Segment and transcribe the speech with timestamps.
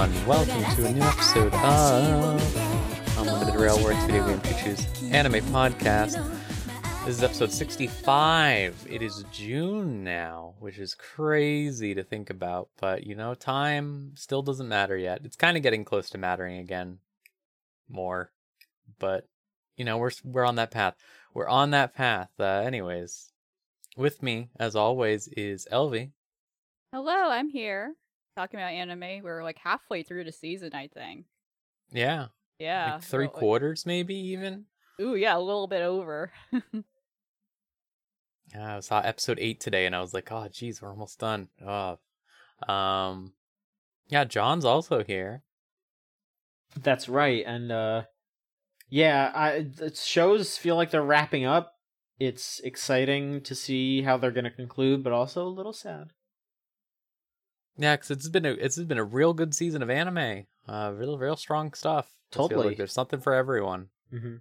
[0.00, 0.26] Everyone.
[0.26, 6.14] Welcome to a new episode of Unlimited Railroads Video Game Pictures Anime Podcast.
[7.04, 8.86] This is episode 65.
[8.88, 14.40] It is June now, which is crazy to think about, but you know, time still
[14.40, 15.20] doesn't matter yet.
[15.24, 17.00] It's kind of getting close to mattering again
[17.86, 18.32] more.
[18.98, 19.28] But
[19.76, 20.94] you know, we're we're on that path.
[21.34, 22.30] We're on that path.
[22.38, 23.32] Uh, anyways,
[23.98, 26.12] with me as always is Elvie.
[26.90, 27.96] Hello, I'm here
[28.40, 29.22] talking about anime.
[29.22, 31.26] We're like halfway through the season, I think.
[31.92, 32.26] Yeah.
[32.58, 32.94] Yeah.
[32.94, 34.64] Like three well, like- quarters maybe even.
[35.00, 36.30] Ooh, yeah, a little bit over.
[38.52, 41.48] Yeah, I saw episode eight today, and I was like, "Oh, geez, we're almost done."
[41.64, 41.98] Oh,
[42.68, 43.32] um,
[44.08, 45.44] yeah, John's also here.
[46.76, 48.02] That's right, and uh
[48.88, 51.74] yeah, I the shows feel like they're wrapping up.
[52.18, 56.12] It's exciting to see how they're going to conclude, but also a little sad.
[57.80, 60.44] Yeah, because it's been a it's been a real good season of anime.
[60.68, 62.10] Uh, real real strong stuff.
[62.30, 62.68] Totally.
[62.68, 63.88] like there's something for everyone.
[64.10, 64.36] hmm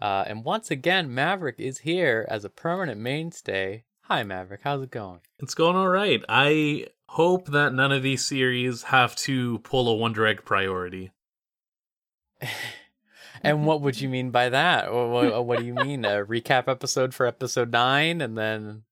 [0.00, 3.82] Uh, and once again, Maverick is here as a permanent mainstay.
[4.02, 4.60] Hi, Maverick.
[4.62, 5.20] How's it going?
[5.40, 6.22] It's going all right.
[6.28, 11.10] I hope that none of these series have to pull a Wonder Egg priority.
[13.42, 14.92] And what would you mean by that?
[14.92, 16.04] What, what, what do you mean?
[16.04, 18.82] A recap episode for episode nine, and then,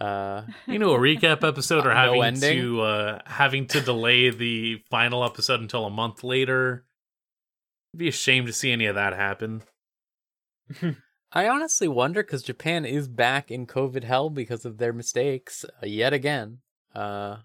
[0.00, 2.58] uh, You know, a recap episode or having ending?
[2.58, 6.84] to uh, having to delay the final episode until a month later.
[7.94, 9.62] I'd be ashamed to see any of that happen.
[11.32, 15.86] I honestly wonder because Japan is back in COVID hell because of their mistakes uh,
[15.86, 16.58] yet again.
[16.94, 17.36] Uh,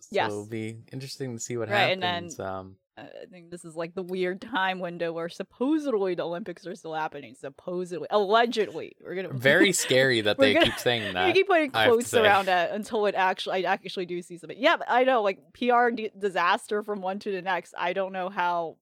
[0.00, 0.30] so Yes.
[0.30, 2.40] it'll be interesting to see what Right, and then- happens.
[2.40, 6.74] um, I think this is like the weird time window where supposedly the Olympics are
[6.74, 7.34] still happening.
[7.34, 11.34] Supposedly, allegedly, we're gonna very scary that they gonna- keep saying You that.
[11.34, 14.38] keep putting I have to quotes around it until it actually, I actually do see
[14.38, 14.58] something.
[14.58, 17.74] Yeah, but I know, like PR d- disaster from one to the next.
[17.78, 18.76] I don't know how,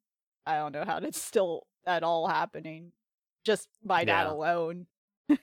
[0.46, 2.92] I don't know how that's still at all happening,
[3.44, 4.32] just by that Yeah.
[4.32, 4.86] alone.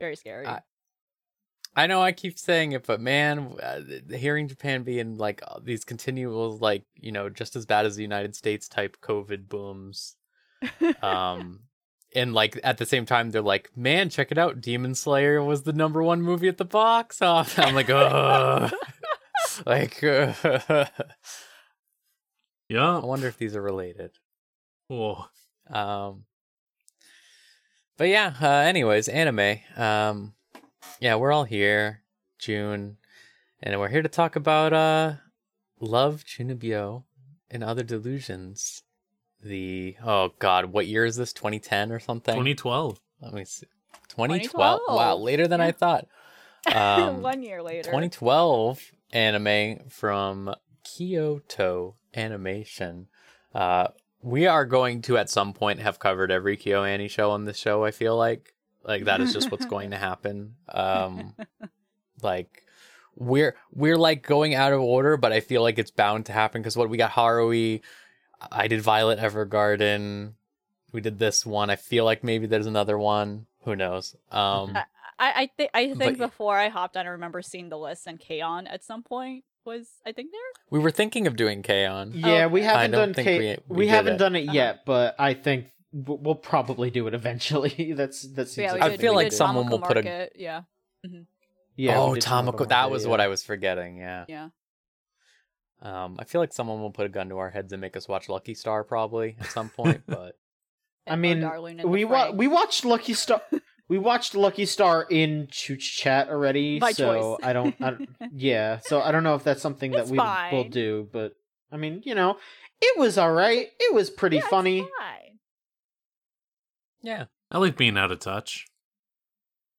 [0.00, 0.46] Very scary.
[0.46, 0.62] I-
[1.78, 3.80] I know I keep saying it, but man, uh,
[4.12, 8.02] hearing Japan being like uh, these continual, like you know, just as bad as the
[8.02, 10.16] United States type COVID booms,
[11.00, 11.60] um,
[12.16, 15.62] and like at the same time they're like, man, check it out, Demon Slayer was
[15.62, 17.56] the number one movie at the box office.
[17.64, 18.70] I'm like, oh,
[19.64, 20.88] like, I
[22.68, 22.96] Yeah.
[22.96, 24.18] I wonder if these are related.
[24.90, 25.28] Oh,
[25.70, 26.24] Um,
[27.96, 28.34] but yeah.
[28.42, 29.58] Uh, anyways, anime.
[29.76, 30.34] Um,
[31.00, 32.02] yeah, we're all here,
[32.38, 32.96] June,
[33.62, 35.14] and we're here to talk about uh,
[35.80, 37.04] Love Chunibyo
[37.50, 38.82] and Other Delusions.
[39.42, 41.32] The oh god, what year is this?
[41.32, 42.34] 2010 or something?
[42.34, 43.00] 2012.
[43.20, 43.66] Let me see.
[44.08, 44.80] 2012.
[44.88, 46.06] Wow, later than I thought.
[46.74, 47.84] Um, one year later.
[47.84, 50.54] 2012 anime from
[50.84, 53.06] Kyoto Animation.
[53.54, 53.88] Uh,
[54.20, 57.84] we are going to at some point have covered every KyoAni show on this show.
[57.84, 58.54] I feel like
[58.84, 60.54] like that is just what's going to happen.
[60.68, 61.34] Um,
[62.22, 62.64] like
[63.16, 66.62] we're we're like going out of order, but I feel like it's bound to happen
[66.62, 67.80] because what we got Haruhi,
[68.50, 70.32] I did Violet Evergarden,
[70.92, 71.70] we did this one.
[71.70, 73.46] I feel like maybe there's another one.
[73.64, 74.14] Who knows?
[74.30, 74.84] Um, I,
[75.42, 78.18] I think I think But- before I hopped on, I remember seeing the list and
[78.18, 78.66] K-On!
[78.66, 80.40] at some point was I think there.
[80.70, 82.12] we were thinking of doing K-On!
[82.14, 82.68] Yeah, we okay.
[82.68, 84.18] I haven't don't done think K- we- we, we haven't it.
[84.18, 84.52] done it Uh-huh.
[84.54, 87.92] yet, but I think w- we'll probably do it eventually.
[87.96, 90.32] That's that seems yeah, like I did, feel like someone Tamako will put a- Market,
[90.36, 90.62] Yeah,
[91.76, 91.98] yeah.
[91.98, 93.10] oh, we did That Market, was yeah.
[93.10, 93.96] what I was forgetting.
[93.98, 94.24] Yeah.
[94.28, 94.48] yeah.
[95.80, 98.08] Um, I feel like someone will put a gun to our heads and make us
[98.08, 100.02] watch Lucky Star probably at some point.
[100.06, 100.36] But
[101.06, 103.40] I And Oh mean, we the wa- we watched Lucky Star.
[103.88, 107.46] we watched Lucky Star in Chooch Chat already, By so choice.
[107.46, 107.74] I don't.
[107.80, 111.08] I don't yeah, so I don't know if that's something that It's we will do,
[111.12, 111.34] but
[111.70, 112.38] I mean, you know,
[112.80, 113.68] it was all right.
[113.78, 114.80] It was pretty Yeah, it's funny.
[114.80, 115.27] fine.
[117.08, 118.66] Yeah, I like being out of touch.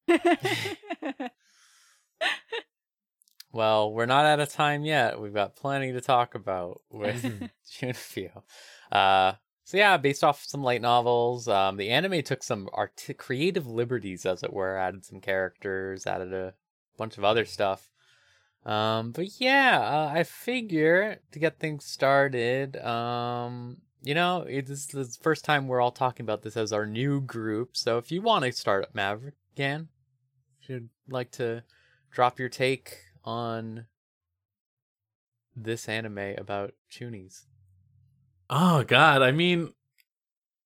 [3.54, 5.22] well, we're not out of time yet.
[5.22, 7.22] We've got plenty to talk about with
[7.72, 8.42] Chunibyo.
[8.92, 9.34] Uh,
[9.64, 14.26] so yeah, based off some light novels, um, the anime took some art- creative liberties,
[14.26, 16.56] as it were, added some characters, added a
[16.98, 17.92] bunch of other stuff.
[18.66, 24.88] Um, but yeah, uh, I figure to get things started, um, you know, it is
[24.88, 27.76] the first time we're all talking about this as our new group.
[27.76, 29.90] So if you want to start up Maverick again,
[30.62, 31.64] if you'd like to
[32.12, 33.86] drop your take on
[35.56, 37.44] this anime about Chunies.
[38.50, 39.74] Oh god, I mean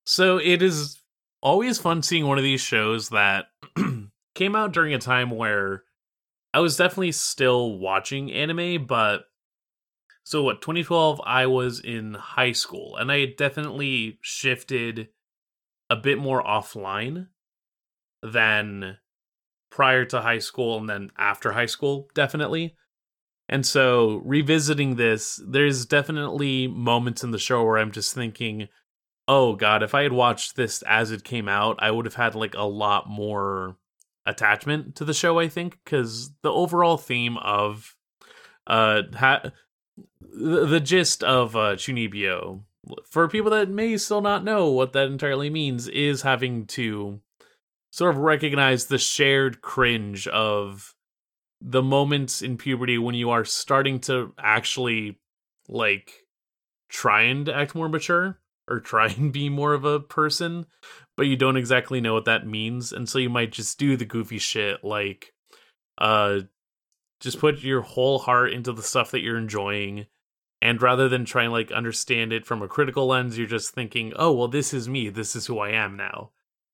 [0.05, 1.01] so it is
[1.41, 3.45] always fun seeing one of these shows that
[4.35, 5.83] came out during a time where
[6.53, 9.23] I was definitely still watching anime, but
[10.23, 15.09] so what 2012 I was in high school and I definitely shifted
[15.89, 17.27] a bit more offline
[18.21, 18.97] than
[19.69, 22.75] prior to high school and then after high school definitely.
[23.49, 28.69] And so revisiting this, there's definitely moments in the show where I'm just thinking,
[29.27, 32.35] "Oh god, if I had watched this as it came out, I would have had
[32.35, 33.77] like a lot more
[34.25, 37.95] attachment to the show, I think, cuz the overall theme of
[38.67, 39.51] uh ha-
[40.21, 42.61] the, gist of uh Chunibyo
[43.09, 47.21] for people that may still not know what that entirely means is having to
[47.91, 50.95] sort of recognize the shared cringe of
[51.61, 55.19] the moments in puberty when you are starting to actually
[55.69, 56.25] like
[56.89, 60.65] try and act more mature or try and be more of a person
[61.15, 64.05] but you don't exactly know what that means and so you might just do the
[64.05, 65.33] goofy shit like
[65.99, 66.39] uh
[67.23, 70.05] just put your whole heart into the stuff that you're enjoying
[70.61, 74.31] and rather than trying like understand it from a critical lens you're just thinking oh
[74.31, 76.31] well this is me this is who i am now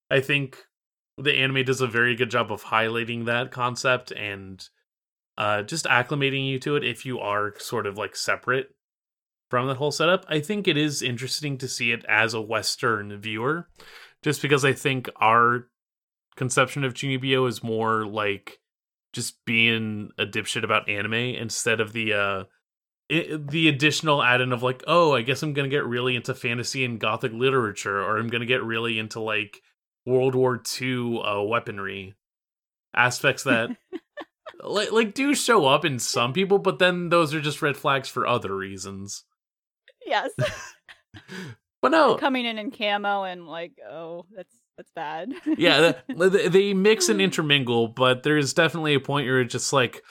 [0.09, 0.65] i think
[1.17, 4.69] the anime does a very good job of highlighting that concept and
[5.37, 8.75] uh, just acclimating you to it if you are sort of like separate
[9.49, 10.25] from that whole setup.
[10.27, 13.67] I think it is interesting to see it as a Western viewer,
[14.21, 15.69] just because I think our
[16.35, 18.59] conception of Chunibyo is more like
[19.13, 22.43] just being a dipshit about anime instead of the uh
[23.09, 26.85] it, the additional add-in of like oh i guess i'm gonna get really into fantasy
[26.85, 29.61] and gothic literature or i'm gonna get really into like
[30.05, 32.15] world war ii uh, weaponry
[32.93, 33.69] aspects that
[34.63, 38.09] like like do show up in some people, but then those are just red flags
[38.09, 39.23] for other reasons.
[40.05, 40.31] Yes.
[41.81, 45.33] But no, Coming in in camo and like, oh, that's that's bad.
[45.57, 50.01] yeah, they, they mix and intermingle, but there's definitely a point where it's just like,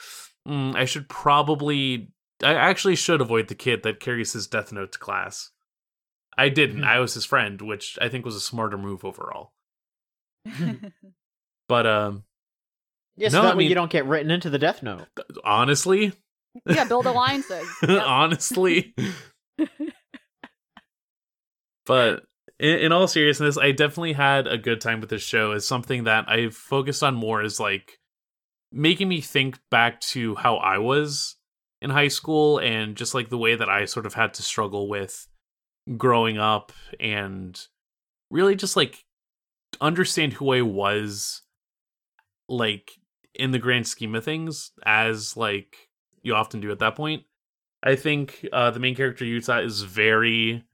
[0.47, 2.11] mm, I should probably,
[2.43, 5.49] I actually should avoid the kid that carries his Death Note to class.
[6.37, 6.83] I didn't.
[6.83, 9.53] I was his friend, which I think was a smarter move overall.
[11.67, 12.23] But um,
[13.17, 15.05] Yes, No, that I way mean- you don't get written into the Death Note.
[15.43, 16.13] honestly,
[16.67, 17.67] yeah, build alliances.
[17.87, 18.03] Yep.
[18.05, 18.95] honestly.
[21.85, 22.23] but
[22.59, 25.51] in, in all seriousness, I definitely had a good time with this show.
[25.51, 27.99] It's something that I've focused on more is like
[28.71, 31.35] making me think back to how I was
[31.81, 34.87] in high school and just like the way that I sort of had to struggle
[34.87, 35.27] with
[35.97, 37.59] growing up and
[38.29, 39.05] really just like
[39.81, 41.41] understand who I was
[42.47, 42.91] like
[43.33, 45.89] in the grand scheme of things as like
[46.21, 47.23] you often do at that point.
[47.81, 50.65] I think uh, the main character Yuta is very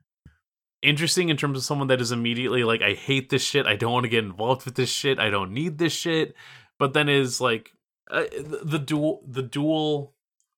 [0.85, 3.65] interesting in terms of someone that is immediately like, I hate this shit.
[3.65, 5.19] I don't want to get involved with this shit.
[5.19, 6.35] I don't need this shit.
[6.77, 7.71] But then is like
[8.11, 10.13] uh, the, the dual the dual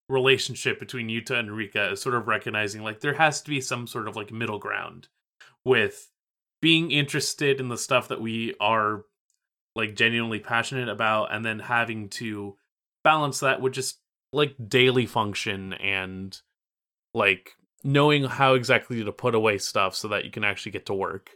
[0.09, 3.87] relationship between Yuta and Rika is sort of recognizing like there has to be some
[3.87, 5.09] sort of like middle ground
[5.65, 6.09] with
[6.61, 9.03] being interested in the stuff that we are
[9.75, 12.55] like genuinely passionate about and then having to
[13.03, 13.99] balance that with just
[14.33, 16.41] like daily function and
[17.13, 17.51] like
[17.87, 21.29] knowing how exactly to put away stuff so that you can actually get to work.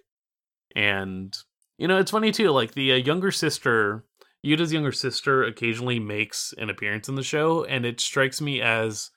[0.76, 1.36] And
[1.78, 2.50] you know, it's funny too.
[2.50, 4.04] Like the uh, younger sister,
[4.46, 9.12] Yuta's younger sister, occasionally makes an appearance in the show, and it strikes me as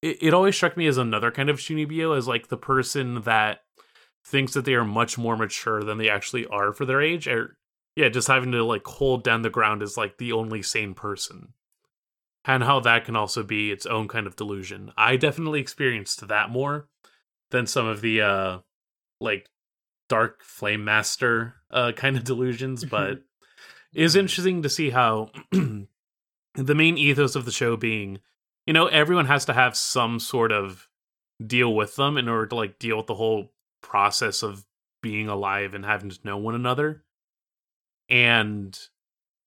[0.00, 3.58] it, it always struck me as another kind of Chunibyo, as like the person that
[4.26, 7.58] thinks that they are much more mature than they actually are for their age, or
[7.94, 11.52] yeah, just having to like hold down the ground as like the only sane person
[12.44, 14.92] and how that can also be its own kind of delusion.
[14.96, 16.88] I definitely experienced that more
[17.50, 18.58] than some of the uh
[19.20, 19.48] like
[20.08, 23.22] dark flame master uh kind of delusions, but
[23.94, 28.18] it is interesting to see how the main ethos of the show being,
[28.66, 30.88] you know, everyone has to have some sort of
[31.44, 34.64] deal with them in order to like deal with the whole process of
[35.02, 37.04] being alive and having to know one another.
[38.08, 38.78] And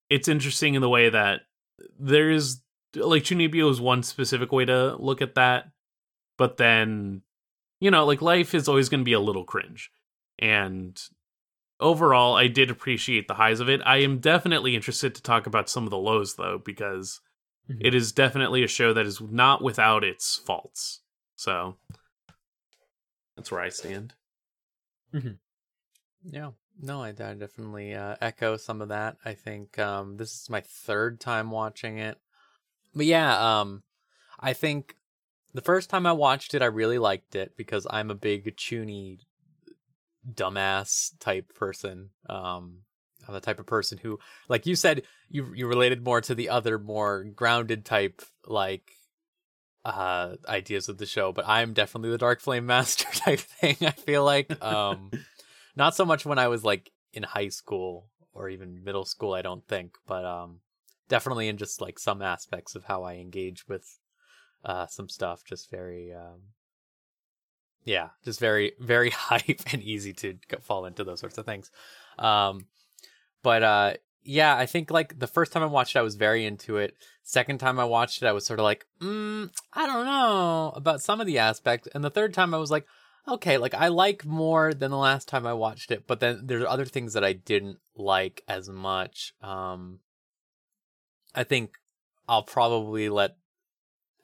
[0.10, 1.42] it's interesting in the way that
[2.00, 2.62] there's
[3.06, 5.70] like Chunibyo is one specific way to look at that,
[6.38, 7.22] but then
[7.80, 9.92] you know, like life is always going to be a little cringe.
[10.40, 11.00] And
[11.80, 13.82] overall, I did appreciate the highs of it.
[13.86, 17.22] I am definitely interested to talk about some of the lows though because
[17.70, 17.78] Mhm.
[17.82, 21.02] it is definitely a show that is not without its faults.
[21.36, 21.78] So
[23.36, 24.16] that's where I stand.
[26.24, 26.52] Yeah.
[26.80, 29.18] No, I, I definitely uh, echo some of that.
[29.26, 32.20] I think um, this is my third time watching it.
[32.96, 33.84] But yeah, um,
[34.40, 34.96] I think
[35.54, 39.20] the first time I watched it, I really liked it because I'm a big Chuny
[40.34, 42.10] dumbass type person.
[42.30, 42.80] Um,
[43.28, 46.50] I'm the type of person who, like you said, you you related more to the
[46.50, 48.92] other more grounded type like
[49.84, 53.78] uh ideas of the show, but I'm definitely the Dark Flame Master type thing.
[53.82, 55.12] I feel like um
[55.76, 59.42] not so much when I was like in high school or even middle school, I
[59.42, 60.60] don't think, but um
[61.08, 64.00] definitely in just like some aspects of how I engage with
[64.66, 66.42] uh some stuff just very um
[67.88, 71.72] yeah, just very very hype and easy to fall into those sorts of things.
[72.20, 72.68] Um
[73.44, 76.46] but uh yeah, I think like the first time I watched it I was very
[76.46, 76.96] into it.
[77.24, 81.02] Second time I watched it I was sort of like, mm, I don't know about
[81.02, 81.88] some of the aspects.
[81.94, 82.86] And the third time I was like,
[83.26, 86.66] okay, like I like more than the last time I watched it, but then there's
[86.68, 89.34] other things that I didn't like as much.
[89.42, 90.00] Um
[91.36, 91.78] I think
[92.28, 93.38] I'll probably let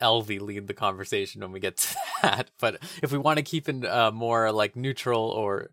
[0.01, 2.51] Elvie lead the conversation when we get to that.
[2.59, 5.71] But if we want to keep in uh, more like neutral or,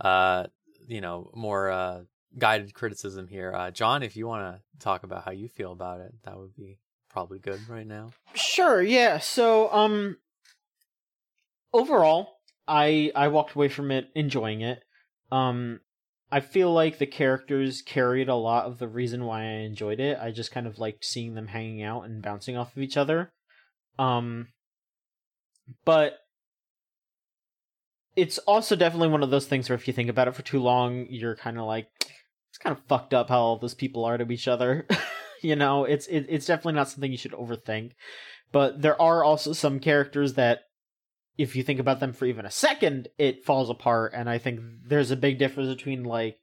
[0.00, 0.46] uh,
[0.86, 2.02] you know, more uh,
[2.38, 6.00] guided criticism here, uh, John, if you want to talk about how you feel about
[6.00, 8.10] it, that would be probably good right now.
[8.34, 8.82] Sure.
[8.82, 9.18] Yeah.
[9.18, 10.18] So, um,
[11.72, 14.82] overall, I I walked away from it enjoying it.
[15.32, 15.80] Um,
[16.30, 20.18] I feel like the characters carried a lot of the reason why I enjoyed it.
[20.20, 23.32] I just kind of liked seeing them hanging out and bouncing off of each other.
[23.98, 24.48] Um
[25.84, 26.18] but
[28.16, 30.60] it's also definitely one of those things where if you think about it for too
[30.60, 31.88] long, you're kind of like
[32.50, 34.86] it's kind of fucked up how all those people are to each other.
[35.42, 37.92] you know, it's it, it's definitely not something you should overthink.
[38.52, 40.60] But there are also some characters that
[41.38, 44.12] if you think about them for even a second, it falls apart.
[44.14, 46.38] And I think there's a big difference between like,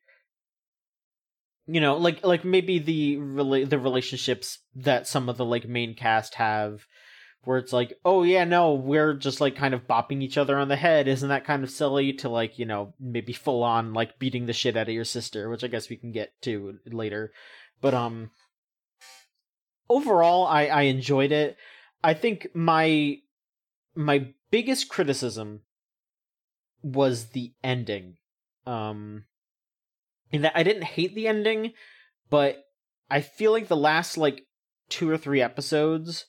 [1.66, 5.96] you know, like like maybe the rela- the relationships that some of the like main
[5.96, 6.86] cast have,
[7.46, 10.68] where it's like, oh yeah, no, we're just like kind of bopping each other on
[10.68, 11.08] the head.
[11.08, 14.54] Isn't that kind of silly to like you know maybe full on like beating the
[14.54, 17.32] shit out of your sister, which I guess we can get to later.
[17.82, 18.30] But um,
[19.90, 21.58] overall, I I enjoyed it.
[22.04, 23.18] I think my
[23.96, 25.62] my biggest criticism
[26.84, 28.18] was the ending.
[28.68, 29.24] Um
[30.32, 31.74] in that I didn't hate the ending,
[32.30, 32.64] but
[33.10, 34.46] I feel like the last like
[34.90, 36.26] two or three episodes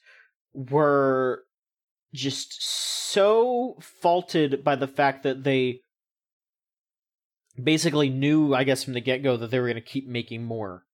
[0.54, 1.42] were
[2.14, 5.80] just so faulted by the fact that they
[7.62, 10.44] basically knew, I guess, from the get go that they were going to keep making
[10.44, 10.84] more.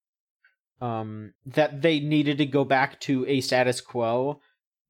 [0.81, 4.41] Um, that they needed to go back to a status quo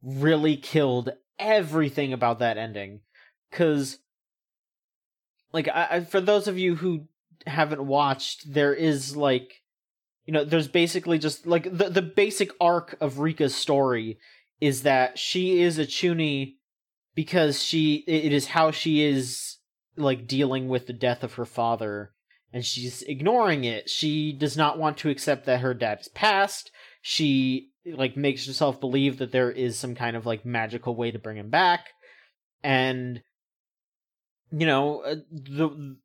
[0.02, 3.00] really killed everything about that ending.
[3.50, 3.98] Because
[5.52, 7.06] like I, for those of you who
[7.46, 9.62] haven't watched there is like
[10.26, 14.18] you know there's basically just like the the basic arc of Rika's story
[14.60, 16.56] is that she is a chuny
[17.14, 19.56] because she it is how she is
[19.96, 22.12] like dealing with the death of her father
[22.52, 23.88] and she's ignoring it.
[23.88, 26.70] She does not want to accept that her dad is passed.
[27.00, 31.18] She like makes herself believe that there is some kind of like magical way to
[31.18, 31.88] bring him back.
[32.62, 33.22] And
[34.52, 35.96] you know uh, the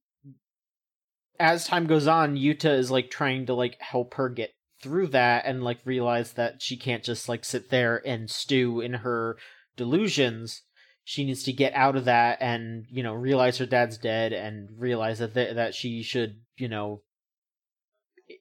[1.40, 4.52] as time goes on yuta is like trying to like help her get
[4.82, 8.94] through that and like realize that she can't just like sit there and stew in
[8.94, 9.38] her
[9.76, 10.62] delusions.
[11.04, 14.70] She needs to get out of that and you know realize her dad's dead and
[14.78, 17.02] realize that th- that she should you know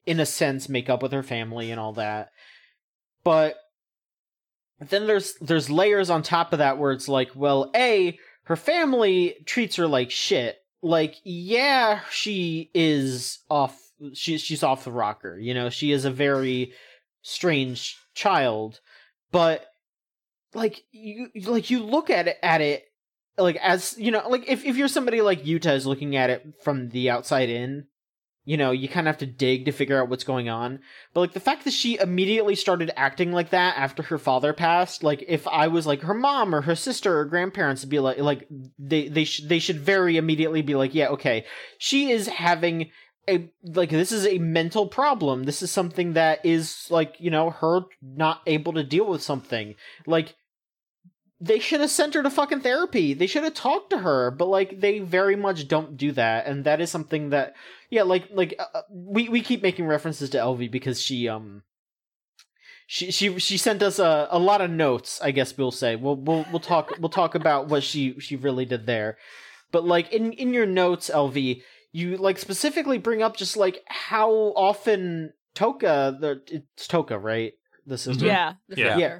[0.05, 2.29] in a sense make up with her family and all that
[3.25, 3.57] but
[4.79, 9.35] then there's there's layers on top of that where it's like, well, A, her family
[9.45, 10.57] treats her like shit.
[10.81, 13.77] Like, yeah, she is off
[14.13, 15.37] she she's off the rocker.
[15.37, 16.73] You know, she is a very
[17.23, 18.79] strange child.
[19.31, 19.65] But
[20.53, 22.85] like you like you look at it at it
[23.37, 26.45] like as you know, like if, if you're somebody like Yuta is looking at it
[26.63, 27.87] from the outside in,
[28.45, 30.79] you know, you kind of have to dig to figure out what's going on.
[31.13, 35.03] But like the fact that she immediately started acting like that after her father passed,
[35.03, 38.19] like if I was like her mom or her sister or grandparents, would be like,
[38.19, 38.47] like
[38.77, 41.45] they they should they should very immediately be like, yeah, okay,
[41.79, 42.91] she is having
[43.27, 45.43] a like this is a mental problem.
[45.43, 49.73] This is something that is like you know her not able to deal with something
[50.05, 50.35] like
[51.39, 53.13] they should have sent her to fucking therapy.
[53.13, 56.63] They should have talked to her, but like they very much don't do that, and
[56.63, 57.55] that is something that
[57.89, 61.63] yeah, like like uh, uh we we keep making references to Elvie because she um
[62.87, 65.19] she she she sent us a, a lot of notes.
[65.21, 68.65] I guess we'll say we'll we'll we'll talk we'll talk about what she she really
[68.65, 69.17] did there,
[69.71, 74.31] but like in in your notes, Elvie, you like specifically bring up just like how
[74.31, 77.53] often Toka the it's Toka right
[77.85, 78.97] the sister yeah the Yeah.
[78.97, 79.19] yeah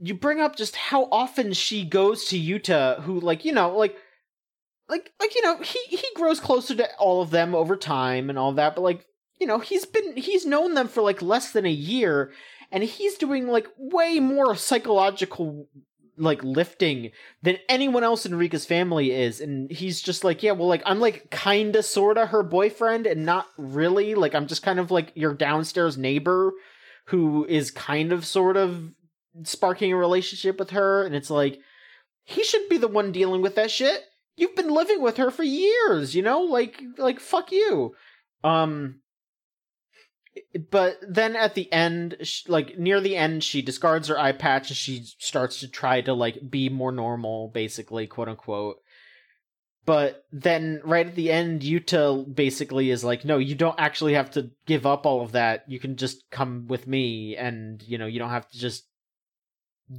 [0.00, 3.96] you bring up just how often she goes to Yuta, who like you know like
[4.88, 8.38] like like you know he he grows closer to all of them over time and
[8.38, 9.06] all that but like
[9.38, 12.32] you know he's been he's known them for like less than a year
[12.72, 15.68] and he's doing like way more psychological
[16.16, 20.68] like lifting than anyone else in Rika's family is and he's just like yeah well
[20.68, 24.62] like I'm like kind of sort of her boyfriend and not really like I'm just
[24.62, 26.52] kind of like your downstairs neighbor
[27.06, 28.92] who is kind of sort of
[29.44, 31.60] sparking a relationship with her and it's like
[32.24, 34.02] he should be the one dealing with that shit.
[34.36, 36.42] You've been living with her for years you know?
[36.42, 37.94] Like like fuck you.
[38.44, 39.00] Um
[40.70, 42.16] but then at the end
[42.48, 46.14] like near the end she discards her eye patch and she starts to try to
[46.14, 48.80] like be more normal basically quote unquote
[49.86, 54.30] but then right at the end yuta basically is like no you don't actually have
[54.30, 55.64] to give up all of that.
[55.68, 58.84] You can just come with me and you know you don't have to just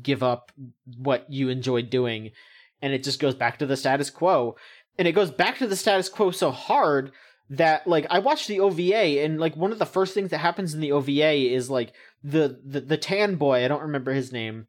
[0.01, 0.51] give up
[0.97, 2.31] what you enjoyed doing
[2.81, 4.55] and it just goes back to the status quo.
[4.97, 7.11] And it goes back to the status quo so hard
[7.49, 10.73] that like I watched the OVA and like one of the first things that happens
[10.73, 11.93] in the OVA is like
[12.23, 14.67] the the, the tan boy, I don't remember his name,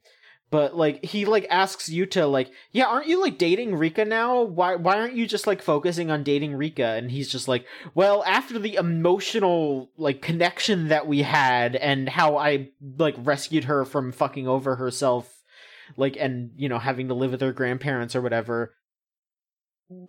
[0.52, 4.42] but like he like asks Yuta like, "Yeah, aren't you like dating Rika now?
[4.42, 8.22] Why why aren't you just like focusing on dating Rika?" And he's just like, "Well,
[8.26, 12.68] after the emotional like connection that we had and how I
[12.98, 15.42] like rescued her from fucking over herself
[15.96, 18.74] like and you know having to live with her grandparents or whatever,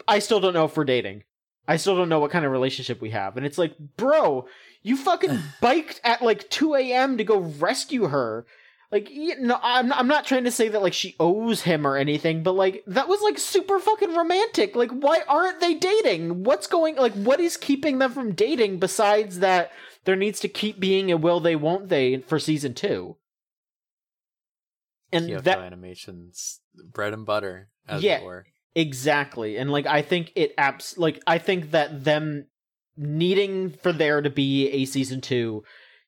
[0.09, 1.23] I still don't know if we're dating."
[1.65, 3.37] I still don't know what kind of relationship we have.
[3.37, 4.47] And it's like, bro,
[4.81, 7.17] you fucking biked at like 2 a.m.
[7.17, 8.45] to go rescue her.
[8.93, 11.87] Like, you know, I'm not, I'm not trying to say that like she owes him
[11.87, 14.75] or anything, but like that was like super fucking romantic.
[14.75, 16.43] Like, why aren't they dating?
[16.43, 19.71] What's going like what is keeping them from dating besides that
[20.05, 23.17] there needs to keep being a will they won't they for season two?
[25.11, 28.19] And Kyoto that animations bread and butter, as Yeah.
[28.19, 28.45] it were.
[28.75, 29.57] Exactly.
[29.57, 32.45] And like I think it apps like I think that them
[32.95, 35.63] needing for there to be a season 2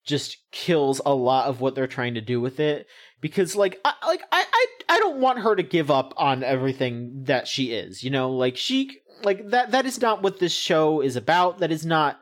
[0.06, 2.88] just kills a lot of what they're trying to do with it
[3.22, 7.24] because like I like I I I don't want her to give up on everything
[7.24, 8.32] that she is, you know?
[8.32, 11.60] Like she like that that is not what this show is about.
[11.60, 12.20] That is not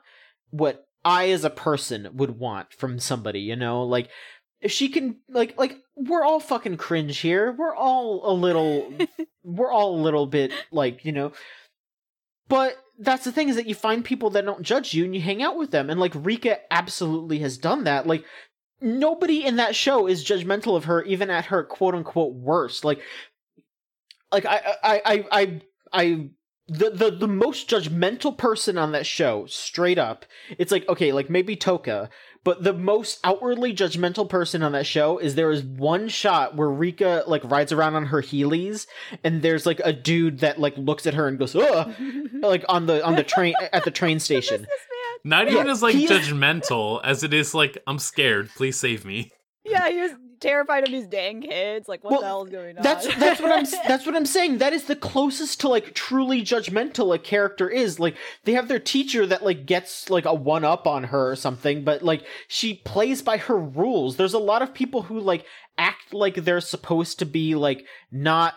[0.52, 3.84] what I as a person would want from somebody, you know?
[3.84, 4.10] Like
[4.62, 7.52] if she can like like we're all fucking cringe here.
[7.52, 8.94] We're all a little
[9.44, 11.34] we're all a little bit like, you know.
[12.48, 15.22] But that's the thing is that you find people that don't judge you and you
[15.22, 15.90] hang out with them.
[15.90, 18.06] And like Rika absolutely has done that.
[18.08, 18.26] Like
[18.82, 22.84] nobody in that show is judgmental of her, even at her quote unquote worst.
[22.86, 23.02] Like
[24.32, 25.62] like I I I I
[25.94, 26.30] I
[26.74, 30.26] the, the the most judgmental person on that show, straight up,
[30.58, 32.10] it's like okay, like maybe Toka,
[32.44, 36.70] but the most outwardly judgmental person on that show is there is one shot where
[36.70, 38.88] Rika like rides around on her Heelys,
[39.24, 41.94] and there's like a dude that like looks at her and goes, "Ugh,"
[42.42, 44.62] like on the on the train at the train station.
[44.62, 45.20] This man.
[45.26, 48.50] Not Yeah, even as like he- judgmental as it is like I'm scared.
[48.56, 49.32] Please save me.
[49.66, 50.12] Yeah, he was
[50.44, 51.88] terrified of these dang kids.
[51.88, 52.84] Like, what Well, the hell is going on?
[52.84, 54.60] That's that's what I'm that's what I'm saying.
[54.60, 58.00] That is the closest to like truly judgmental a character is.
[58.00, 61.36] Like they have their teacher that like gets like a one up on her or
[61.36, 64.18] something, but like she plays by her rules.
[64.18, 65.46] There's a lot of people who like
[65.78, 68.54] act like they're supposed to be like not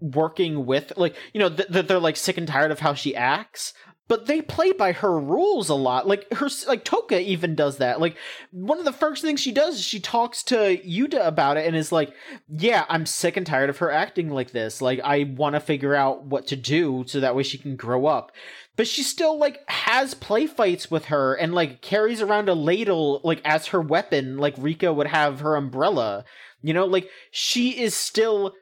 [0.00, 3.14] working with like you know that th- they're like sick and tired of how she
[3.16, 3.72] acts
[4.06, 6.06] but they play by her rules a lot.
[6.06, 8.00] Like her like toka even does that.
[8.00, 8.16] Like
[8.50, 11.74] one of the first things she does is she talks to yuta about it and
[11.74, 12.12] is like
[12.48, 14.82] yeah i'm sick and tired of her acting like this.
[14.82, 18.06] Like i want to figure out what to do so that way she can grow
[18.06, 18.32] up.
[18.76, 23.20] But she still like has play fights with her and like carries around a ladle
[23.24, 26.24] like as her weapon like rika would have her umbrella.
[26.60, 28.52] You know like she is still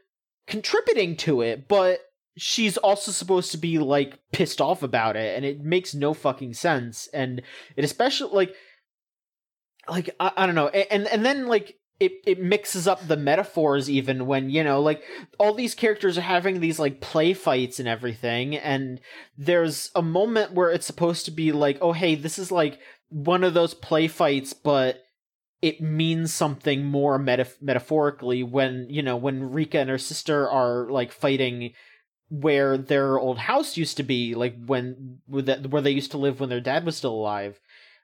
[0.46, 2.00] contributing to it but
[2.37, 6.55] she's also supposed to be like pissed off about it and it makes no fucking
[6.55, 7.42] sense and
[7.77, 8.55] it especially like
[9.88, 13.88] like I, I don't know and and then like it, it mixes up the metaphors
[13.88, 15.03] even when you know like
[15.38, 19.01] all these characters are having these like play fights and everything and
[19.37, 23.45] there's a moment where it's supposed to be like oh hey this is like one
[23.45, 25.03] of those play fights but
[25.61, 30.90] it means something more metaf- metaphorically when you know when Rika and her sister are
[30.90, 31.73] like fighting
[32.33, 36.49] where their old house used to be like when where they used to live when
[36.49, 37.61] their dad was still alive.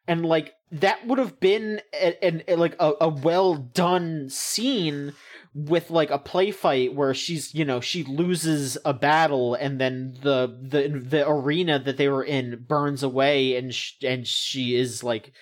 [0.06, 5.14] And like that would have been an like a, a well done scene
[5.54, 10.18] with like a play fight where she's you know she loses a battle and then
[10.22, 15.02] the the the arena that they were in burns away and sh- and she is
[15.02, 15.32] like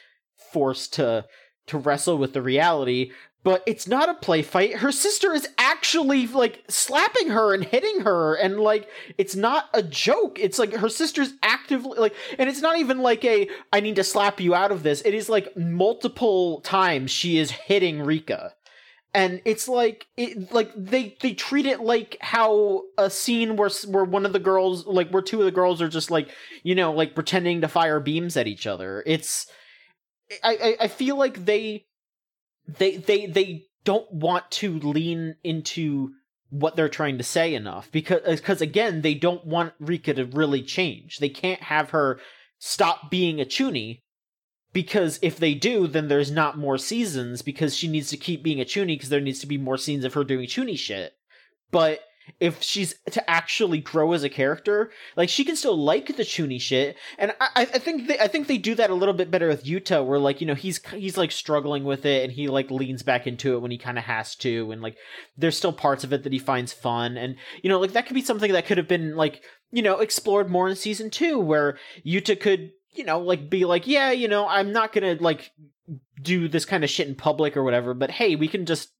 [0.52, 1.24] forced to
[1.66, 3.10] to wrestle with the reality
[3.46, 4.74] but it's not a play fight.
[4.74, 9.84] Her sister is actually like slapping her and hitting her, and like it's not a
[9.84, 10.40] joke.
[10.40, 14.02] It's like her sister's actively like, and it's not even like a I need to
[14.02, 15.00] slap you out of this.
[15.02, 18.52] It is like multiple times she is hitting Rika.
[19.14, 24.04] And it's like it like they they treat it like how a scene where where
[24.04, 26.30] one of the girls like where two of the girls are just like
[26.64, 29.04] you know like pretending to fire beams at each other.
[29.06, 29.46] It's
[30.42, 31.86] I I, I feel like they
[32.68, 36.10] they they they don't want to lean into
[36.50, 40.62] what they're trying to say enough because because again they don't want Rika to really
[40.62, 41.18] change.
[41.18, 42.20] They can't have her
[42.58, 44.00] stop being a chuny
[44.72, 48.60] because if they do then there's not more seasons because she needs to keep being
[48.60, 51.14] a chuny because there needs to be more scenes of her doing chuny shit.
[51.70, 52.00] But
[52.40, 56.60] if she's to actually grow as a character, like she can still like the chuny
[56.60, 59.48] shit, and I, I think they, I think they do that a little bit better
[59.48, 62.70] with Yuta, where like you know he's he's like struggling with it, and he like
[62.70, 64.96] leans back into it when he kind of has to, and like
[65.36, 68.14] there's still parts of it that he finds fun, and you know like that could
[68.14, 71.78] be something that could have been like you know explored more in season two, where
[72.04, 75.52] Yuta could you know like be like yeah you know I'm not gonna like
[76.20, 78.90] do this kind of shit in public or whatever, but hey we can just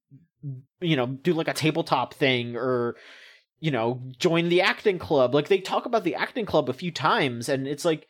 [0.80, 2.96] you know do like a tabletop thing or
[3.60, 5.34] you know join the acting club.
[5.34, 8.06] Like they talk about the acting club a few times and it's like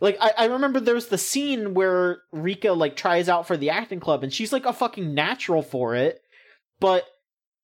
[0.00, 4.00] like I, I remember there's the scene where Rika like tries out for the acting
[4.00, 6.20] club and she's like a fucking natural for it
[6.80, 7.04] but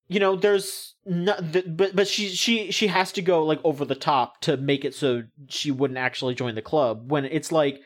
[0.07, 3.95] you know there's no but but she she she has to go like over the
[3.95, 7.79] top to make it so she wouldn't actually join the club when it's like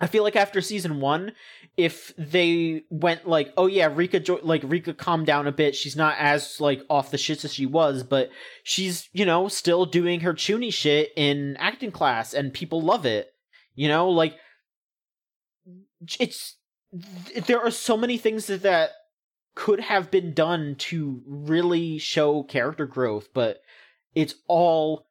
[0.00, 1.32] I feel like after season one,
[1.76, 5.74] if they went like, oh yeah, Rika, jo- like Rika calmed down a bit.
[5.74, 8.30] She's not as like off the shits as she was, but
[8.62, 13.32] she's you know still doing her chuny shit in acting class, and people love it.
[13.74, 14.36] You know, like
[16.20, 16.56] it's
[17.46, 18.90] there are so many things that, that
[19.56, 23.62] could have been done to really show character growth, but
[24.14, 25.08] it's all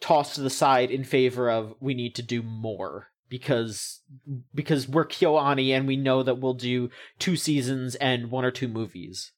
[0.00, 4.00] tossed to the side in favor of we need to do more because
[4.54, 8.68] because we're KyoAni and we know that we'll do two seasons and one or two
[8.68, 9.32] movies.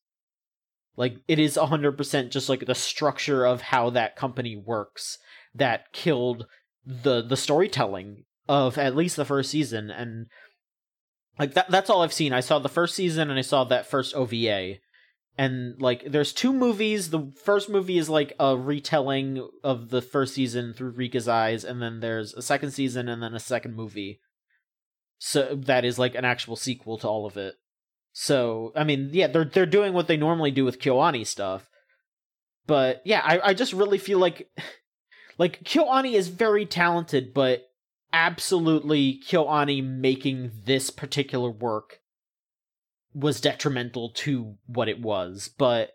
[0.99, 5.17] Like it is 100% just like the structure of how that company works
[5.55, 6.45] that killed
[6.85, 10.27] the the storytelling of at least the first season and
[11.39, 12.35] like that that's all I've seen.
[12.35, 14.75] I saw the first season and I saw that first OVA
[15.39, 17.11] and like there's two movies.
[17.11, 21.81] The first movie is like a retelling of the first season through rika's eyes and
[21.83, 24.21] then there's a second season and then a second movie.
[25.19, 27.55] So that is like an actual sequel to all of it.
[28.13, 31.69] So i mean yeah they're they're doing what they normally do with kyoani stuff.
[32.67, 34.51] But yeah i i just really feel like
[35.39, 37.65] like kyoani is very talented but
[38.11, 42.01] absolutely kyoani making this particular work
[43.17, 45.91] was detrimental to what it was but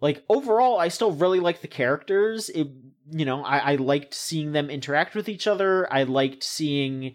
[0.00, 2.48] like overall i still really like the characters.
[2.50, 2.68] It
[3.10, 5.92] you know I, I liked seeing them interact with each other.
[5.92, 7.14] I liked seeing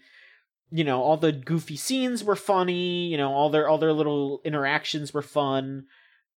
[0.72, 4.42] you know all the goofy scenes were funny you know all their all their little
[4.46, 5.86] interactions were fun.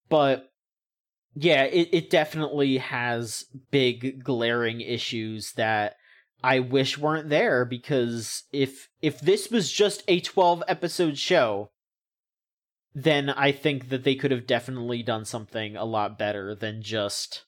[0.09, 0.53] But
[1.35, 5.96] yeah it, it definitely has big glaring issues that
[6.44, 11.70] i wish weren't there because if if this was just a 12 episode show
[12.94, 17.44] then I think that they could have definitely done something a lot better than just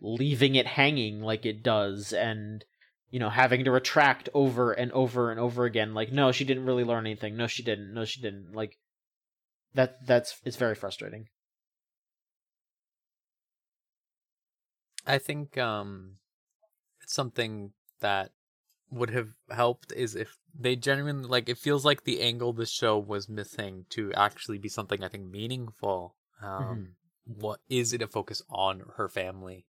[0.00, 2.64] leaving it hanging like it does and
[3.10, 6.66] you know having to retract over and over and over again like no she didn't
[6.66, 7.36] really learn anything.
[7.36, 7.94] No she didn't.
[7.94, 8.52] No she didn't.
[8.52, 8.78] Like
[9.74, 11.28] that that's it's very frustrating.
[15.06, 16.16] I think um
[17.06, 18.32] something that
[18.90, 22.98] would have helped is if they genuinely like it feels like the angle the show
[22.98, 26.16] was missing to actually be something I think meaningful.
[26.42, 27.40] Um mm-hmm.
[27.40, 29.66] what is it a focus on her family?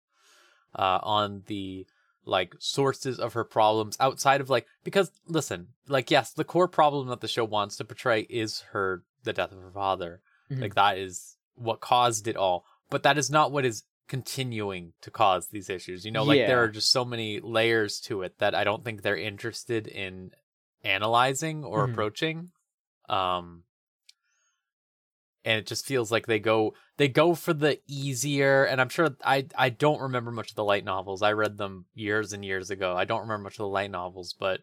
[0.73, 1.85] Uh on the
[2.25, 7.07] like sources of her problems outside of like because listen, like yes, the core problem
[7.07, 10.21] that the show wants to portray is her the death of her father.
[10.51, 10.61] Mm-hmm.
[10.61, 12.65] Like that is what caused it all.
[12.89, 16.05] But that is not what is continuing to cause these issues.
[16.05, 16.47] You know, like yeah.
[16.47, 20.31] there are just so many layers to it that I don't think they're interested in
[20.83, 21.91] analyzing or mm-hmm.
[21.93, 22.51] approaching.
[23.09, 23.63] Um
[25.45, 29.15] and it just feels like they go they go for the easier and I'm sure
[29.23, 31.21] I I don't remember much of the light novels.
[31.21, 32.95] I read them years and years ago.
[32.97, 34.61] I don't remember much of the light novels, but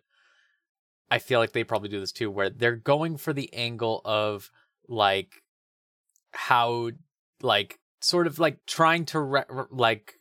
[1.11, 4.51] I feel like they probably do this too where they're going for the angle of
[4.89, 5.43] like
[6.33, 6.91] how
[7.41, 10.21] like sort of like trying to re- like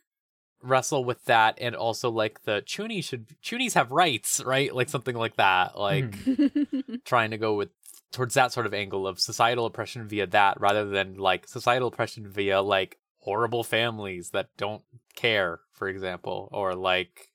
[0.64, 5.14] wrestle with that and also like the chuny should chunies have rights right like something
[5.14, 7.02] like that like mm.
[7.04, 7.68] trying to go with
[8.12, 12.28] towards that sort of angle of societal oppression via that rather than like societal oppression
[12.28, 14.82] via like horrible families that don't
[15.14, 17.30] care for example or like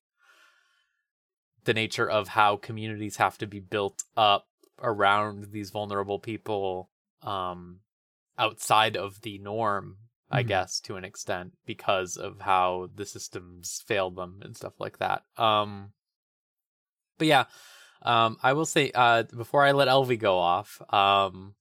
[1.65, 4.47] the nature of how communities have to be built up
[4.81, 6.89] around these vulnerable people
[7.21, 7.79] um
[8.37, 9.97] outside of the norm
[10.31, 10.47] i Mhm.
[10.47, 15.23] guess to an extent because of how the systems failed them and stuff like that.
[15.37, 15.93] Um
[17.17, 17.45] but yeah
[18.03, 21.53] um i will say uh before i let elvie go off um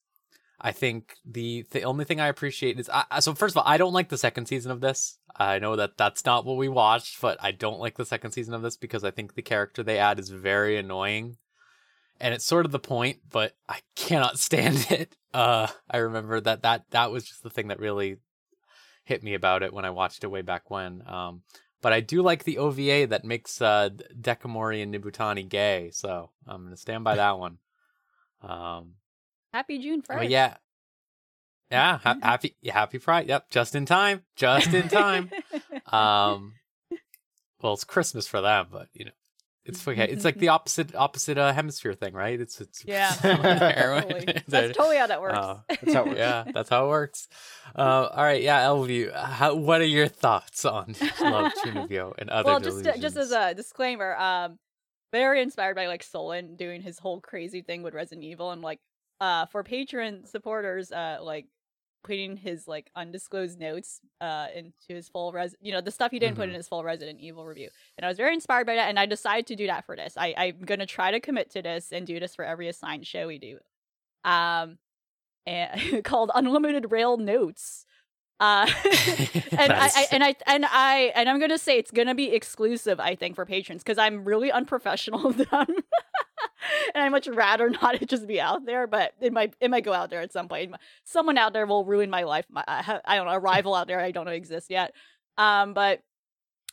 [0.61, 3.77] i think the the only thing i appreciate is I- so first of all i
[3.77, 5.19] don't like the second season of this.
[5.41, 8.55] I know that that's not what we watched but i don't like the second season
[8.55, 11.37] of this because i think the character they add is very annoying.
[12.21, 15.17] And it's sort of the point but i cannot stand it.
[15.35, 18.17] Uh i remember that that that was just the thing that really
[19.09, 21.43] hit me about it when i watched it way back when um
[21.81, 23.91] but I do like the OVA that makes uh,
[24.21, 27.59] Dekamori and Nibutani gay, so I'm gonna stand by that one.
[28.43, 28.95] Um,
[29.53, 30.19] Happy June first.
[30.19, 30.57] but yeah,
[31.71, 33.29] yeah, ha- happy happy Pride.
[33.29, 35.31] Yep, just in time, just in time.
[35.87, 36.55] um,
[37.63, 39.13] well, it's Christmas for them, but you know,
[39.69, 40.09] it's okay.
[40.09, 42.41] It's like the opposite opposite uh, hemisphere thing, right?
[42.41, 43.11] It's it's Yeah.
[43.23, 44.43] Totally.
[44.49, 45.37] That's totally how that works.
[45.37, 46.19] Uh, That's how it works.
[46.19, 47.29] yeah, that's how it works.
[47.77, 52.47] Uh, all right, yeah, Elvie, how, what are your thoughts on Love Chunibyo and other
[52.47, 53.03] well, just delusions?
[53.03, 54.59] just as a disclaimer, um,
[55.13, 58.81] very inspired by like Solon doing his whole crazy thing with Resident Evil, and like,
[59.21, 61.47] uh, for patron supporters, uh, like
[62.05, 66.19] putting his like undisclosed notes, uh, into his full res, you know, the stuff he
[66.19, 66.51] didn't put Mhm.
[66.51, 69.07] in his full Resident Evil review, and I was very inspired by that, and I
[69.07, 70.17] decided to do that for this.
[70.17, 73.27] I I'm gonna try to commit to this and do this for every assigned show
[73.27, 73.59] we do,
[74.25, 74.79] um,
[75.47, 75.71] and
[76.05, 77.85] called Unlimited Rail Notes.
[78.41, 78.71] Uh,
[79.51, 79.97] and I, Nice.
[79.97, 83.01] I and I and I and I'm gonna say it's gonna be exclusive.
[83.01, 85.67] I think for patrons because I'm really unprofessional of them,
[86.95, 88.87] and I much rather not it just be out there.
[88.87, 90.75] But it might it might go out there at some point.
[91.05, 92.47] Someone out there will ruin my life.
[92.51, 94.93] My, I, don't know a rival out there I don't know exists yet.
[95.37, 96.03] Um, but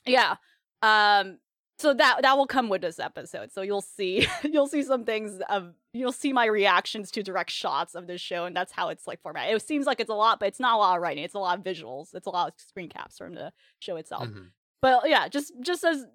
[0.06, 0.36] yeah.
[0.82, 1.38] Um,
[1.78, 3.52] so that that will come with this episode.
[3.52, 7.96] So you'll see you'll see some things of you'll see my reactions to direct shots
[7.96, 9.56] of this show, and that's how it's like formatted.
[9.56, 11.24] It seems like it's a lot, but it's not a lot of writing.
[11.24, 12.14] It's a lot of visuals.
[12.14, 14.28] It's a lot of screen caps from the show itself.
[14.28, 14.52] Mhm.
[14.82, 16.06] But yeah, just just as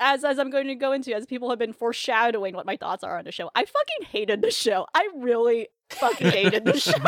[0.00, 3.04] as as I'm going to go into, as people have been foreshadowing what my thoughts
[3.04, 3.50] are on the show.
[3.54, 4.86] I fucking hated the show.
[4.94, 6.92] I really fucking hated the show.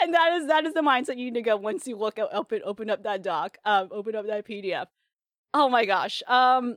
[0.00, 2.28] and that is that is the mindset you need to go once you look at
[2.32, 4.86] open open up that doc, um, open up that PDF.
[5.52, 6.22] Oh my gosh.
[6.28, 6.76] Um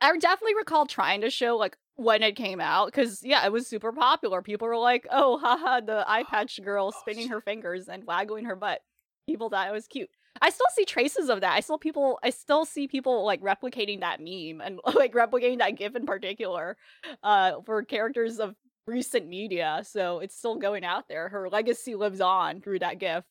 [0.00, 3.66] I definitely recall trying to show like when it came out because yeah, it was
[3.66, 4.40] super popular.
[4.40, 8.54] People were like, "Oh, haha, the eye patch girl spinning her fingers and waggling her
[8.54, 8.80] butt."
[9.28, 10.08] People thought it was cute.
[10.40, 11.54] I still see traces of that.
[11.54, 12.18] I still people.
[12.22, 16.76] I still see people like replicating that meme and like replicating that GIF in particular,
[17.22, 18.54] uh, for characters of
[18.86, 19.82] recent media.
[19.84, 21.28] So it's still going out there.
[21.28, 23.24] Her legacy lives on through that GIF,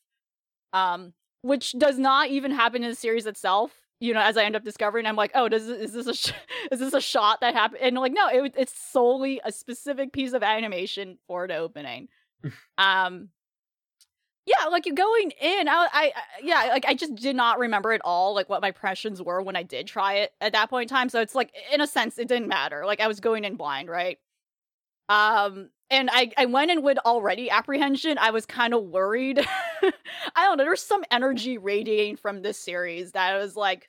[0.72, 4.56] um, which does not even happen in the series itself you know, as I end
[4.56, 6.32] up discovering, I'm like, oh, does is this a sh-
[6.72, 7.82] is this a shot that happened?
[7.82, 12.08] And like, no, it, it's solely a specific piece of animation for the opening.
[12.78, 13.30] um,
[14.48, 18.00] yeah, like going in, I, I, I- yeah, like I just did not remember at
[18.04, 20.96] all, like what my impressions were when I did try it at that point in
[20.96, 21.08] time.
[21.08, 22.84] So it's like, in a sense, it didn't matter.
[22.86, 24.18] Like I was going in blind, right?
[25.08, 28.18] Um, and I, I went in with already apprehension.
[28.18, 29.40] I was kind of worried.
[30.36, 30.64] I don't know.
[30.64, 33.88] There's some energy radiating from this series that I was like,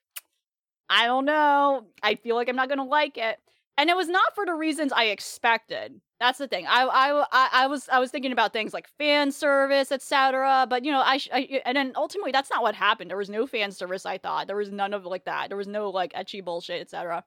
[0.89, 1.85] I don't know.
[2.01, 3.37] I feel like I'm not gonna like it.
[3.79, 6.01] And it was not for the reasons I expected.
[6.19, 6.67] That's the thing.
[6.67, 10.67] I I I, was I was thinking about things like fan service, etc.
[10.69, 13.09] But you know, I, I and then ultimately that's not what happened.
[13.09, 14.05] There was no fan service.
[14.05, 15.47] I thought there was none of like that.
[15.47, 17.23] There was no like ecchi bullshit, etc.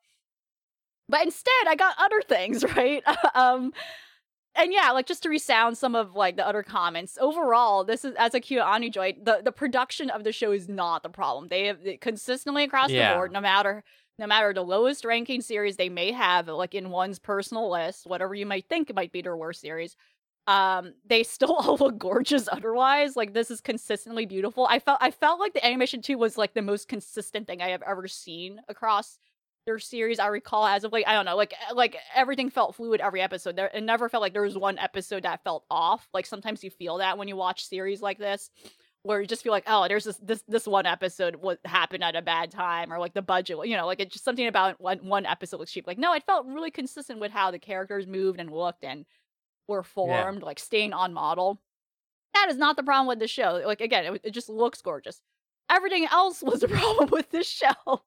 [1.08, 3.02] But instead, I got other things, right?
[3.34, 3.72] um,
[4.54, 7.16] and yeah, like just to resound some of like the other comments.
[7.18, 11.02] Overall, this is as a Kyoani joint, the the production of the show is not
[11.02, 11.48] the problem.
[11.48, 13.14] They have consistently across Yeah.
[13.14, 13.84] the board, no matter
[14.18, 18.34] no matter the lowest ranking series they may have, like in one's personal list, whatever
[18.34, 19.96] you might think might be their worst series.
[20.46, 23.16] Um, they still all look gorgeous otherwise.
[23.16, 24.66] Like this is consistently beautiful.
[24.68, 27.68] I felt I felt like the animation too was like the most consistent thing I
[27.70, 29.18] have ever seen across
[29.66, 32.74] their series I recall as of like I don't know like eh, like everything felt
[32.74, 36.08] fluid every episode there it never felt like there was one episode that felt off
[36.12, 38.50] like sometimes you feel that when you watch series like this
[39.04, 42.14] where you just feel like oh there's this this this one episode what happened at
[42.16, 44.98] a bad time or like the budget you know like it's just something about one
[44.98, 48.38] one episode looks cheap like no it felt really consistent with how the characters moved
[48.38, 49.04] and looked and
[49.68, 51.60] were formed like staying on model
[52.34, 55.20] that is not the problem with the show like again it, it just looks gorgeous
[55.70, 58.02] everything else was the problem with this show.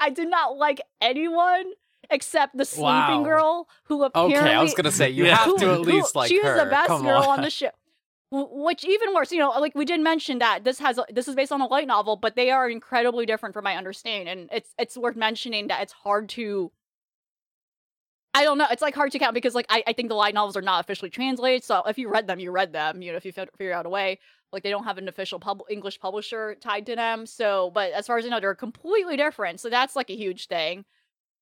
[0.00, 1.64] I did not like anyone
[2.10, 3.22] except the sleeping Wow.
[3.24, 6.28] girl who apparently Okay, I was gonna say you have to at who- least like
[6.28, 6.54] she her.
[6.56, 7.38] is the best Come girl on.
[7.38, 7.70] on the show.
[8.34, 11.34] Wh- Which even worse, you know, like we did mention that this has this is
[11.34, 14.74] based on a light novel, but they are incredibly different from my understanding, and it's
[14.78, 16.72] it's worth mentioning that it's hard to.
[18.36, 18.66] I don't know.
[18.70, 20.80] It's like hard to count because like I, I think the light novels are not
[20.84, 21.62] officially translated.
[21.62, 23.00] So if you read them, you read them.
[23.00, 24.18] You know, if you figure out a way,
[24.52, 27.26] like they don't have an official pub- English publisher tied to them.
[27.26, 29.60] So, but as far as I know, they're completely different.
[29.60, 30.84] So that's like a huge thing.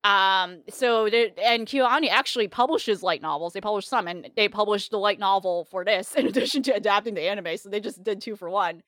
[0.04, 3.52] Um, so and KyoAni actually publishes light novels.
[3.52, 7.14] They publish some, and they published the light novel for this in addition to adapting
[7.14, 7.56] the anime.
[7.56, 8.82] So they just did two for one.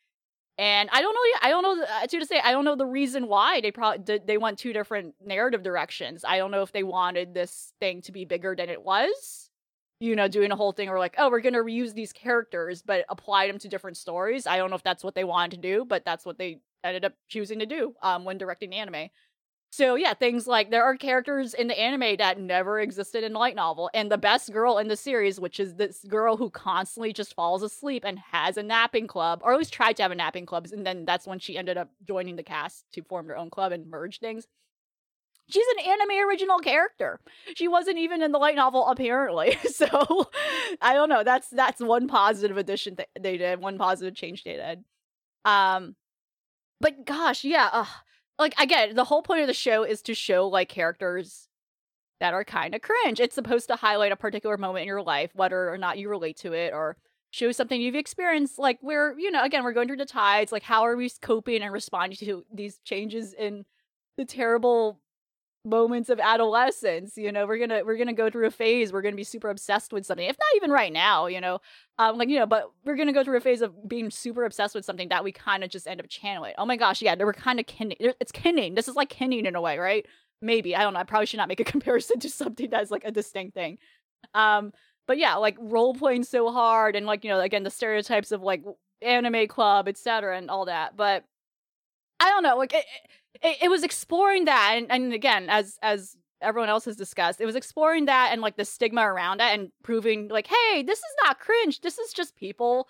[0.56, 1.38] And I don't know.
[1.42, 1.84] I don't know.
[1.84, 4.26] uh, To say, I don't know the reason why they probably did.
[4.26, 6.24] They went two different narrative directions.
[6.24, 9.50] I don't know if they wanted this thing to be bigger than it was.
[10.00, 13.04] You know, doing a whole thing or like, oh, we're gonna reuse these characters but
[13.08, 14.46] apply them to different stories.
[14.46, 17.04] I don't know if that's what they wanted to do, but that's what they ended
[17.04, 19.08] up choosing to do um, when directing the anime.
[19.74, 23.56] So yeah, things like there are characters in the anime that never existed in light
[23.56, 27.34] novel, and the best girl in the series, which is this girl who constantly just
[27.34, 30.46] falls asleep and has a napping club, or at least tried to have a napping
[30.46, 33.50] club, and then that's when she ended up joining the cast to form their own
[33.50, 34.46] club and merge things.
[35.48, 37.18] She's an anime original character.
[37.56, 39.58] She wasn't even in the light novel apparently.
[39.72, 40.28] So
[40.80, 41.24] I don't know.
[41.24, 44.84] That's that's one positive addition they did, one positive change they did.
[45.44, 45.96] Um,
[46.80, 47.86] but gosh, yeah.
[48.38, 51.48] Like again, the whole point of the show is to show like characters
[52.20, 53.20] that are kind of cringe.
[53.20, 56.36] It's supposed to highlight a particular moment in your life, whether or not you relate
[56.38, 56.96] to it, or
[57.30, 58.58] show something you've experienced.
[58.58, 60.52] Like we're, you know, again, we're going through the tides.
[60.52, 63.64] Like, how are we coping and responding to these changes in
[64.16, 65.00] the terrible
[65.64, 69.16] moments of adolescence you know we're gonna we're gonna go through a phase we're gonna
[69.16, 71.58] be super obsessed with something if not even right now you know
[71.98, 74.74] um like you know but we're gonna go through a phase of being super obsessed
[74.74, 76.52] with something that we kind of just end up channeling.
[76.58, 79.56] Oh my gosh yeah were kind of kinning it's kinning this is like kinning in
[79.56, 80.06] a way right?
[80.42, 83.04] Maybe i don't know i probably should not make a comparison to something that's like
[83.04, 83.78] a distinct thing.
[84.34, 84.72] Um
[85.06, 88.42] but yeah like role playing so hard and like you know again the stereotypes of
[88.42, 88.62] like
[89.00, 91.24] anime club etc and all that but
[92.24, 92.84] i don't know like it,
[93.42, 97.46] it, it was exploring that and, and again as as everyone else has discussed it
[97.46, 101.14] was exploring that and like the stigma around it and proving like hey this is
[101.24, 102.88] not cringe this is just people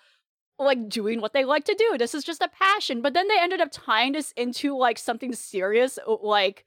[0.57, 3.01] like doing what they like to do this is just a passion.
[3.01, 6.65] But then they ended up tying this into like something serious like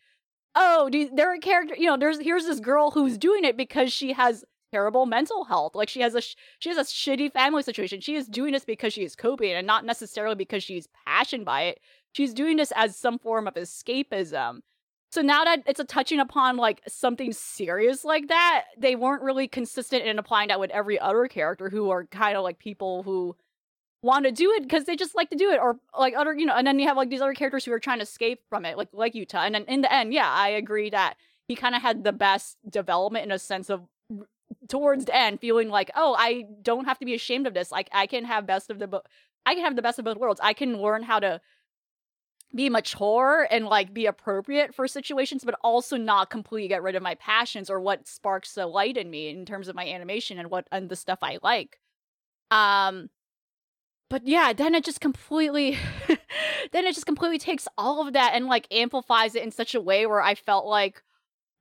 [0.55, 3.93] oh do- they're a character you know there's here's this girl who's doing it because
[3.93, 7.63] she has terrible mental health like she has a sh- she has a shitty family
[7.63, 11.47] situation she is doing this because she is coping and not necessarily because she's passionate
[11.47, 11.81] by it
[12.13, 14.61] she's doing this as some form of escapism.
[15.11, 19.49] So now that it's a touching upon like something serious like that they weren't really
[19.49, 23.35] consistent in applying that with every other character who are kind of like people who
[24.03, 26.47] want to do it because they just like to do it or like other you
[26.47, 28.65] know and then you have like these other characters who are trying to escape from
[28.65, 31.15] it like like Yuta and then in the end yeah i agree that
[31.49, 33.83] he kind of had the best development in a sense of
[34.69, 37.89] towards the end feeling like oh i don't have to be ashamed of this like
[37.93, 39.03] i can have best of the bo-
[39.47, 40.41] i can have the best of both worlds.
[40.43, 41.41] I can learn how to
[42.55, 47.03] be mature and like be appropriate for situations but also not completely get rid of
[47.03, 50.51] my passions or what sparks the light in me in terms of my animation and
[50.51, 51.79] what and the stuff i like.
[52.51, 53.11] Um
[54.09, 55.77] but yeah then it just completely
[56.73, 59.81] then it just completely takes all of that and like amplifies it in such a
[59.81, 61.03] way where i felt like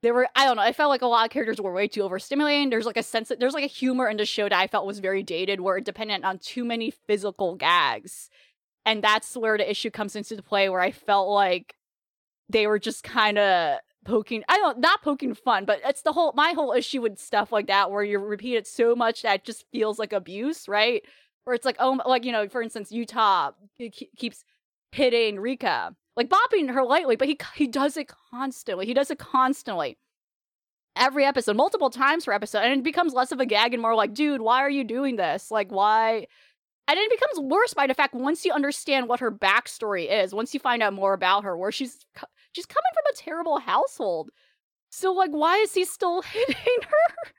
[0.03, 2.01] there were i don't know i felt like a lot of characters were way too
[2.01, 2.69] overstimulating.
[2.69, 4.87] There's like a sense that there's like a humor in the show that i felt
[4.87, 8.29] was very dated where it depended on too many physical gags
[8.87, 11.75] and that's where the issue comes into play where i felt like
[12.49, 16.31] they were just kind of poking i don't not poking fun but it's the whole
[16.33, 19.65] my whole issue with stuff like that where you repeat it so much that just
[19.71, 21.03] feels like abuse right?
[21.43, 23.53] Where it's like oh like you know for instance Yuta
[24.17, 24.43] keeps
[24.93, 29.19] hitting rika like bopping her lightly but he he does it constantly he does it
[29.19, 29.97] constantly.
[30.95, 33.93] Every episode multiple times per episode and it becomes less of a gag and more
[33.93, 35.51] like dude why are you doing this?
[35.51, 36.27] Like why
[36.87, 40.53] and it becomes worse by the fact once you understand what her backstory is once
[40.53, 42.05] you find out more about her where she's
[42.53, 44.29] she's coming from a terrible household.
[44.89, 47.31] So like why is he still hitting her?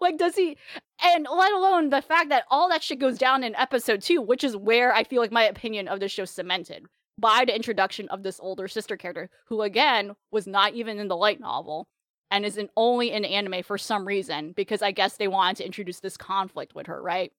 [0.00, 0.56] Like does he
[1.04, 4.42] and let alone the fact that all that shit goes down in episode two which
[4.42, 6.84] is where i feel like my opinion of the show cemented
[7.18, 11.16] by the introduction of this older sister character who again was not even in the
[11.16, 11.86] light novel
[12.32, 15.66] and is in only in anime for some reason because i guess they wanted to
[15.66, 17.32] introduce this conflict with her right?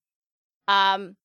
[0.69, 1.17] Um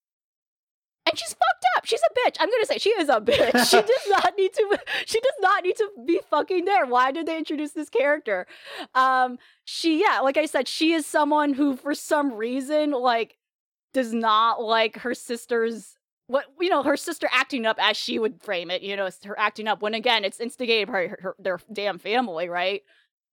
[1.09, 1.87] and she's fucked up.
[1.87, 2.37] She's a bitch.
[2.41, 3.71] I'm gonna say she is a bitch.
[3.71, 4.79] she does not need to.
[5.07, 6.87] She does not need to be fucking there.
[6.87, 8.47] Why did they introduce this character?
[8.95, 13.37] Um, she yeah, like I said, she is someone who, for some reason, like
[13.95, 15.97] does not like her sister's
[16.27, 18.83] what you know her sister acting up as she would frame it.
[18.83, 21.99] You know, it's her acting up when again it's instigated by her, her their damn
[21.99, 22.83] family, right?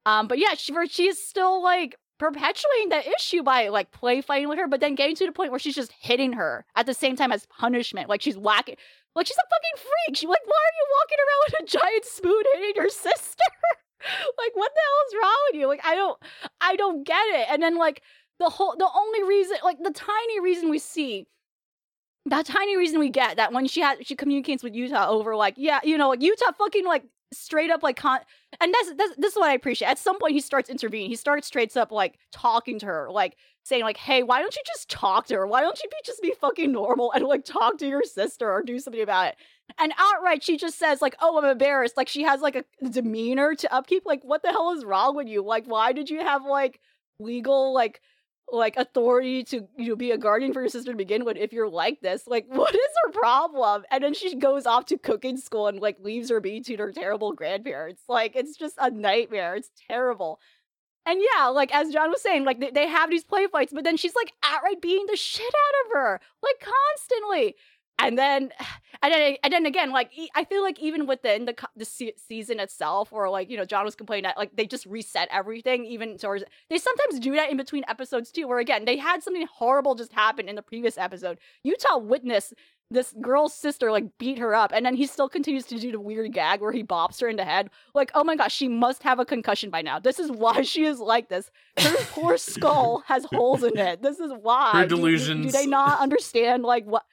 [0.05, 4.49] Um, but yeah, she she is still like perpetuating that issue by like play fighting
[4.49, 6.93] with her, but then getting to the point where she's just hitting her at the
[6.93, 8.09] same time as punishment.
[8.09, 8.75] Like she's whacking,
[9.15, 10.17] like she's a fucking freak.
[10.17, 13.43] She like, why are you walking around with a giant spoon hitting your sister?
[14.37, 15.67] like what the hell is wrong with you?
[15.67, 16.19] Like I don't,
[16.61, 17.47] I don't get it.
[17.49, 18.01] And then like
[18.39, 21.27] the whole, the only reason, like the tiny reason we see
[22.27, 25.53] that tiny reason we get that when she has she communicates with Yuta over like
[25.57, 27.03] yeah you know like Yuta fucking like
[27.37, 28.19] straight up like con
[28.61, 29.87] and that's, that's this is what I appreciate.
[29.89, 31.09] At some point he starts intervening.
[31.09, 34.61] He starts straight up like talking to her, like saying like, "Hey, why don't you
[34.65, 35.47] just talk to her?
[35.47, 38.63] Why don't you be just be fucking normal and like talk to your sister or
[38.63, 39.35] do something about it?"
[39.79, 43.55] And outright she just says like, "Oh, I'm embarrassed." Like she has like a demeanor
[43.55, 44.03] to upkeep.
[44.05, 45.43] Like, what the hell is wrong with you?
[45.43, 46.79] Like, why did you have like
[47.19, 48.01] legal like
[48.51, 51.51] like authority to you know be a guardian for your sister to begin with if
[51.51, 53.83] you're like this like what is her problem?
[53.91, 56.91] And then she goes off to cooking school and like leaves her be to her
[56.91, 58.03] terrible grandparents.
[58.07, 59.55] Like it's just a nightmare.
[59.55, 60.39] It's terrible.
[61.07, 63.83] And yeah like as john was saying like they, they have these play fights but
[63.83, 67.55] then she's like outright beating the shit out of her like constantly
[67.99, 68.51] and then
[69.01, 73.11] and then and then again like i feel like even within the the season itself
[73.11, 76.43] or like you know john was complaining that like they just reset everything even towards
[76.69, 80.13] they sometimes do that in between episodes too where again they had something horrible just
[80.13, 81.37] happen in the previous episode.
[81.65, 82.53] Yuta witness
[82.91, 85.99] this girl's sister like beat her up and then he still continues to do the
[85.99, 87.69] weird gag where he bops her in the head.
[87.93, 89.99] Like oh my gosh she must have a concussion by now.
[89.99, 91.49] This is why she is like this.
[91.77, 94.01] Her poor skull has holes in it.
[94.01, 94.71] This is why.
[94.73, 97.05] Her delusions do, do they not understand like what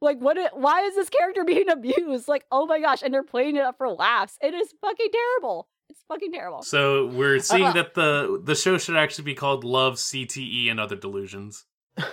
[0.00, 0.36] like, what?
[0.36, 2.28] It, why is this character being abused?
[2.28, 3.02] Like, oh my gosh!
[3.02, 4.38] And they're playing it up for laughs.
[4.42, 5.68] It is fucking terrible.
[5.88, 6.62] It's fucking terrible.
[6.62, 10.80] So we're seeing uh, that the the show should actually be called Love CTE and
[10.80, 11.64] Other Delusions.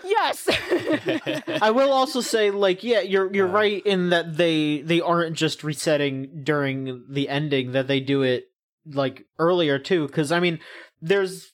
[0.04, 0.48] Yes.
[1.62, 5.38] I will also say, like, yeah, you're you're uh, right in that they they aren't
[5.38, 8.46] just resetting during the ending; that they do it
[8.86, 10.08] like earlier too.
[10.08, 10.60] Because I mean,
[11.02, 11.54] there's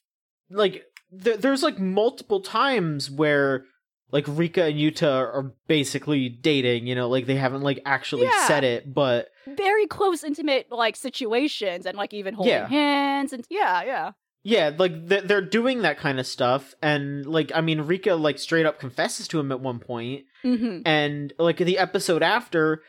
[0.49, 3.65] like there, there's like multiple times where
[4.13, 8.47] like Rika and Yuta are basically dating, you know, like they haven't like actually yeah.
[8.47, 12.67] said it, but very close intimate like situations and like even holding yeah.
[12.67, 14.11] hands and yeah, yeah.
[14.43, 18.65] Yeah, like they're doing that kind of stuff, and like I mean, Rika like straight
[18.65, 20.81] up confesses to him at one point, mm-hmm.
[20.85, 22.83] and like the episode after,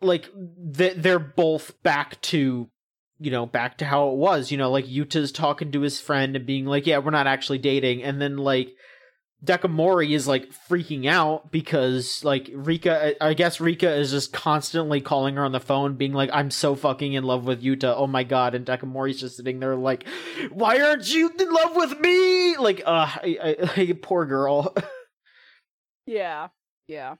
[0.00, 2.68] like they're both back to
[3.20, 4.50] you know back to how it was.
[4.50, 7.58] You know, like Yuta's talking to his friend and being like, "Yeah, we're not actually
[7.58, 8.74] dating," and then like
[9.44, 15.36] Dekomori is like freaking out because like Rika I guess Rika is just constantly calling
[15.36, 17.94] her on the phone being like I'm so fucking in love with Yuta.
[17.96, 18.56] Oh my god.
[18.56, 20.06] And Dekomori's just sitting there like
[20.50, 22.56] why aren't you in love with me?
[22.56, 24.74] Like uh I, I poor girl.
[26.06, 26.48] yeah.
[26.88, 27.14] Yeah.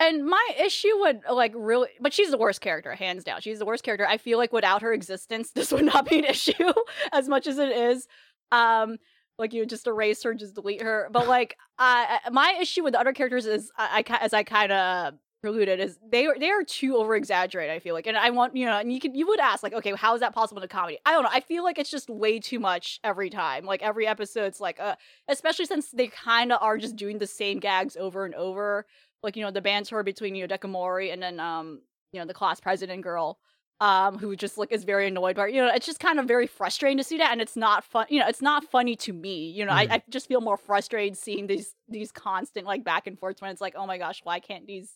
[0.00, 3.40] And my issue would like really, but she's the worst character, hands down.
[3.40, 4.06] She's the worst character.
[4.06, 6.72] I feel like without her existence, this would not be an issue
[7.12, 8.06] as much as it is.
[8.52, 8.98] Um,
[9.38, 11.08] like you just erase her, just delete her.
[11.10, 14.72] But like, uh, my issue with the other characters is, I, I as I kind
[14.72, 17.74] of preluded, is they are they are too over exaggerated.
[17.74, 19.72] I feel like, and I want you know, and you could you would ask like,
[19.74, 20.98] okay, how is that possible in a comedy?
[21.04, 21.30] I don't know.
[21.32, 23.64] I feel like it's just way too much every time.
[23.64, 24.96] Like every episode's like, uh,
[25.28, 28.86] especially since they kind of are just doing the same gags over and over.
[29.22, 31.80] Like you know, the banter between you know Dekomori and then um
[32.12, 33.38] you know the class president girl
[33.84, 36.46] um, who just like is very annoyed by you know it's just kind of very
[36.46, 39.50] frustrating to see that and it's not fun you know it's not funny to me
[39.50, 39.92] you know mm-hmm.
[39.92, 43.50] I, I just feel more frustrated seeing these these constant like back and forths when
[43.50, 44.90] it's like oh my gosh why can't these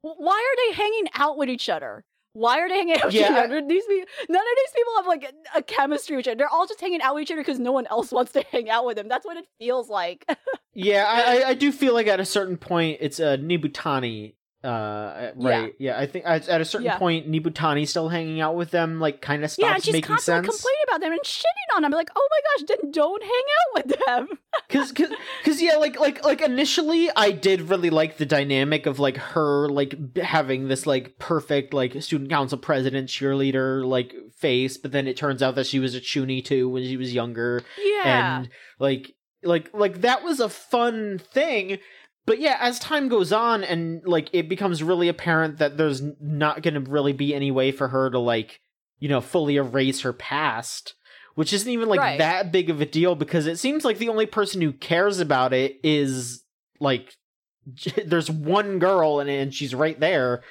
[0.00, 2.02] why are they hanging out with each other
[2.32, 3.26] why are they hanging out with yeah.
[3.26, 3.62] each other?
[3.62, 6.36] These people, none of these people have like a, chemistry with each other.
[6.36, 8.68] They're all just hanging out with each other because no one else wants to hang
[8.68, 9.06] out with them.
[9.06, 10.28] That's what it feels like.
[10.74, 14.34] yeah, I, I do feel like at a certain point it's a Nibutani
[14.64, 15.74] uh, right.
[15.78, 15.92] Yeah.
[15.92, 16.00] yeah.
[16.00, 16.98] I think at, at a certain yeah.
[16.98, 20.08] point, Nibutani's still hanging out with them, like kind of stops yeah, and she's making
[20.08, 20.56] constantly sense.
[20.56, 21.92] complaining about them and shitting on them.
[21.92, 24.28] Like, oh my gosh, then don't hang out with them.
[24.70, 25.10] Cause, cause,
[25.44, 29.68] cause, yeah, like, like, like initially, I did really like the dynamic of like her,
[29.68, 35.16] like having this like perfect like student council president cheerleader like face, but then it
[35.16, 37.62] turns out that she was a chuni too when she was younger.
[37.78, 38.48] Yeah, and
[38.78, 41.78] like, like, like that was a fun thing
[42.26, 46.62] but yeah, as time goes on and like it becomes really apparent that there's not
[46.62, 48.60] going to really be any way for her to like,
[48.98, 50.94] you know, fully erase her past,
[51.34, 52.18] which isn't even like right.
[52.18, 55.52] that big of a deal because it seems like the only person who cares about
[55.52, 56.42] it is
[56.80, 57.14] like
[58.06, 60.42] there's one girl and and she's right there,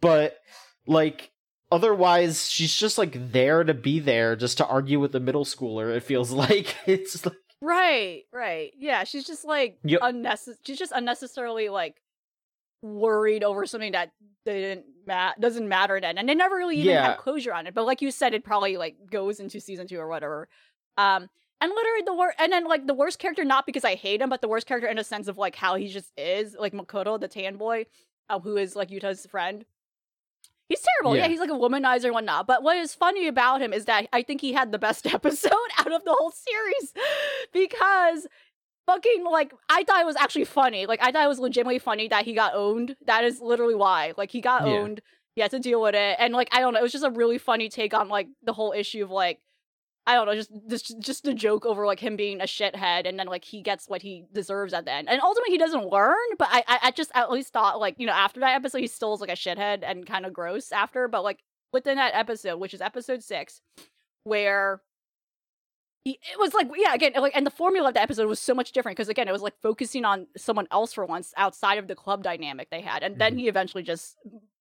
[0.00, 0.36] but
[0.86, 1.30] like
[1.72, 5.96] otherwise she's just like there to be there just to argue with the middle schooler
[5.96, 8.72] it feels like it's like Right, right.
[8.76, 10.00] Yeah, she's just like yep.
[10.02, 10.58] unnecessary.
[10.66, 12.00] She's just unnecessarily like
[12.82, 14.12] worried over something that
[14.44, 17.08] didn't ma- doesn't matter then and they never really even Yeah.
[17.08, 19.98] have closure on it but like you said it probably like goes into season two
[19.98, 20.48] or whatever
[20.96, 21.28] um
[21.60, 24.28] and literally the worst and then like the worst character not because i hate him
[24.28, 27.18] but the worst character in a sense of like how he just is like makoto
[27.18, 27.86] the tan boy
[28.28, 29.64] uh, who is like Yuta's friend
[30.68, 31.22] he's terrible yeah.
[31.22, 31.28] Yeah.
[31.28, 34.22] he's like a womanizer and whatnot but what is funny about him is that i
[34.22, 36.92] think he had the best episode out of the whole series
[37.52, 38.26] because
[38.86, 40.86] fucking like I thought it was actually funny.
[40.86, 42.94] Like I thought it was legitimately funny that he got owned.
[43.06, 44.12] That is literally why.
[44.16, 44.74] Like he got Yeah.
[44.74, 45.00] owned.
[45.34, 46.16] He had to deal with it.
[46.20, 48.52] And like I don't know, it was just a really funny take on like the
[48.52, 49.40] whole issue of like
[50.06, 53.18] I don't know, just just just a joke over like him being a shithead, and
[53.18, 56.14] then like he gets what he deserves at the end, and ultimately he doesn't learn.
[56.38, 58.86] But I, I, I just at least thought like you know after that episode he
[58.86, 61.40] still is like a shithead and kind of gross after, but like
[61.72, 63.60] within that episode, which is episode six,
[64.22, 64.80] where
[66.06, 68.54] he, it was like yeah again like and the formula of the episode was so
[68.54, 71.88] much different because again it was like focusing on someone else for once outside of
[71.88, 73.40] the club dynamic they had and then mm-hmm.
[73.40, 74.16] he eventually just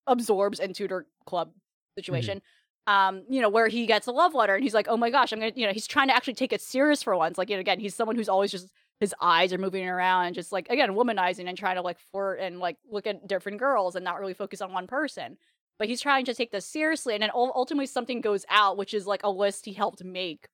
[0.08, 2.00] absorbs into their club mm-hmm.
[2.02, 2.42] situation
[2.88, 5.32] um you know where he gets a love letter and he's like oh my gosh
[5.32, 7.38] i'm gonna you know he's trying to actually take it serious for once.
[7.38, 8.70] Like you know, again he's someone who's always just
[9.00, 12.40] his eyes are moving around and just like again womanizing and trying to like flirt
[12.40, 15.38] and like look at different girls and not really focus on one person.
[15.78, 19.06] But he's trying to take this seriously and then ultimately something goes out which is
[19.08, 20.48] like a list he helped make.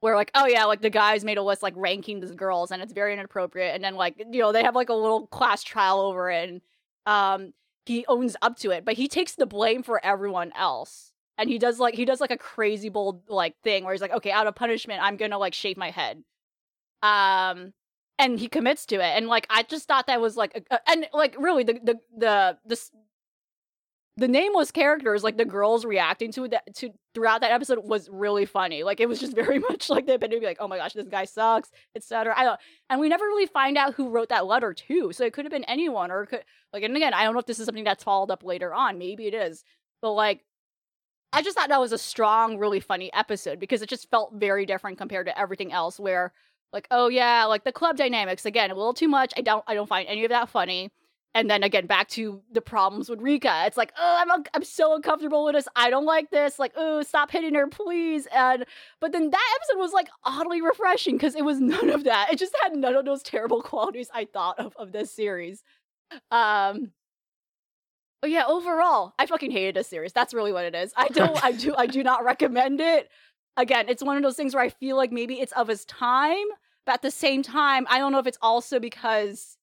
[0.00, 2.82] Where like oh yeah like the guys made a list like ranking these girls and
[2.82, 6.00] it's very inappropriate and then like you know they have like a little class trial
[6.00, 6.60] over it and
[7.06, 7.52] um
[7.86, 11.12] he owns up to it but he takes the blame for everyone else.
[11.38, 14.12] And he does like he does like a crazy bold like thing where he's like
[14.12, 16.22] okay out of punishment i'm gonna like shave my head.
[17.02, 17.72] Um
[18.18, 19.02] and he commits to it.
[19.16, 21.98] And like i just thought that was like a, a- and like really the the
[22.16, 22.80] the the,
[24.16, 28.46] the nameless characters like the girls reacting to that to throughout that episode was really
[28.46, 28.84] funny.
[28.84, 31.08] Like it was just very much like the epitome of like oh my gosh this
[31.08, 32.60] guy sucks etc i don't
[32.90, 35.52] and we never really find out who wrote that letter too so it could have
[35.52, 38.04] been anyone or could like and again i don't know if this is something that's
[38.04, 39.64] followed up later on maybe it is
[40.00, 40.44] but like
[41.32, 44.66] i just thought that was a strong really funny episode because it just felt very
[44.66, 46.32] different compared to everything else where
[46.72, 49.74] like oh yeah like the club dynamics again a little too much i don't i
[49.74, 50.90] don't find any of that funny
[51.34, 53.64] and then again back to the problems with Rika.
[53.66, 55.68] It's like, oh, I'm I'm so uncomfortable with this.
[55.74, 56.58] I don't like this.
[56.58, 58.26] Like, oh, stop hitting her, please.
[58.32, 58.64] And
[59.00, 62.32] but then that episode was like oddly refreshing because it was none of that.
[62.32, 65.62] It just had none of those terrible qualities I thought of of this series.
[66.30, 66.92] Um.
[68.20, 70.14] But yeah, overall, I fucking hated this series.
[70.14, 70.94] That's really what it is.
[70.96, 71.44] I don't.
[71.44, 71.74] I do.
[71.76, 73.10] I do not recommend it.
[73.56, 76.46] Again, it's one of those things where I feel like maybe it's of its time,
[76.86, 79.58] but at the same time, I don't know if it's also because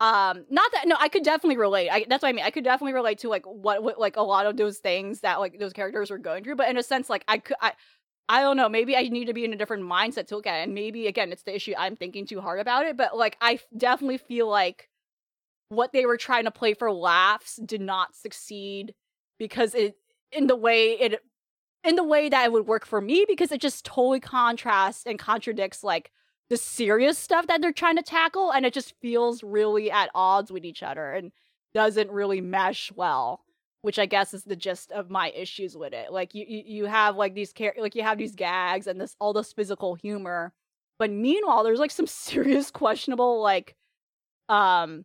[0.00, 1.88] um not that no i could definitely relate.
[1.88, 2.44] I, that's what i mean.
[2.44, 5.40] I could definitely relate to like what, what like a lot of those things that
[5.40, 7.72] like those characters were going through but in a sense like i could i
[8.28, 10.60] i don't know maybe i need to be in a different mindset to look at
[10.60, 13.36] it and maybe again it's the issue i'm thinking too hard about it but like
[13.40, 14.88] i definitely feel like
[15.68, 18.94] what they were trying to play for laughs did not succeed
[19.38, 19.94] because it
[20.30, 21.20] in the way it
[21.84, 25.18] in the way that it would work for me because it just totally contrasts and
[25.18, 26.10] contradicts like
[26.48, 30.52] the serious stuff that they're trying to tackle and it just feels really at odds
[30.52, 31.32] with each other and
[31.74, 33.42] doesn't really mesh well
[33.86, 36.10] which i guess is the gist of my issues with it.
[36.10, 39.14] Like you you, you have like these char- like you have these gags and this
[39.20, 40.52] all this physical humor
[40.98, 43.76] but meanwhile there's like some serious questionable like
[44.48, 45.04] um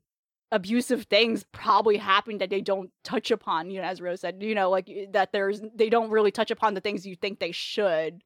[0.52, 4.56] abusive things probably happen that they don't touch upon you know as rose said you
[4.56, 8.24] know like that there's they don't really touch upon the things you think they should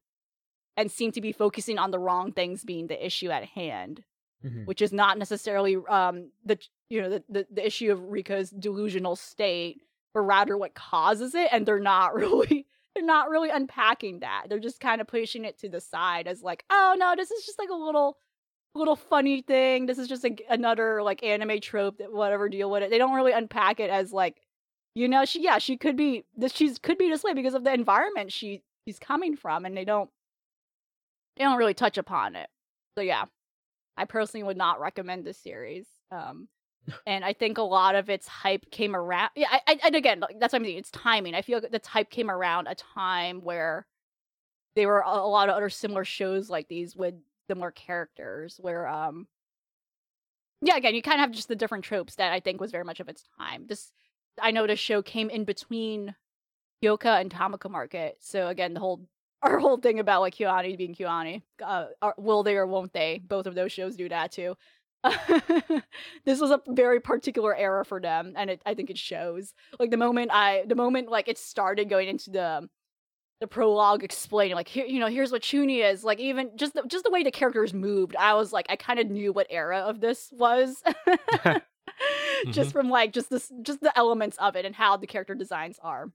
[0.76, 4.04] and seem to be focusing on the wrong things being the issue at hand
[4.44, 4.66] Mhm.
[4.66, 6.58] which is not necessarily um the
[6.90, 9.80] you know the, the the issue of Rika's delusional state
[10.12, 14.46] but rather what causes it and they're not really they're not really unpacking that.
[14.48, 17.46] They're just kind of pushing it to the side as like oh no this is
[17.46, 18.18] just like a little
[18.74, 19.86] little funny thing.
[19.86, 22.90] This is just like another like anime trope that whatever deal with it.
[22.90, 24.42] They don't really unpack it as like
[24.94, 27.64] you know she yeah she could be this she's could be this way because of
[27.64, 30.10] the environment she she's coming from and they don't
[31.36, 32.48] they don't really touch upon it
[32.96, 33.24] so yeah
[33.96, 36.48] i personally would not recommend this series um
[37.06, 40.20] and i think a lot of its hype came around yeah I, I, and again
[40.38, 43.40] that's what i'm saying it's timing i feel like the hype came around a time
[43.42, 43.86] where
[44.74, 47.14] there were a, lot of other similar shows like these with
[47.48, 49.26] similar characters where um
[50.62, 52.84] yeah again you kind of have just the different tropes that i think was very
[52.84, 53.92] much of its time this
[54.40, 56.14] i know this show came in between
[56.82, 58.18] Hyouka and Tamako Market.
[58.20, 59.06] So again, the whole
[59.46, 63.20] our whole thing about like KyoAni being KyoAni, uh, are, will they or won't they?
[63.26, 64.56] Both of those shows do that too.
[66.24, 69.54] this was a very particular era for them, and it, I think it shows.
[69.78, 72.68] Like the moment I, the moment like it started going into the
[73.40, 76.82] the prologue explaining like here you know here's what Chuni is like even just the,
[76.86, 79.80] just the way the characters moved I was like I kind of knew what era
[79.80, 80.82] of this was
[82.50, 85.78] just from like just this just the elements of it and how the character designs
[85.82, 86.10] are.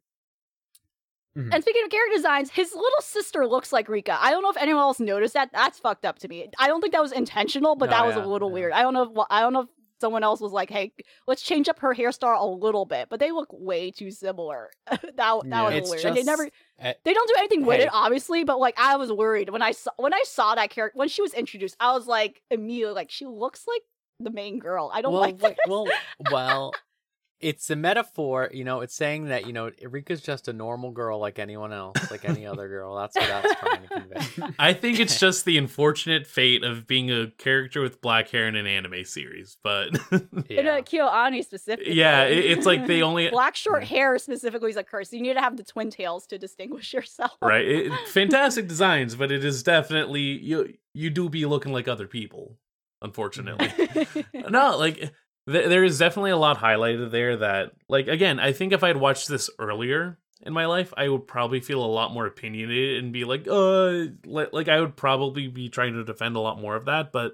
[1.38, 1.54] Mhm.
[1.54, 4.18] And speaking of character designs, his little sister looks like Rika.
[4.22, 5.50] I don't know if anyone else noticed that.
[5.54, 6.50] That's fucked up to me.
[6.60, 8.54] I don't think that was intentional, but No, that was yeah, a little yeah.
[8.56, 8.74] weird.
[8.74, 9.70] I don't know if I don't know if
[10.02, 10.92] someone else was like, "Hey,
[11.28, 14.72] let's change up her hairstyle a little bit," but they look way too similar.
[14.92, 15.80] that that Yeah.
[15.80, 16.06] was weird.
[16.06, 16.46] And they never
[16.80, 17.84] just- they don't do anything with Hey.
[17.86, 20.98] it, obviously, but like I was worried when I saw when I saw that character
[20.98, 21.78] when she was introduced.
[21.80, 23.84] I was like immediately like she looks like
[24.20, 24.92] the main girl.
[24.94, 25.56] I don't well, like this.
[25.68, 25.86] well,
[26.32, 26.74] well,
[27.42, 28.50] it's a metaphor.
[28.54, 32.10] You know, it's saying that you know Erika's just a normal girl like anyone else,
[32.12, 32.96] like any other girl.
[32.96, 34.54] That's what that's trying to convey.
[34.60, 38.56] I think it's just the unfortunate fate of being a character with black hair in
[38.56, 40.78] an anime series, but in Yeah.
[40.78, 41.94] a KyoAni specifically.
[41.94, 45.12] yeah, it, it's like they only black short hair specifically is a curse.
[45.12, 47.32] You need to have the twin tails to distinguish yourself.
[47.42, 47.66] right.
[47.68, 50.74] It, fantastic designs, but it is definitely you.
[50.94, 52.58] You do be looking like other people,
[53.02, 53.72] unfortunately.
[54.50, 55.12] no, like
[55.50, 58.98] th- there is definitely a lot highlighted there that, like, again, I think if I'd
[58.98, 63.14] watched this earlier in my life, I would probably feel a lot more opinionated and
[63.14, 66.76] be like, uh, li- like I would probably be trying to defend a lot more
[66.76, 67.12] of that.
[67.12, 67.34] But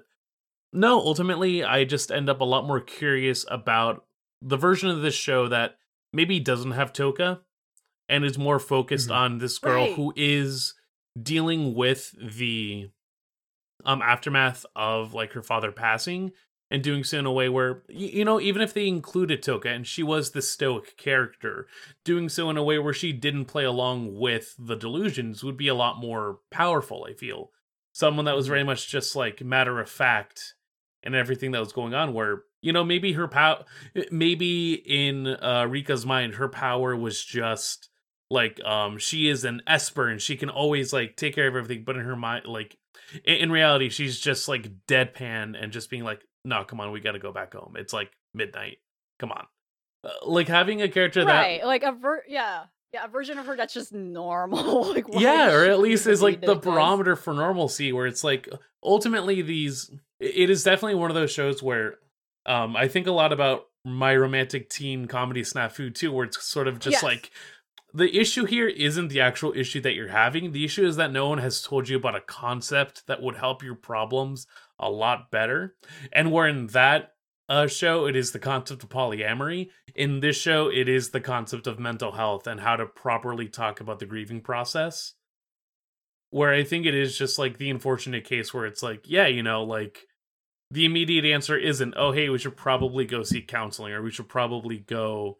[0.72, 4.04] no, ultimately, I just end up a lot more curious about
[4.42, 5.76] the version of this show that
[6.12, 7.40] maybe doesn't have Toka
[8.08, 9.14] and is more focused Mhm.
[9.16, 9.94] on this girl Right.
[9.96, 10.74] who is
[11.20, 12.90] dealing with the
[13.84, 16.32] um aftermath of like her father passing
[16.70, 19.86] and doing so in a way where you know even if they included Toka and
[19.86, 21.66] she was the stoic character
[22.04, 25.68] doing so in a way where she didn't play along with the delusions would be
[25.68, 27.50] a lot more powerful i feel.
[27.92, 30.54] Someone that was very much just like matter of fact
[31.02, 33.64] and everything that was going on where you know maybe her power
[34.10, 37.88] maybe in uh rika's mind her power was just
[38.30, 41.84] like um she is an esper and she can always like take care of everything
[41.84, 42.76] but in her mind like
[43.24, 47.18] in reality she's just like deadpan and just being like no come on we gotta
[47.18, 48.78] go back home it's like midnight
[49.18, 49.46] come on
[50.04, 52.64] uh, like having a character right, like a ver yeah.
[52.94, 54.88] Yeah, a version of her that's just normal.
[54.94, 58.48] like yeah or at least is like the barometer for normalcy where it's like
[58.82, 61.96] ultimately these it is definitely one of those shows where
[62.46, 66.66] um i think a lot about my romantic teen comedy snafu too where it's sort
[66.66, 67.02] of just Yes.
[67.02, 67.30] like
[67.92, 71.28] the issue here isn't the actual issue that you're having the issue is that no
[71.28, 74.46] one has told you about a concept that would help your problems
[74.78, 75.74] a lot better.
[76.12, 77.12] And where in that
[77.48, 79.70] uh, show it is the concept of polyamory.
[79.94, 83.80] In this show it is the concept of mental health and how to properly talk
[83.80, 85.14] about the grieving process.
[86.30, 89.42] Where i think it is just like the unfortunate case where it's like yeah you
[89.42, 90.00] know like
[90.70, 94.28] the immediate answer isn't oh hey we should probably go seek counseling or we should
[94.28, 95.38] probably go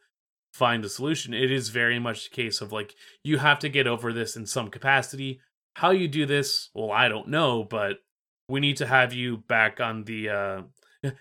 [0.54, 1.34] find a solution.
[1.34, 4.46] It is very much the case of like you have to get over this in
[4.46, 5.40] some capacity.
[5.74, 7.98] How you do this well i don't know but
[8.48, 10.62] we need to have you back on the uh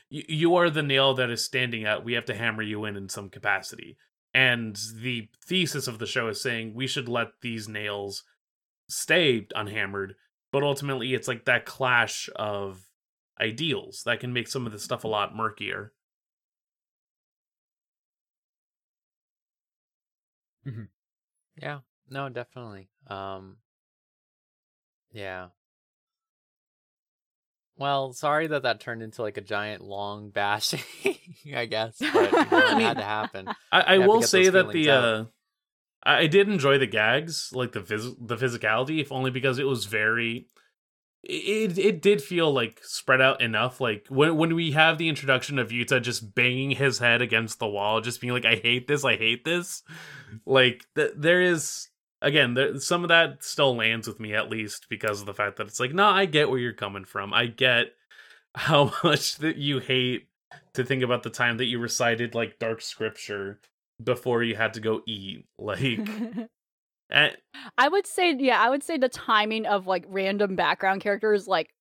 [0.09, 2.95] you, you are the nail that is standing out we have to hammer you in
[2.95, 3.97] in some capacity
[4.33, 8.23] and the thesis of the show is saying we should let these nails
[8.89, 10.15] stay unhammered
[10.51, 12.81] but ultimately it's like that clash of
[13.39, 15.91] ideals that can make some of this stuff a lot murkier
[21.61, 21.79] Yeah.
[22.09, 22.89] No, definitely.
[23.07, 23.57] Um
[25.11, 25.49] Yeah.
[27.77, 30.79] Well, sorry that that turned into like a giant long bashing,
[31.55, 33.47] I guess, but you know, it had to happen.
[33.71, 35.25] I, I You have to will say that the uh,
[36.03, 39.85] I, did enjoy the gags, like the phys- the physicality, if only because it was
[39.85, 40.47] very.
[41.23, 43.81] It it did feel like spread out enough.
[43.81, 47.67] Like when when we have the introduction of Yuta just banging his head against the
[47.67, 49.83] wall, just being like, "I hate this, I hate this."
[50.45, 51.89] Like th- there is
[52.21, 55.57] again, there, some of that still lands with me at least because of the fact
[55.57, 57.33] that it's like, no, I get where you're coming from.
[57.33, 57.87] I get
[58.55, 60.27] how much that you hate
[60.73, 63.59] to think about the time that you recited like dark scripture
[64.01, 65.45] before you had to go eat.
[65.59, 65.99] Like,
[67.11, 67.31] eh,
[67.77, 71.73] I would say, yeah, I would say the timing of like random background characters, like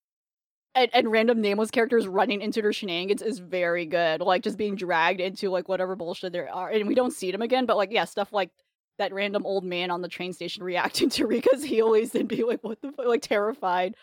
[0.75, 4.21] and, and random nameless characters running into their shenanigans is very good.
[4.21, 7.41] Like just being dragged into like whatever bullshit there are, and we don't see them
[7.41, 7.65] again.
[7.65, 8.51] But like, yeah, stuff like
[8.97, 12.63] that random old man on the train station reacting to Rika's heelys and be like,
[12.63, 13.95] "What the fuck?" Like terrified,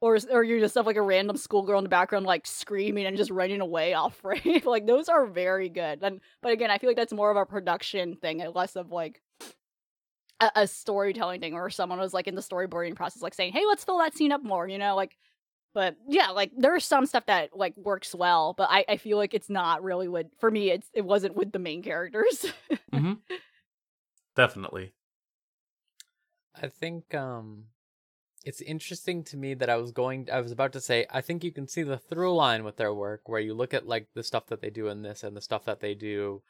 [0.00, 3.16] or or you just have like a random schoolgirl in the background like screaming and
[3.16, 4.62] just running away off frame.
[4.64, 6.02] like those are very good.
[6.02, 8.90] And but again, I feel like that's more of a production thing and less of
[8.90, 9.20] like
[10.40, 13.64] a, a storytelling thing or someone was like in the storyboarding process like saying hey
[13.66, 15.16] let's fill that scene up more you know like
[15.74, 19.34] but yeah like there's some stuff that like works well but i, I feel like
[19.34, 22.46] it's not really what for me it's it wasn't with the main characters
[22.92, 23.14] mm-hmm.
[24.38, 24.92] definitely.
[26.54, 27.64] I think um
[28.44, 31.42] it's interesting to me that I was going I was about to say I think
[31.42, 34.22] you can see the through line with their work where you look at like the
[34.22, 36.42] stuff that they do in this and the stuff that they do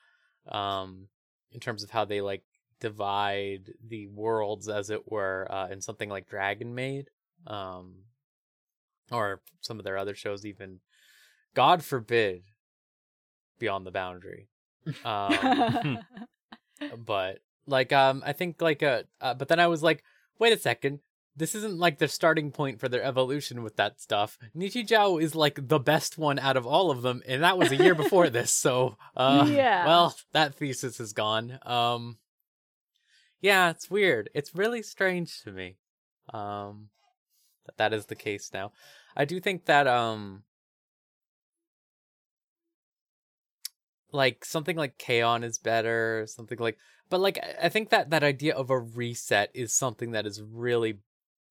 [0.48, 1.08] um
[1.50, 2.44] in terms of how they like
[2.78, 7.08] divide the worlds as it were uh in something like Dragon Maid
[7.46, 7.94] um
[9.10, 10.80] or some of their other shows even
[11.54, 12.42] God forbid
[13.58, 14.48] beyond the boundary
[15.06, 15.98] um
[17.06, 20.02] but like um i think like uh, uh but then i was like
[20.38, 21.00] wait a second.
[21.36, 24.38] This isn't like the starting point for their evolution with that stuff.
[24.56, 27.76] Nichijou is like the best one out of all of them and that was a
[27.76, 29.86] year before this so uh Yeah.
[29.86, 31.58] well that thesis is gone.
[31.62, 32.18] Um
[33.40, 34.30] yeah it's weird.
[34.34, 35.76] It's really strange to me
[36.32, 36.88] um
[37.66, 38.72] that that is the case now.
[39.16, 40.42] I do think that um
[44.12, 46.78] like something like K-On is better, something like
[47.10, 50.98] but like I- think that that idea of a reset is something that is really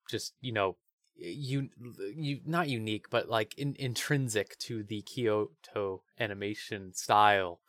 [0.10, 0.78] just, you know,
[1.16, 1.70] you
[2.16, 7.60] you not unique but like in, intrinsic to the Kyoto animation style.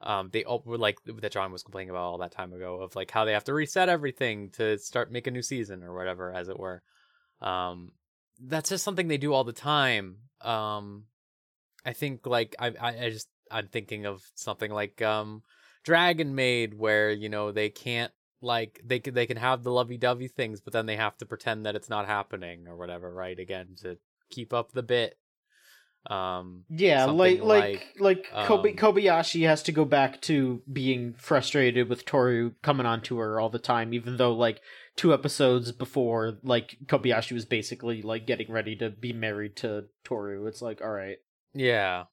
[0.00, 2.96] Um they all were like that John was complaining about all that time ago of
[2.96, 6.32] like how they have to reset everything to start make a new season or whatever
[6.32, 6.82] as it were.
[7.40, 7.92] Um
[8.40, 10.16] that's just something they do all the time.
[10.40, 11.04] Um
[11.84, 15.42] I think like I I, I just I'm thinking of something like um
[15.86, 18.12] Dragon Maid where you know they can't
[18.42, 21.64] like they can they can have the lovey-dovey things but then they have to pretend
[21.64, 23.96] that it's not happening or whatever right again to
[24.28, 25.16] keep up the bit
[26.10, 31.88] um Yeah, like like like Kobe, um, Kobayashi has to go back to being frustrated
[31.88, 34.60] with Tohru coming on to her all the time, even though like
[34.94, 40.46] two episodes before, like Kobayashi was basically like getting ready to be married to Tohru.
[40.48, 41.18] It's like, all right,
[41.54, 42.04] Yeah.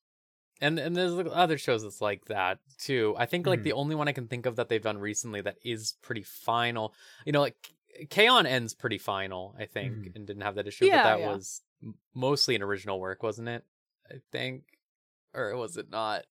[0.61, 3.15] And and there's other shows that's like that too.
[3.17, 3.63] I think like Mhm.
[3.63, 6.93] the only one I can think of that they've done recently that is pretty final.
[7.25, 7.55] You know, like
[8.09, 8.45] K-On!
[8.45, 10.15] ends pretty final, I think, Mhm.
[10.15, 11.27] and didn't have that issue, Yeah, but that yeah.
[11.33, 11.61] was
[12.13, 13.63] mostly an original work, wasn't it?
[14.09, 14.63] I think.
[15.33, 16.25] Or was it not?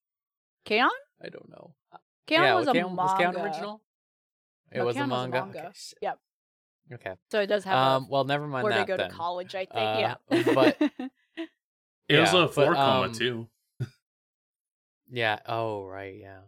[0.65, 0.89] K-On?
[1.21, 1.75] I don't know.
[2.27, 2.95] K-On yeah, was a K-On!
[2.95, 3.01] manga.
[3.03, 3.37] was K-On!
[3.37, 3.81] original?
[4.71, 5.09] It No, was, a K-On!
[5.09, 5.31] manga.
[5.37, 5.67] Was a manga.
[5.69, 5.77] Okay.
[6.01, 6.19] Yep.
[6.93, 7.15] Okay.
[7.31, 9.09] So it does have Um a, well never mind where that they go then.
[9.09, 9.73] to college, I think.
[9.75, 10.53] Uh, yeah.
[10.53, 10.77] but-
[12.09, 13.47] It was a four but, koma um, too.
[15.13, 15.37] Yeah.
[15.47, 16.15] Oh, right.
[16.19, 16.39] Yeah.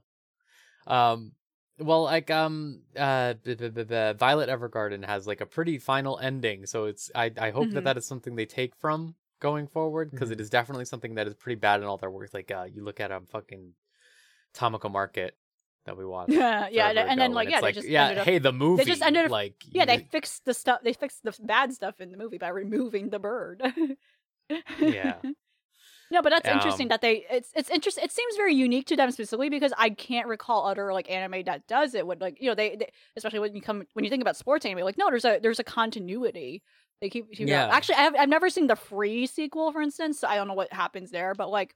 [0.87, 1.31] Um.
[1.77, 3.83] Well, like um, uh, b- b- b-
[4.17, 7.83] Violet Evergarden has like a pretty final ending, so it's I I hope that Mhm.
[7.85, 10.39] that is something they take from going forward because Mhm.
[10.39, 12.33] is definitely something that is pretty bad in all their work.
[12.33, 13.73] Like uh, you look at um fucking
[14.55, 15.37] Tamako Market
[15.85, 16.31] that we watched.
[16.31, 18.83] yeah, yeah, and, and then like yeah, it's they just yeah, up, hey, the movie.
[18.85, 20.79] They just ended up- like yeah, they fixed the stuff.
[20.81, 23.61] They fixed the bad stuff in the movie by removing the bird.
[24.79, 25.15] Yeah.
[26.11, 28.03] No, but that's interesting Um, that they it's it's interesting.
[28.03, 31.67] It seems very unique to them specifically because I can't recall other like anime that
[31.67, 32.05] does it.
[32.05, 34.65] Would like you know they, they especially when you come when you think about sports
[34.65, 36.61] anime, like no, there's a there's a continuity.
[37.01, 37.67] They keep, keep Yeah.
[37.71, 40.19] Actually, I've I've never seen the free sequel, for instance.
[40.19, 41.75] So I don't know what happens there, but like.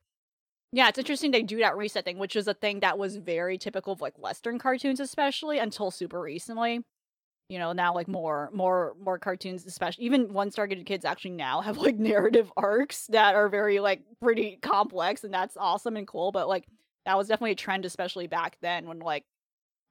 [0.71, 3.57] Yeah, it's interesting they do that reset thing, which is a thing that was very
[3.57, 6.83] typical of like Western cartoons, especially until super recently
[7.49, 11.59] you know now like more more more cartoons especially even ones targeted kids actually now
[11.69, 16.31] have like narrative arcs that are very like pretty complex and that's awesome and cool
[16.31, 16.65] but like
[17.05, 19.25] that was definitely a trend especially back then when like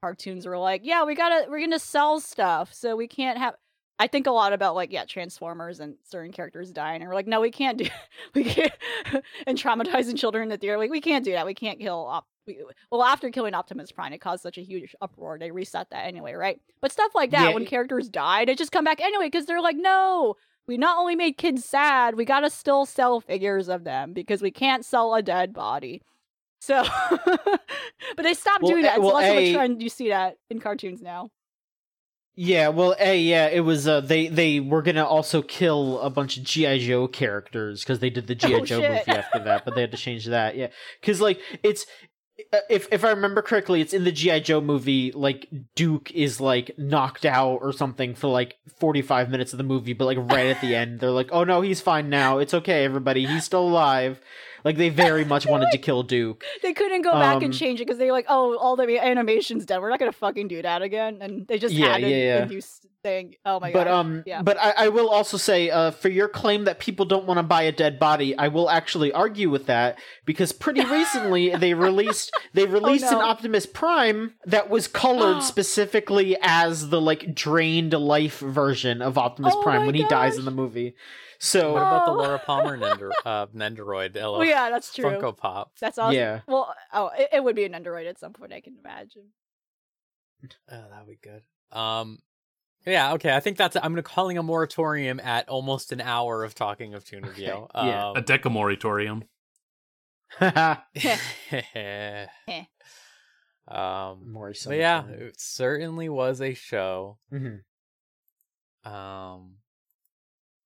[0.03, 3.55] cartoons were like yeah we gotta we're gonna sell stuff so we can't have
[3.99, 7.27] i think a lot about like yeah transformers and certain characters dying and we're like
[7.27, 7.87] no we can't do
[8.35, 8.73] we can't
[9.49, 12.21] and traumatizing children in the theater like we can't do that we can't kill we,
[12.90, 16.32] well after killing optimus prime it caused such a huge uproar they reset that anyway
[16.34, 19.46] right but stuff like that Yeah, when characters die they just come back anyway because
[19.46, 20.34] they're like no
[20.66, 24.51] we not only made kids sad we gotta still sell figures of them because we
[24.51, 26.03] can't sell a dead body
[26.61, 26.84] so
[27.24, 29.88] but they stopped Well, doing eh, that it's well, less of A- a trend you
[29.88, 31.30] see that in cartoons now
[32.40, 33.88] Yeah, well, a yeah, it was.
[33.88, 38.11] Uh, they they were gonna also kill a bunch of GI Joe characters because they
[38.11, 39.09] did the GI Oh, Joe shit.
[39.09, 40.57] movie after that, but they had to change that.
[40.57, 40.68] Yeah,
[41.01, 41.84] because like it's
[42.53, 45.12] Uh, if if I remember correctly, it's in the GI Joe movie.
[45.12, 49.64] Like Duke is like knocked out or something for like forty five minutes of the
[49.64, 52.39] movie, but like right at the end, they're like, "Oh no, he's fine now.
[52.39, 53.26] It's okay, everybody.
[53.26, 54.20] He's still alive."
[54.69, 56.45] Like they very much wanted to kill Duke.
[56.62, 59.64] they couldn't go back Um, and change it because they're like oh all the animation's
[59.64, 62.43] done we're not gonna fucking do that again and they just Yeah, added yeah, yeah.
[62.43, 62.61] a new
[63.03, 64.43] thing oh my but god um yeah.
[64.43, 67.45] but I, I will also say uh for your claim that people don't want to
[67.45, 72.31] buy a dead body i will actually argue with that because pretty recently they released
[72.55, 73.27] they released an Oh, no.
[73.27, 79.62] optimus prime that was colored specifically as the like drained life version of optimus Oh
[79.62, 80.95] prime when he dies in the movie
[81.39, 82.16] so What about the Oh.
[82.16, 84.14] Laura Palmer Nender, uh, Nendoroid?
[84.14, 85.72] well yeah that's true Funko Pop.
[85.80, 88.61] that's awesome yeah well oh it, it would be an android at some point i
[88.61, 89.24] can imagine
[90.70, 91.43] Oh, that would be good.
[91.76, 92.20] Um,
[92.86, 93.34] Yeah, okay.
[93.34, 93.74] I think that's.
[93.76, 97.64] I'm gonna calling a moratorium at almost an hour of talking of Chunibyo.
[97.64, 98.11] Okay, yeah.
[98.11, 99.22] Um, A decamoritorium.
[103.66, 107.18] um, More but yeah, it certainly was a show.
[107.32, 107.62] Mhm.
[108.84, 109.57] Um,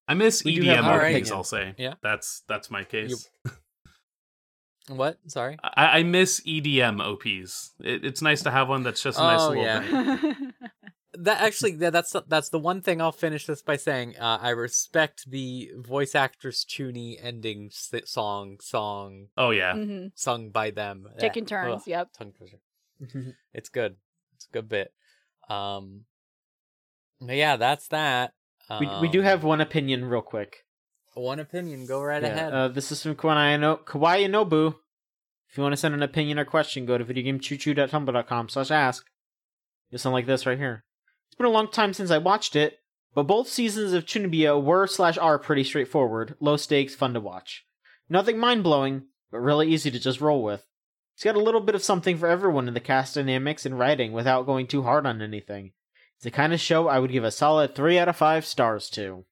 [0.08, 1.32] I miss We EDM our OPs, opinion.
[1.32, 1.74] I'll say.
[1.78, 1.94] Yeah.
[2.02, 3.28] That's that's my case.
[4.88, 5.18] what?
[5.28, 5.58] Sorry.
[5.62, 7.72] I, I miss EDM OPs.
[7.80, 9.80] It, it's nice to have one that's just a nice Oh, little yeah.
[9.80, 10.52] thing.
[11.18, 14.16] That actually, yeah, that's that's the one thing I'll finish this by saying.
[14.18, 19.74] Uh, I respect the voice actress Chuny ending song song Oh yeah.
[19.74, 21.06] hmm sung by them.
[21.18, 21.82] Taking Eh, turns.
[21.82, 22.08] ugh, Yep.
[22.16, 22.60] tongue twister.
[23.52, 23.96] It's good.
[24.36, 24.94] It's a good bit.
[25.50, 26.06] Um,
[27.20, 28.32] but yeah, that's that.
[28.80, 30.64] We we do Um, have one opinion, real quick.
[31.14, 31.86] one opinion.
[31.86, 32.52] Go right Yeah, ahead.
[32.54, 34.76] Uh, this is from Kawaii, no- Kawaii Nobu.
[35.50, 39.04] If you want to send an opinion or question, go to videogamechoochoo.tumblr.com slash ask.
[39.90, 40.84] You'll sound like this right here.
[41.28, 42.78] It's been a long time since I watched it,
[43.14, 47.64] but both seasons of Chunibyo were slash are pretty straightforward, low stakes, fun to watch.
[48.08, 50.66] Nothing mind blowing, but really easy to just roll with.
[51.14, 54.12] It's got a little bit of something for everyone in the cast dynamics and writing
[54.12, 55.72] without going too hard on anything.
[56.22, 58.88] It's the kind of show I would give a solid 3 out of 5 stars
[58.90, 59.24] to.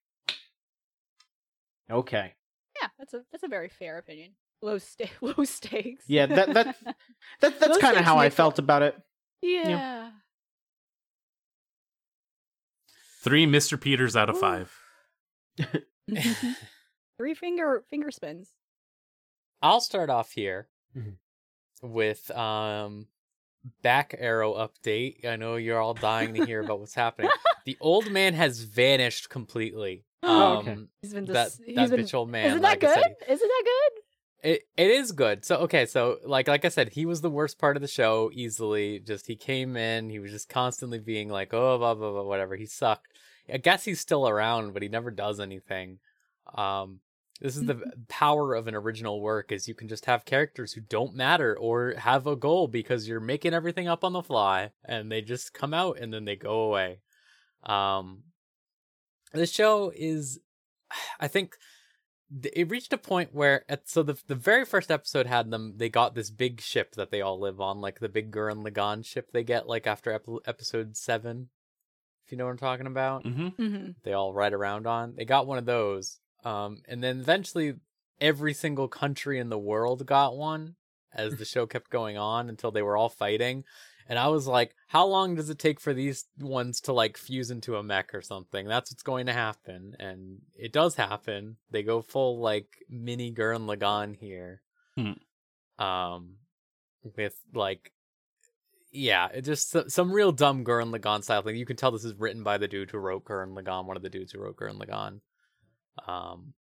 [1.89, 2.35] Okay.
[2.83, 4.33] Yeah, that's a that's a very fair opinion.
[4.61, 6.03] Low sta- low stakes.
[6.09, 6.77] Yeah, that- that-
[7.43, 9.01] That, that's kind of how I make- felt about it.
[9.41, 10.11] yeah.
[13.23, 13.81] Three Mr.
[13.81, 14.41] Peters out of Ooh.
[14.41, 14.77] five.
[17.19, 18.51] Three finger finger spins.
[19.63, 21.19] I'll start off here Mhm.
[21.83, 23.07] with um
[23.83, 25.25] back arrow update.
[25.25, 27.31] I know you're all dying to hear about what's happening.
[27.67, 30.05] The old man has vanished completely.
[30.23, 30.77] Oh, Um, okay.
[31.03, 32.47] He's been that dis- he's that been, bitch old man.
[32.47, 32.95] Isn't that like good?
[32.95, 34.51] said, Isn't that good?
[34.51, 35.45] It it is good.
[35.45, 38.31] So okay, so like like I said, he was the worst part of the show
[38.33, 38.99] easily.
[39.01, 42.57] Just he came in, he was just constantly being like, oh blah blah blah whatever.
[42.57, 43.09] He sucked.
[43.53, 45.99] I guess he's still around, but he never does anything.
[46.55, 47.01] Um
[47.41, 50.81] this is the power of an original work is you can just have characters who
[50.83, 55.11] don't matter or have a goal because you're making everything up on the fly and
[55.11, 57.01] they just come out and then they go away.
[57.63, 58.25] Um
[59.33, 60.41] this show is
[61.19, 61.57] I think
[62.55, 65.89] it reached a point where at, so the the very first episode had them they
[65.89, 69.31] got this big ship that they all live on like the big Gurren Lagann ship
[69.33, 71.49] they get like after ep- episode 7
[72.25, 73.63] if you know what I'm talking about Mm-hmm.
[73.63, 73.91] Mm-hmm.
[74.05, 77.75] they all ride around on they got one of those um and then eventually
[78.21, 80.75] every single country in the world got one
[81.13, 83.65] as the show kept going on until they were all fighting
[84.09, 87.51] and I was like how long does it take for these ones to like fuse
[87.51, 91.83] into a mech or something that's what's going to happen and it does happen they
[91.83, 94.63] go full like mini Gurren Lagann here
[94.97, 95.83] Hmm.
[95.85, 96.37] um
[97.17, 97.93] with like
[98.93, 101.57] yeah, it just some real dumb Gurren Lagann style thing.
[101.57, 104.03] You can tell this is written by the dude who wrote Gurren Lagann, one of
[104.03, 105.21] the dudes who wrote Gurren Lagann.
[106.07, 106.55] Um,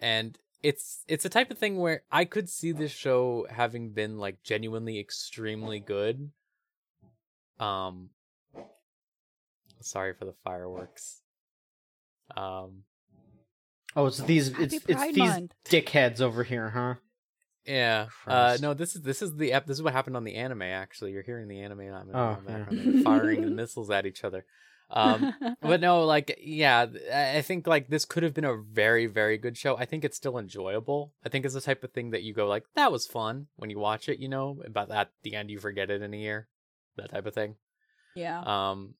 [0.00, 4.18] and it's it's a type of thing where I could see this show having been
[4.18, 6.30] like genuinely extremely good.
[7.58, 8.10] Um,
[9.80, 11.20] sorry for the fireworks.
[12.36, 12.84] Um,
[13.96, 15.54] Oh, it's these Happy it's it's Pride these Month.
[15.68, 16.94] dickheads over here, huh?
[17.66, 18.06] Yeah.
[18.26, 20.62] Uh no, this is this is the ep- this is what happened on the anime
[20.62, 21.10] actually.
[21.10, 23.02] You're hearing the anime not in Oh, yeah.
[23.02, 24.44] Firing the missiles at each other.
[24.90, 29.38] Um but no, like yeah, I think like this could have been a very very
[29.38, 29.76] good show.
[29.76, 31.12] I think it's still enjoyable.
[31.24, 33.70] I think it's the type of thing that you go like that was fun when
[33.70, 36.48] you watch it, you know, but at the end you forget it in a year.
[36.96, 37.56] That type of thing.
[38.14, 38.40] yeah.
[38.40, 38.94] Um,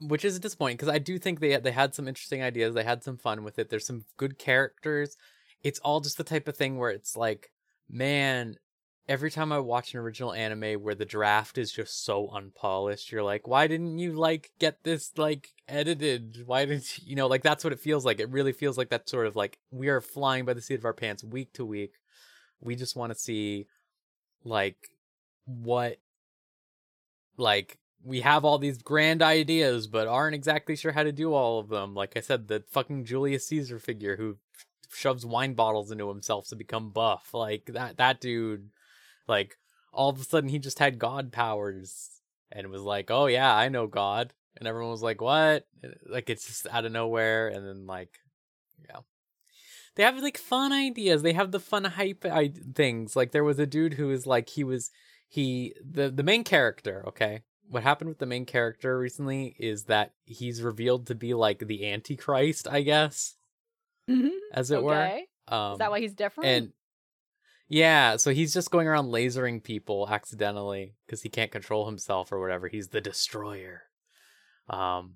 [0.00, 2.74] which is disappointing because I do think they they had some interesting ideas.
[2.74, 3.70] They had some fun with it.
[3.70, 5.16] There's some good characters.
[5.62, 7.52] It's all just the type of thing where it's like,
[7.88, 8.56] man,
[9.08, 13.22] every time I watch an original anime where the draft is just so unpolished, you're
[13.22, 16.42] like, why didn't you like get this like edited?
[16.46, 18.20] Why didn't you, you know like that's what it feels like.
[18.20, 20.84] It really feels like that sort of like we are flying by the seat of
[20.84, 21.94] our pants week to week.
[22.60, 23.66] We just want to see
[24.44, 24.76] like
[25.44, 25.98] what
[27.36, 31.58] like we have all these grand ideas but aren't exactly sure how to do all
[31.58, 34.36] of them like i said the fucking julius caesar figure who
[34.92, 38.70] shoves wine bottles into himself to become buff like that that dude
[39.28, 39.56] like
[39.92, 42.08] all of a sudden he just had god powers
[42.50, 44.32] and was like oh yeah i know god.
[44.58, 45.66] And everyone was like what?
[46.06, 48.18] Like it's just out of nowhere and then like
[48.86, 48.98] yeah.
[49.94, 51.22] They have like fun ideas.
[51.22, 53.16] They have the fun hype I- things.
[53.16, 54.90] Like there was a dude who was like he was
[55.26, 57.40] he the the main character okay?
[57.70, 61.90] What happened with the main character recently is that he's revealed to be like the
[61.90, 63.34] antichrist i guess
[64.10, 64.28] Mhm.
[64.52, 65.18] as it were.
[65.48, 66.48] Um Is that why he's different?
[66.48, 66.72] and
[67.72, 72.40] yeah so he's just going around lasering people accidentally because he can't control himself or
[72.40, 73.82] whatever he's the destroyer.
[74.68, 75.14] Um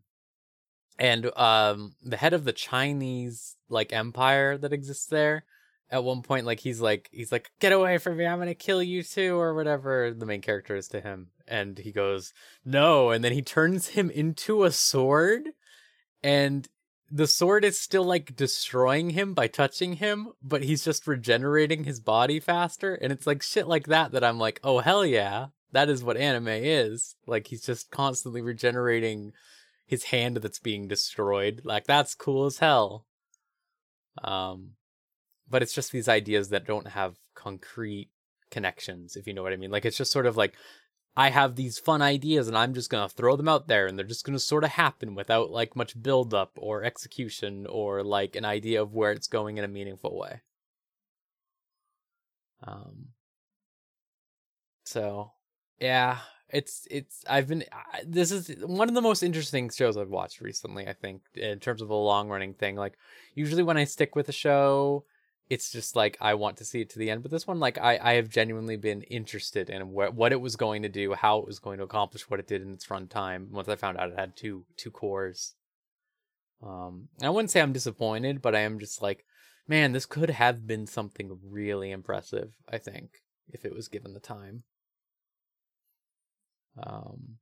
[0.98, 5.44] and um the head of the Chinese like empire that exists there
[5.90, 8.82] at one point like he's like he's like get away from me i'm gonna kill
[8.82, 12.32] you too or whatever the main character is to him and he goes
[12.64, 15.50] no and then he turns him into a sword
[16.22, 16.68] and
[17.10, 22.00] the sword is still like destroying him by touching him but he's just regenerating his
[22.00, 25.90] body faster and it's like shit like that that i'm like oh hell yeah that
[25.90, 27.16] is what anime is.
[27.26, 29.32] Like he's just constantly regenerating
[29.84, 31.60] his hand that's being destroyed.
[31.64, 33.04] Like that's cool as hell.
[34.24, 34.72] Um
[35.48, 38.08] but it's just these ideas that don't have concrete
[38.50, 39.70] connections if you know what i mean.
[39.70, 40.54] Like it's just sort of like
[41.16, 44.06] i have these fun ideas and i'm just gonna throw them out there and they're
[44.06, 48.44] just gonna sort of happen without like much build up or execution or like an
[48.44, 50.40] idea of where it's going in a meaningful way.
[52.66, 53.08] Um
[54.84, 55.32] so
[55.80, 60.08] yeah it's it's i've been I- this is one of the most interesting shows i've
[60.08, 62.94] watched recently i think in terms of a long running thing like
[63.34, 65.04] usually when i stick with a show
[65.48, 67.22] it's just like I want to see it to the end.
[67.22, 70.56] But this one, like I, I have genuinely been interested in wh- what it was
[70.56, 73.50] going to do, how it was going to accomplish what it did in its runtime.
[73.50, 75.54] Once I found out it had two two cours,
[76.62, 79.24] um, I wouldn't say I'm disappointed, but I am just like,
[79.68, 82.54] man, this could have been something really impressive.
[82.68, 84.64] I think if it was given the time.
[86.82, 87.38] Um,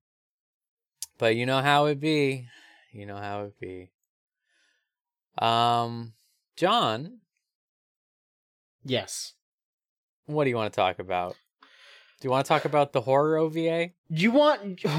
[1.19, 2.49] but you know how it be,
[2.93, 3.91] you know how it be.
[5.39, 6.13] Um,
[6.57, 7.19] John,
[8.85, 9.33] Yes.
[10.27, 11.37] what do you want to talk about?
[12.21, 13.91] Do you want to talk about the horror OVA?
[14.09, 14.81] You want?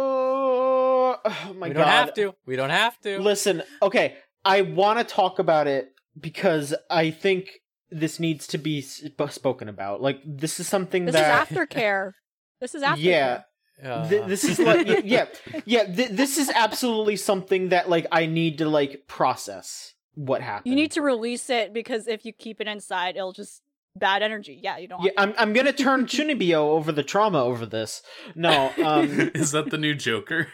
[0.00, 1.80] Oh, oh my we god!
[1.80, 2.34] don't have to.
[2.46, 3.18] We don't have to.
[3.20, 7.60] Listen, okay, I want to talk about it because I think
[7.90, 10.02] this needs to be sp- spoken about.
[10.02, 12.12] Like this is something This that is aftercare.
[12.60, 12.98] This is aftercare.
[12.98, 13.42] yeah,
[13.82, 15.26] Uh, th- this is like yeah,
[15.64, 15.84] yeah.
[15.84, 20.70] Th- this is absolutely something that like I need to like process what happened.
[20.70, 23.62] You need to release it because if you keep it inside, it'll just
[23.94, 24.58] bad energy.
[24.62, 25.02] Yeah, you don't.
[25.02, 28.02] Yeah, want I'm I'm gonna turn Chunibyo over the trauma over this.
[28.34, 30.48] No, um, is that the new Joker?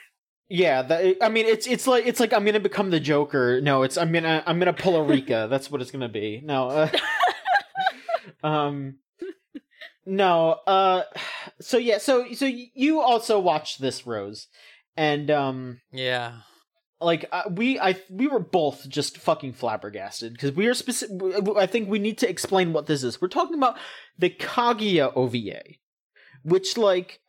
[0.51, 3.61] yeah, that, I mean it's it's like it's like I'm gonna become the Joker.
[3.62, 5.49] No, it's I'm gonna I'm gonna pull a Rikka.
[5.49, 6.43] That's what it's gonna be.
[6.45, 6.91] No, uh,
[8.47, 8.99] um,
[10.05, 10.59] no.
[10.67, 11.05] Uh,
[11.61, 14.49] so yeah, so so you also watched this Rose,
[14.95, 16.41] and um, yeah.
[17.05, 21.17] Like uh, we I we were both just fucking flabbergasted because we are specific.
[21.57, 23.21] I think we need to explain what this is.
[23.21, 23.77] We're talking about
[24.19, 25.63] the Kaguya OVA,
[26.43, 27.21] which like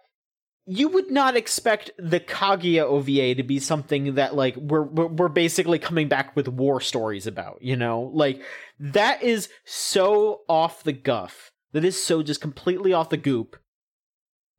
[0.66, 5.78] you would not expect the Kaguya OVA to be something that like we're we're, basically
[5.78, 7.60] coming back with war stories about.
[7.62, 8.42] You know, like
[8.80, 11.52] that is so off the guff.
[11.74, 13.58] That is so just completely off the goop.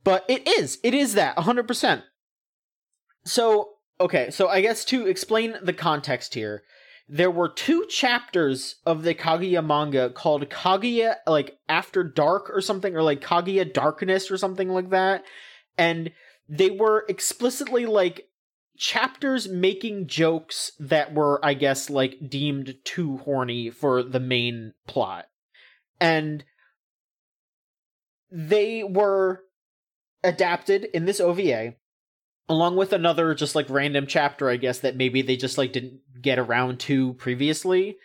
[0.04, 0.78] But it is.
[0.84, 2.02] It is that 100%.
[3.24, 6.62] So, okay, so I guess to explain the context here,
[7.08, 12.96] there were two chapters of the Kaguya manga called Kaguya like After Dark or something
[12.96, 15.24] or like Kaguya Darkness or something like that.
[15.78, 16.10] And
[16.48, 18.28] they were explicitly like
[18.76, 25.26] chapters making jokes that were I guess like deemed too horny for the main plot.
[26.00, 26.44] And
[28.30, 29.44] they were
[30.24, 31.74] adapted in this OVA
[32.48, 36.00] along with another just like random chapter I guess that maybe they just like didn't
[36.20, 37.96] get around to previously.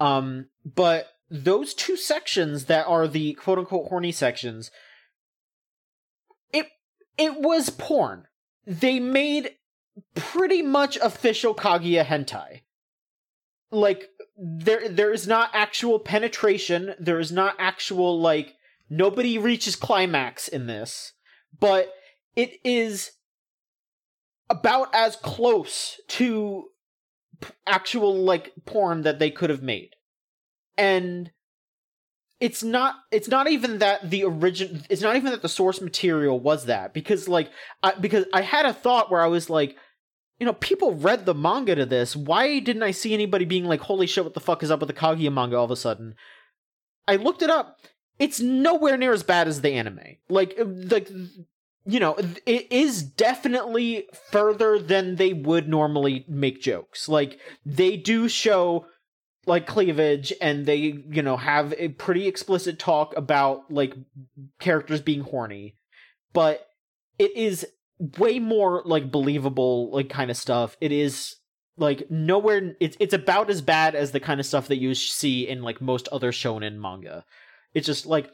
[0.00, 4.70] Um but those two sections that are the quote unquote horny sections
[6.52, 6.66] it
[7.16, 8.26] it was porn.
[8.66, 9.56] They made
[10.14, 12.62] pretty much official Kaguya hentai.
[13.70, 18.54] Like there there is not actual penetration, there is not actual like
[18.90, 21.12] nobody reaches climax in this,
[21.58, 21.92] but
[22.36, 23.12] it is
[24.52, 26.64] about as close to
[27.40, 29.90] p- actual like porn that they could have made.
[30.76, 31.30] And
[32.38, 36.38] it's not it's not even that the origin it's not even that the source material
[36.38, 37.50] was that because like
[37.82, 39.76] I because I had a thought where I was like
[40.38, 42.14] you know people read the manga to this.
[42.14, 44.88] Why didn't I see anybody being like holy shit what the fuck is up with
[44.88, 46.14] the Kaguya manga all of a sudden?
[47.08, 47.78] I looked it up.
[48.18, 50.18] It's nowhere near as bad as the anime.
[50.28, 51.10] Like uh, like
[51.84, 52.16] you know
[52.46, 57.08] it is definitely further than they would normally make jokes.
[57.08, 58.86] Like they do show
[59.46, 63.94] like cleavage and they you know have a pretty explicit talk about like
[64.60, 65.74] characters being horny
[66.32, 66.68] but
[67.18, 67.66] it is
[68.18, 70.76] way more like believable like kind of stuff.
[70.80, 71.36] It is
[71.76, 75.48] like nowhere it's it's about as bad as the kind of stuff that you see
[75.48, 77.24] in like most other shonen manga.
[77.74, 78.30] It's just like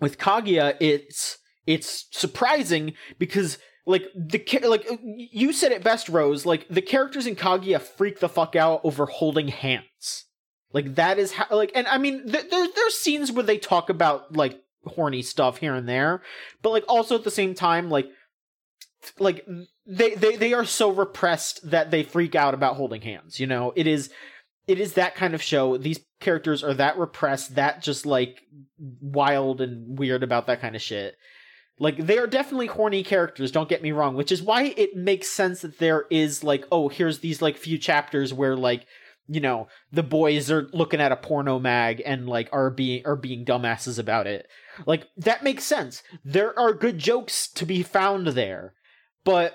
[0.00, 4.86] with kaguya it's it's surprising because like the like
[5.16, 6.44] you said it best, Rose.
[6.44, 10.24] Like the characters in Kaguya freak the fuck out over holding hands.
[10.72, 13.88] Like that is how like, and I mean, th- there there's scenes where they talk
[13.88, 16.22] about like horny stuff here and there,
[16.62, 18.08] but like also at the same time, like
[19.18, 19.46] like
[19.86, 23.38] they they they are so repressed that they freak out about holding hands.
[23.38, 24.10] You know, it is
[24.66, 25.76] it is that kind of show.
[25.76, 28.42] These characters are that repressed, that just like
[29.00, 31.16] wild and weird about that kind of shit.
[31.78, 35.28] Like they are definitely horny characters, don't get me wrong, which is why it makes
[35.28, 38.86] sense that there is like, oh, here's these like few chapters where like,
[39.28, 43.16] you know, the boys are looking at a porno mag and like are being are
[43.16, 44.46] being dumbasses about it.
[44.86, 46.02] Like that makes sense.
[46.24, 48.72] There are good jokes to be found there.
[49.24, 49.52] But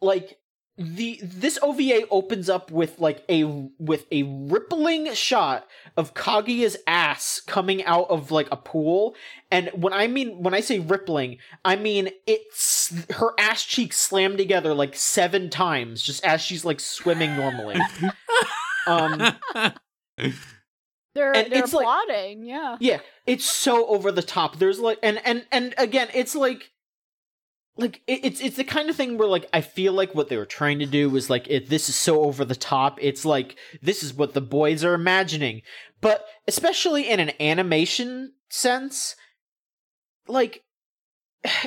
[0.00, 0.38] like
[0.80, 3.42] the this OVA opens up with like a
[3.80, 5.66] with a rippling shot
[5.96, 9.16] of Kaguya's ass coming out of like a pool.
[9.50, 14.38] And when I mean when I say rippling I mean it's her ass cheeks slammed
[14.38, 17.76] together like 7 times just as she's like swimming normally.
[18.86, 19.18] Um
[21.14, 21.86] They're And they're it's like-
[22.38, 22.76] yeah.
[22.80, 24.58] yeah it's so over the top.
[24.58, 26.70] There's like and and and again it's like
[27.78, 30.36] like it, it's it's the kind of thing where like I feel like what they
[30.36, 32.98] were trying to do was like it, this is so over the top.
[33.00, 35.62] It's like this is what the boys are imagining,
[36.00, 39.14] but especially in an animation sense,
[40.26, 40.64] like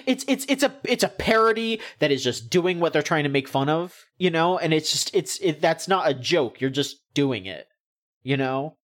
[0.06, 3.30] it's it's it's a it's a parody that is just doing what they're trying to
[3.30, 6.60] make fun of, you know, and it's just it's it that's not a joke.
[6.60, 7.68] You're just doing it,
[8.22, 8.76] you know,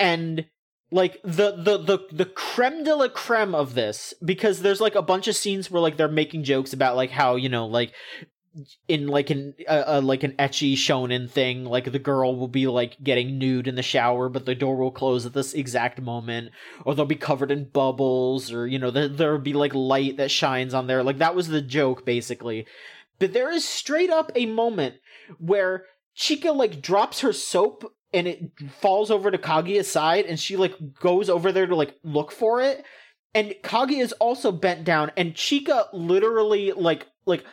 [0.00, 0.46] and
[0.92, 5.02] like the the the the creme de la creme of this because there's like a
[5.02, 7.92] bunch of scenes where like they're making jokes about like how you know like
[8.86, 12.66] in like an uh, uh, like an ecchi shonen thing like the girl will be
[12.66, 16.50] like getting nude in the shower but the door will close at this exact moment
[16.84, 20.30] or they'll be covered in bubbles or you know there there'll be like light that
[20.30, 21.02] shines on there.
[21.02, 22.66] Like that was the joke basically.
[23.18, 24.96] But there is straight up a moment
[25.38, 25.86] where
[26.16, 30.74] Chika like drops her soap and it falls over to Kaguya's side and she like
[31.00, 32.84] goes over there to like look for it.
[33.34, 37.44] And Kaguya is also bent down and Chika literally like like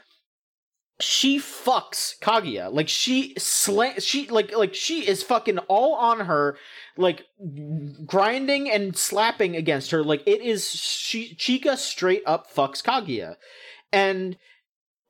[0.99, 2.71] she fucks Kaguya.
[2.73, 6.57] Like she sla- she like like she is fucking all on her
[6.97, 7.23] like
[8.05, 10.03] grinding and slapping against her.
[10.03, 13.35] Like it is she Chika straight up fucks Kaguya.
[13.93, 14.37] And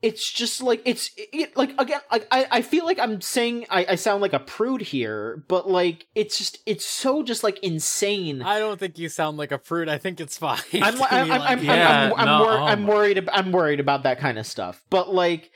[0.02, 3.86] it's just like it's it, like again like I, I feel like i'm saying I,
[3.90, 8.42] I sound like a prude here but like it's just it's so just like insane
[8.42, 9.90] I don't think you sound like a prude.
[9.90, 10.60] I think it's fine.
[10.74, 11.64] i'm to I'm, I'm, like I'm.
[11.64, 14.46] Yeah, I'm, I'm, no, wor- oh I'm worried ab- i'm worried about that kind of
[14.46, 15.52] stuff but like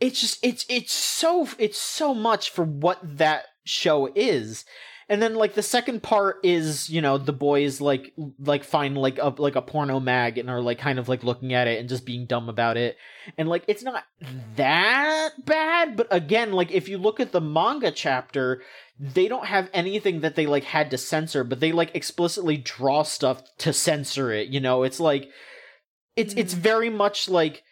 [0.00, 4.64] it's just it's it's so it's so much for what that show is
[5.12, 9.18] and then like the second part is you know the boys like like find like
[9.18, 11.86] a like a porno mag and are like kind of like looking at it and
[11.86, 12.96] just being dumb about it.
[13.36, 14.04] And like it's not
[14.56, 18.62] that bad but again like if you look at the manga chapter
[18.98, 23.02] they don't have anything that they like had to censor but they like explicitly draw
[23.02, 24.82] stuff to censor it you know?
[24.82, 25.28] It's like
[26.16, 26.58] it's it's mm.
[26.58, 27.64] very much like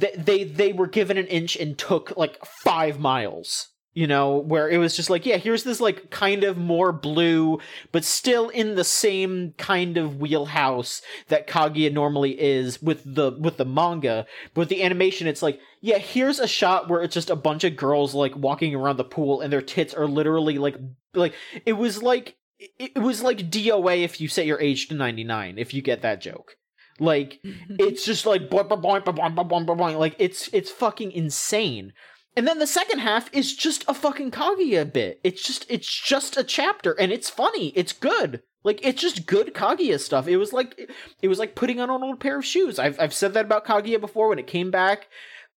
[0.00, 4.68] th- they they were given an inch and took like 5 miles you know where
[4.68, 7.58] it was just like yeah here's this like kind of more blue
[7.92, 13.56] but still in the same kind of wheelhouse that Kaguya normally is with the with
[13.56, 17.30] the manga but with the animation it's like yeah here's a shot where it's just
[17.30, 20.76] a bunch of girls like walking around the pool and their tits are literally like
[21.14, 22.36] like it was like
[22.78, 26.20] it, was like DOA if you set your age to 99 if you get that
[26.20, 26.56] joke
[26.98, 29.98] like it's just like boing, boing, boing, boing, boing, boing, boing.
[29.98, 31.92] like it's it's fucking insane
[32.36, 35.20] and then the second half is just a fucking Kaguya bit.
[35.22, 37.68] It's just it's just a chapter and it's funny.
[37.76, 38.42] It's good.
[38.64, 40.26] Like it's just good Kaguya stuff.
[40.26, 40.90] It was like
[41.22, 42.78] it was like putting on an old pair of shoes.
[42.78, 45.08] I've I've said that about Kaguya before when it came back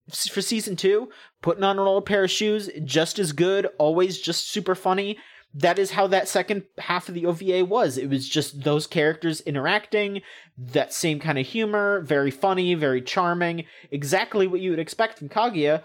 [0.09, 1.09] for season 2,
[1.41, 5.17] putting on an old pair of shoes just as good, always just super funny.
[5.53, 7.97] That is how that second half of the OVA was.
[7.97, 10.21] It was just those characters interacting,
[10.57, 15.29] that same kind of humor, very funny, very charming, exactly what you would expect from
[15.29, 15.83] Kaguya.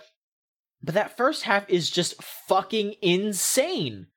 [0.82, 4.08] But that first half is just fucking insane.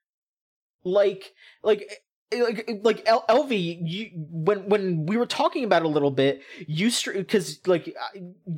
[0.83, 1.33] Like,
[1.63, 5.85] like, eh, like, eh, like El- Elvie, you when when we were talking about it
[5.85, 7.95] a little bit, you because like,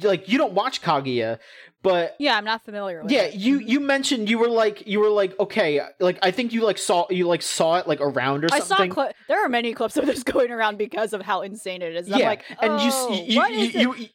[0.02, 1.40] like you don't watch Kaguya,
[1.84, 3.36] but Yeah, I'm not familiar with yeah, it.
[3.36, 6.78] you you mentioned you were like you were like okay, like I think you like
[6.78, 8.90] saw you like saw it like around or I saw something.
[8.90, 12.08] cli- there are many clips of this going around because of how insane it is.
[12.08, 14.10] And I'm yeah, like, and you oh, you you, you, you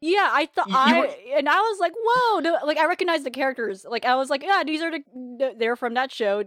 [0.00, 2.38] Yeah, I thought I were- and I was like, whoa!
[2.40, 3.84] no- Like I recognized the characters.
[3.88, 6.44] Like I was like, yeah, these are the they're from that show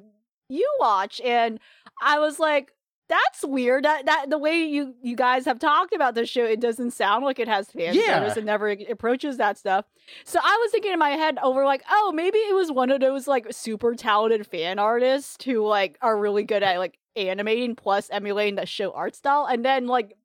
[0.50, 1.60] you watch, and
[2.02, 2.72] I was like,
[3.10, 3.84] that's weird.
[3.84, 7.26] That that the way you you guys have talked about this show, it doesn't sound
[7.26, 8.20] like it has fan Yeah.
[8.20, 8.38] service.
[8.38, 9.84] It never approaches that stuff.
[10.24, 13.02] So I was thinking in my head over like, oh, maybe it was one of
[13.02, 18.10] those like super talented fan artists who like are really good at like animating plus
[18.12, 19.46] emulating the show art style.
[19.46, 20.16] And then like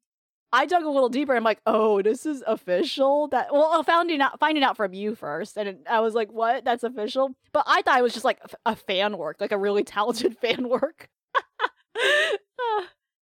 [0.52, 1.34] I dug a little deeper.
[1.34, 3.28] I'm like, oh, this is official.
[3.28, 6.30] That well, I'll finding out finding out from you first, and it- I was like,
[6.32, 6.64] what?
[6.64, 7.34] That's official.
[7.52, 10.68] But I thought it was just like a, fan work, like a really talented fan
[10.68, 11.08] work.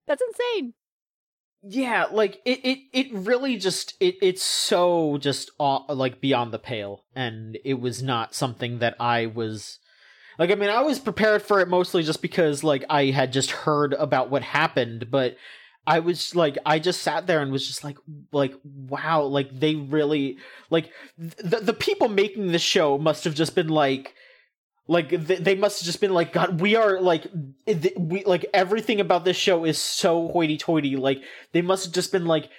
[0.07, 0.75] That's insane.
[1.65, 6.59] Yeah, like it, it, it really just it, it's so just aw- like beyond the
[6.59, 9.79] pale, and it was not something that I was
[10.41, 10.51] like.
[10.51, 13.93] I mean, I was prepared for it mostly just because like I had just heard
[13.95, 15.37] about what happened, but
[15.87, 17.99] I was like, I just sat there and was just like,
[18.33, 20.39] like wow, like they really
[20.71, 24.15] like the the people making the show must have just been like.
[24.89, 27.25] Like th- they must have just been like, God, we are like,
[27.67, 30.97] th- we like everything about this show is so hoity-toity.
[30.97, 31.23] Like
[31.53, 32.51] they must have just been like,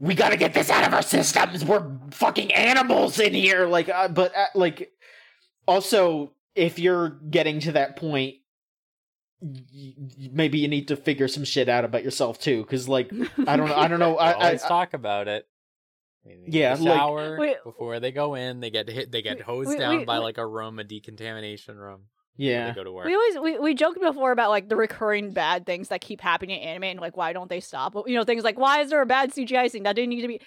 [0.00, 1.64] we gotta get this out of our systems.
[1.64, 3.66] We're fucking animals in here.
[3.66, 4.90] Like, uh, but uh, like,
[5.66, 8.34] also, if you're getting to that point,
[10.32, 12.62] maybe you need to figure some shit out about yourself too.
[12.62, 13.10] Because like,
[13.46, 15.46] I don't know, I don't know, They I, I, always talk about it.
[16.24, 17.56] I mean, they Yeah, get a like- shower Wait.
[17.64, 18.60] before they go in.
[18.60, 19.10] They get hit.
[19.10, 20.24] They get hosed wait, down wait, by wait.
[20.24, 22.02] like a room, a decontamination room.
[22.36, 23.06] yeah, They go to work.
[23.06, 26.60] We always we, we joked before about like the recurring bad things that keep happening
[26.60, 27.94] in anime and like why don't they stop?
[28.06, 30.28] You know things like why is there a bad CGI scene that didn't need to
[30.28, 30.40] be?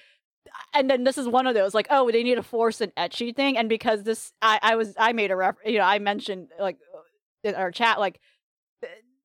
[0.74, 3.36] And then this is one of those like oh they need to force an ecchi
[3.36, 6.48] thing and because this I I was I made a ref you know I mentioned
[6.60, 6.78] like
[7.44, 8.22] in our chat like th-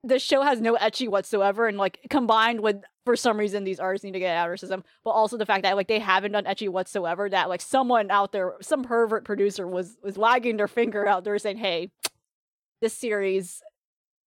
[0.02, 4.05] the show has no ecchi whatsoever and like combined with for some reason these artists
[4.05, 6.44] need to get out of system but also the fact that like they haven't done
[6.44, 11.06] ecchi whatsoever that like someone out there some pervert producer was was wagging their finger
[11.06, 11.90] out there saying hey
[12.81, 13.62] this series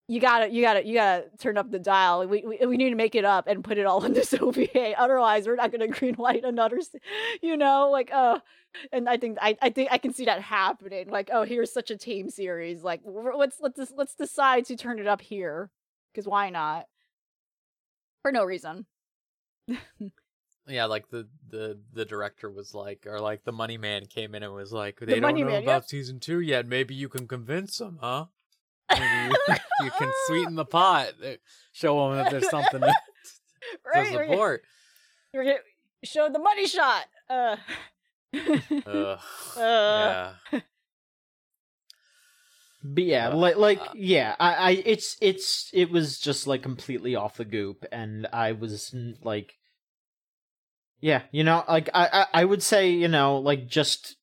[0.08, 2.96] you gotta you gotta you gotta turn up the dial we, we we need to
[2.96, 6.16] make it up and put it all in this ova otherwise we're not gonna green
[6.18, 6.80] light another
[7.42, 8.40] you know like uh
[8.92, 11.90] and i think i i think i can see that happening like oh here's such
[11.90, 15.70] a tame series like let's let's let's decide to turn it up here
[16.14, 16.86] because why not
[18.22, 18.86] for no reason
[20.66, 24.44] Yeah, like the the the director was like, or like the money man came in
[24.44, 25.86] and was like, they The don't know man, about yep.
[25.90, 26.68] season two yet.
[26.68, 28.28] Maybe you can convince them, huh?
[28.92, 29.56] Maybe you,
[29.86, 31.32] you can sweeten the pot, uh,
[31.72, 32.90] show them that there's something to,
[33.86, 34.64] right to support.
[35.34, 35.58] we're gonna
[36.04, 37.56] show the money shot uh
[38.86, 38.86] Ugh.
[38.86, 39.20] Uh.
[39.58, 40.34] yeah,
[42.84, 46.62] but yeah, Uh, like, like, uh, yeah, I, I, it's, it's, it was just like
[46.64, 49.54] completely off the goop, and I was like,
[51.00, 54.16] yeah, you know, like I, I, I would say, you know, like just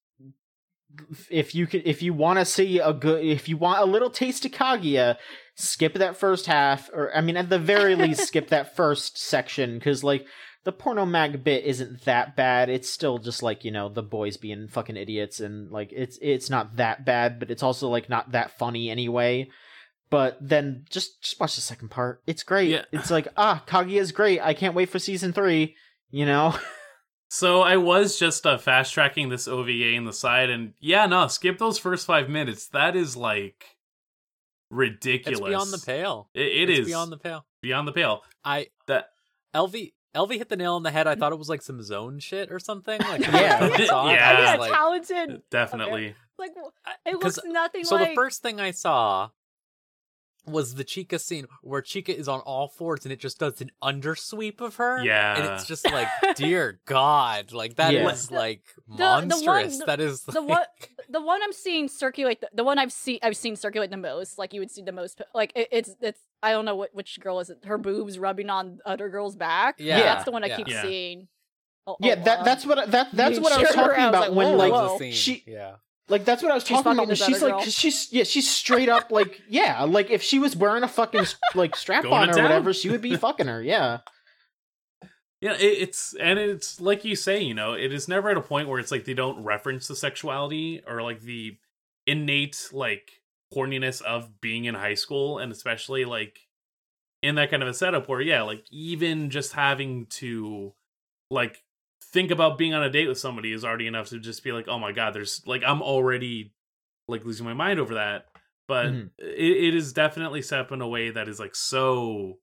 [1.30, 4.10] if you could, if you want to see a good, if you want a little
[4.10, 5.16] taste of Kaguya,
[5.54, 9.78] skip that first half, or I mean, at the very least, skip that first section,
[9.78, 10.26] because like
[10.64, 12.68] the porno mag bit isn't that bad.
[12.68, 16.50] It's still just like you know the boys being fucking idiots, and like it's it's
[16.50, 19.48] not that bad, but it's also like not that funny anyway.
[20.10, 22.22] But then just just watch the second part.
[22.26, 22.70] It's great.
[22.70, 22.84] Yeah.
[22.92, 24.40] It's like ah, Kaguya is great.
[24.40, 25.76] I can't wait for season three.
[26.10, 26.54] You know.
[27.32, 31.28] So I was just uh, fast tracking this OVA in the side, and yeah, no,
[31.28, 32.66] skip those first five minutes.
[32.68, 33.64] That is like
[34.70, 35.38] ridiculous.
[35.38, 36.28] it's beyond the pale.
[36.34, 37.46] It, it it's is beyond the pale.
[37.62, 38.22] beyond the pale.
[38.44, 39.10] I That
[39.54, 41.06] LV LV hit the nail on the head.
[41.06, 43.00] I thought it was like some zone shit or something.
[43.00, 43.60] Like Yeah.
[43.70, 44.32] when I saw it, I Yeah.
[44.40, 46.14] was yeah like- talented definitely.
[46.36, 49.30] like w- I- it 'cause- looks nothing so like the first thing I saw
[50.46, 53.70] was the Chika scene where Chika is on all fours and it just does an
[53.82, 55.04] undersweep of her.
[55.04, 55.36] Yeah.
[55.36, 55.54] And Yeah.
[55.54, 58.38] it's just like, dear God, like that is Yeah.
[58.38, 59.78] like the one- monstrous.
[59.78, 60.64] the- that is the like, one
[61.08, 64.38] the one I'm seeing circulate the, the one I've seen I've seen circulate the most
[64.38, 67.18] like you would see the most like it, it's it's I don't know what which
[67.20, 70.48] girl is it her boobs rubbing on other girl's back Yeah, that's the one I
[70.48, 70.56] yeah.
[70.56, 70.82] keep Yeah.
[70.82, 71.28] seeing
[71.86, 74.02] Oh, yeah, oh, that that's what I- that that's what I was showed her, talking
[74.04, 74.92] I was about like, when whoa, like whoa.
[74.92, 75.12] the scene.
[75.12, 75.76] she- yeah.
[76.10, 77.06] Like that's what I was She's talking about.
[77.06, 77.60] When she's like, girl.
[77.60, 81.24] 'cause she's yeah, she's straight up like yeah, like if she was wearing a fucking
[81.54, 82.42] like strap Going on to or town.
[82.44, 83.62] whatever, she would be fucking her.
[83.62, 83.98] Yeah,
[85.40, 88.42] Yeah, it, it's and it's like you say, you know, it is never at a
[88.42, 91.56] point where it's like they don't reference the sexuality or like the
[92.06, 93.22] innate like
[93.54, 96.40] horniness of being in high school, and especially like
[97.22, 100.74] in that kind of a setup where yeah, like even just having to
[101.30, 101.62] like
[102.12, 104.68] think about being on a date with somebody is already enough to just be like,
[104.68, 106.52] oh my god, there's like I'm already
[107.08, 108.26] like losing my mind over that.
[108.66, 109.10] But Mhm.
[109.18, 112.38] it, it is definitely set up in a way that is like so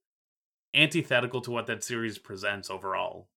[0.74, 3.28] antithetical to what that series presents overall.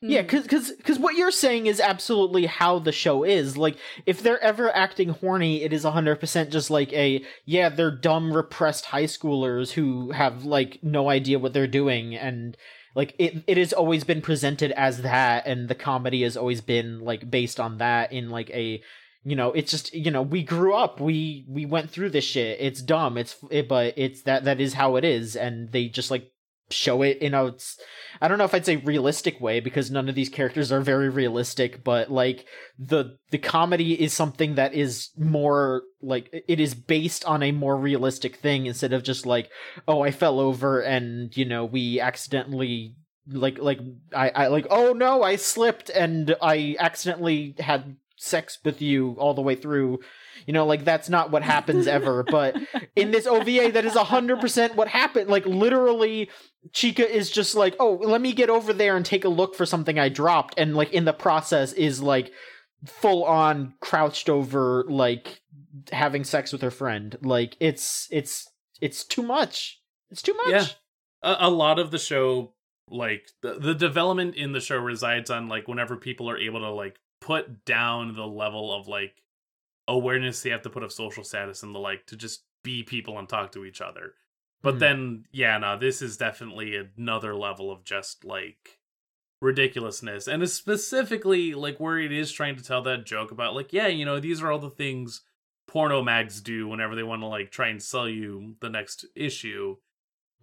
[0.00, 3.56] Yeah, because because what you're saying is absolutely how the show is.
[3.56, 8.30] Like, if they're ever acting horny, it is 100% just like a, yeah, they're dumb,
[8.32, 12.14] repressed high schoolers who have, like, no idea what they're doing.
[12.14, 12.54] And,
[12.94, 17.00] like, it, it has always been presented as that, and the comedy has always been,
[17.00, 18.82] like, based on that in, like, a,
[19.24, 22.58] you know, it's just, you know, we grew up, we, we went through this shit.
[22.60, 25.34] It's dumb, it's, it, but it's that, that is how it is.
[25.34, 26.30] And they just, like,
[26.70, 27.52] show it in a
[28.20, 31.08] I don't know if I'd say realistic way because none of these characters are very
[31.08, 32.46] realistic, but like
[32.78, 37.76] the the comedy is something that is more like it is based on a more
[37.76, 39.50] realistic thing instead of just like
[39.88, 42.94] oh I fell over and you know we accidentally
[43.26, 43.80] like like
[44.14, 49.34] I I like oh no I slipped and I accidentally had sex with you all
[49.34, 50.00] the way through.
[50.46, 52.24] You know like that's not what happens ever.
[52.34, 52.56] But
[52.96, 55.30] in this ova that is 100% what happened.
[55.30, 56.30] Like literally
[56.70, 59.66] chika is just like oh let me get over there and take a look for
[59.66, 60.54] something i dropped.
[60.58, 62.32] And like in the process is like
[62.86, 65.40] full on crouched over like
[65.92, 67.16] having sex with her friend.
[67.22, 68.48] Like it's it's
[68.80, 69.80] it's too much.
[70.10, 70.48] It's too much.
[70.50, 70.66] Yeah.
[71.22, 72.54] a, a lot of the show
[72.90, 76.70] like the, the development in the show resides on like whenever people are able to
[76.70, 79.22] like put down the level of like
[79.88, 83.18] awareness they have to put of social status and the like to just be people
[83.18, 84.14] and talk to each other
[84.62, 84.78] but Mhm.
[84.78, 88.78] then yeah no this is definitely another level of just like
[89.40, 93.72] ridiculousness and it's specifically like where it is trying to tell that joke about like
[93.72, 95.22] yeah you know these are all the things
[95.66, 99.76] porno mags do whenever they want to like try and sell you the next issue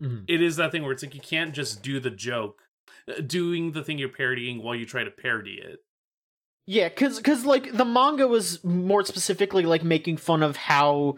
[0.02, 0.26] Mhm.
[0.28, 2.64] it is that thing where it's like you can't just do the joke
[3.08, 5.80] uh, doing the thing you're parodying while you try to parody it
[6.66, 11.16] Yeah, cause, cause like the manga was more specifically like making fun of how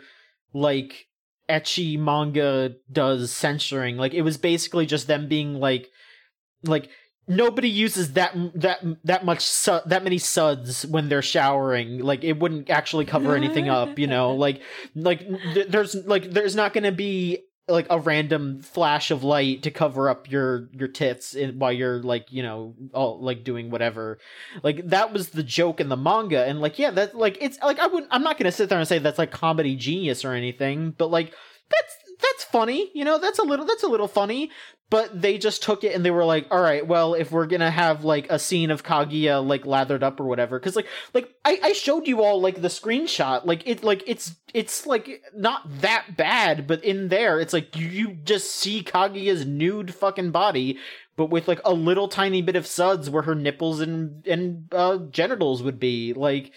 [0.54, 1.08] like
[1.50, 3.98] ecchi manga does censoring.
[3.98, 5.90] Like it was basically just them being like,
[6.64, 6.90] like
[7.28, 12.00] nobody uses that that that much su- that many suds when they're showering.
[12.00, 14.34] Like it wouldn't actually cover anything up, you know.
[14.44, 14.62] Like
[14.96, 15.20] like
[15.54, 20.10] th- there's like there's not gonna be like a random flash of light to cover
[20.10, 24.20] up your your tits in, while you're like you know all like doing whatever.
[24.64, 27.80] Like that was the joke in the manga and like yeah that like it's like
[27.80, 30.94] i wouldn't i'm not gonna sit there and say that's like comedy genius or anything
[30.98, 31.34] but like
[31.70, 34.50] that's that's funny you know that's a little that's a little funny
[34.94, 37.72] but they just took it and they were like all right well if we're gonna
[37.72, 41.60] have like a scene of kaguya like lathered up or whatever because like like I,
[41.64, 46.16] I showed you all like the screenshot like it like it's it's like not that
[46.16, 50.78] bad but in there it's like you, you just see kaguya's nude fucking body
[51.16, 54.98] but with like a little tiny bit of suds where her nipples and and uh,
[55.10, 56.52] genitals would be like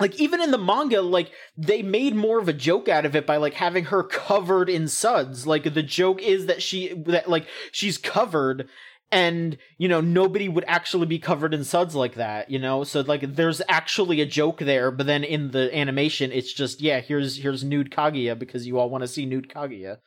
[0.00, 3.26] like even in the manga like they made more of a joke out of it
[3.26, 5.46] by like having her covered in suds.
[5.46, 8.68] Like the joke is that she that like she's covered
[9.12, 12.82] and you know nobody would actually be covered in suds like that you know?
[12.84, 17.00] So like there's actually a joke there but then in the animation it's just yeah
[17.00, 19.98] here's here's nude kaguya because you all want to see nude kaguya.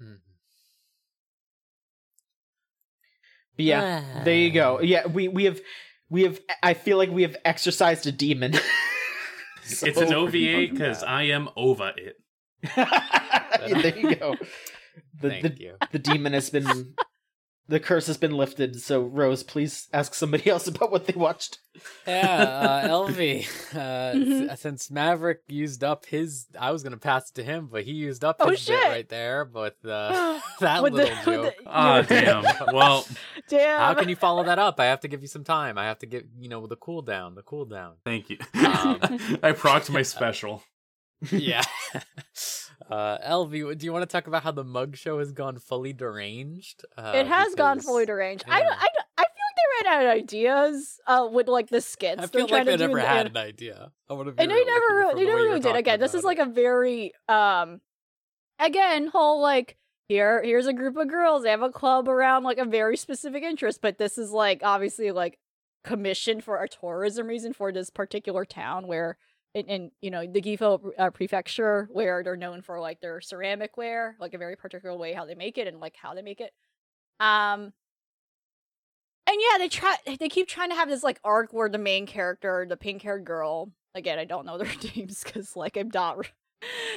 [0.00, 0.18] Mhm.
[3.56, 4.80] but yeah there you go.
[4.80, 5.60] Yeah we we have
[6.10, 8.54] we have i feel like we have exercised a demon.
[9.66, 10.30] It's an So- ova
[10.70, 12.16] because i am over it.
[13.82, 14.36] There you go.
[15.20, 15.74] The, Thank the, you.
[15.92, 16.94] the demon has been
[17.66, 21.58] the curse has been lifted so rose please ask somebody else about what they watched
[22.06, 23.46] Yeah, uh, LV.
[23.74, 23.78] Uh,
[24.14, 24.50] Mhm.
[24.50, 27.92] s- since Maverick used up his, I was gonna pass it to him, but he
[27.92, 28.84] used up Oh, his bit shit.
[28.88, 29.44] right there.
[29.44, 31.54] But uh, that With the- little with joke.
[31.64, 33.06] the- ah damn well
[33.48, 33.80] Damn.
[33.80, 34.78] How can you follow that up?
[34.80, 35.76] I have to give you some time.
[35.76, 37.34] I have to get you know the cooldown.
[37.34, 37.94] The cooldown.
[38.04, 38.98] thank you Um,
[39.42, 40.62] i procced my special
[41.30, 41.62] yeah.
[42.90, 45.92] Uh, LV, do you want to talk about how the mug show has gone fully
[45.92, 46.84] deranged?
[46.96, 48.44] Uh, it has gone fully deranged.
[48.46, 48.64] I, yeah.
[48.64, 48.86] don't- I,
[49.16, 52.22] I feel like they ran out of ideas uh, with like the skits.
[52.22, 53.90] I feel like I do never the had an- idea.
[54.10, 55.76] I to be and they never they the never really did.
[55.76, 56.48] Again, this is like it.
[56.48, 57.80] a very um,
[58.58, 59.76] again whole like
[60.08, 61.42] here here's a group of girls.
[61.44, 65.10] They have a club around like a very specific interest, but this is like obviously
[65.10, 65.38] like
[65.84, 69.16] commissioned for a tourism reason for this particular town where.
[69.54, 73.76] In, in you know the Gifu uh, prefecture, where they're known for like their ceramic
[73.76, 76.40] ware, like a very particular way how they make it and like how they make
[76.40, 76.52] it.
[77.20, 77.72] Um,
[79.26, 79.96] and yeah, they try.
[80.18, 83.24] They keep trying to have this like arc where the main character, the pink haired
[83.24, 86.30] girl, again, I don't know their names because like I'm not.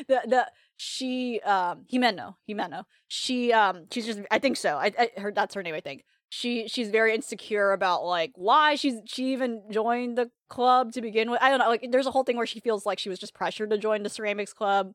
[0.07, 5.19] The the she um Himeno Himeno she um she's just I think so I, I
[5.19, 9.31] heard that's her name I think she she's very insecure about like why she's she
[9.31, 12.37] even joined the club to begin with I don't know like there's a whole thing
[12.37, 14.93] where she feels like she was just pressured to join the ceramics club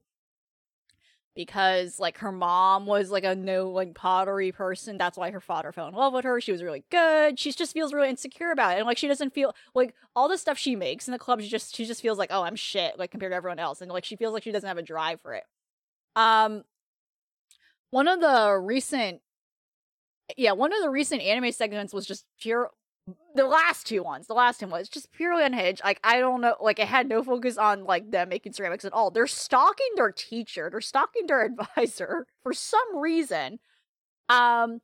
[1.35, 4.99] because like her mom was like a no like pottery person.
[4.99, 6.41] That's why her father fell in love with her.
[6.41, 7.39] She was really good.
[7.39, 8.79] She just feels really insecure about it.
[8.79, 11.49] And like she doesn't feel like all the stuff she makes in the club, she
[11.49, 13.81] just she just feels like, oh, I'm shit, like compared to everyone else.
[13.81, 15.45] And like she feels like she doesn't have a drive for it.
[16.17, 16.65] Um
[17.91, 19.21] one of the recent
[20.37, 22.71] yeah, one of the recent anime segments was just pure
[23.35, 25.83] the last two ones, the last two was just purely unhinged.
[25.85, 28.93] Like I don't know, like it had no focus on like them making ceramics at
[28.93, 29.11] all.
[29.11, 31.45] They're stalking their teacher, they're stalking their
[31.77, 33.59] advisor for some reason.
[34.29, 34.81] Um,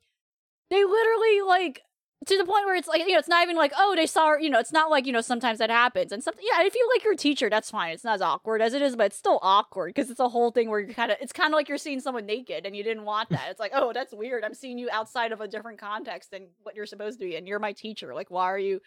[0.70, 1.82] they literally like
[2.26, 4.28] to the point where it's like you know it's not even like oh they saw
[4.28, 6.10] her, you know it's not like you know sometimes that happens.
[6.10, 7.92] And something yeah if you like your teacher that's fine.
[7.92, 10.50] It's not as awkward as it is but it's still awkward because it's a whole
[10.50, 12.82] thing where you're kind of it's kind of like you're seeing someone naked and you
[12.82, 13.46] didn't want that.
[13.50, 14.44] It's like oh that's weird.
[14.44, 17.46] I'm seeing you outside of a different context than what you're supposed to be and
[17.46, 18.14] you're my teacher.
[18.14, 18.80] Like why are you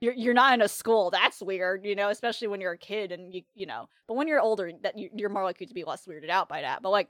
[0.00, 1.10] you're you're not in a school.
[1.10, 4.28] That's weird you know especially when you're a kid and you you know but when
[4.28, 6.80] you're older that you, you're more likely to be less weirded out by that.
[6.80, 7.08] But like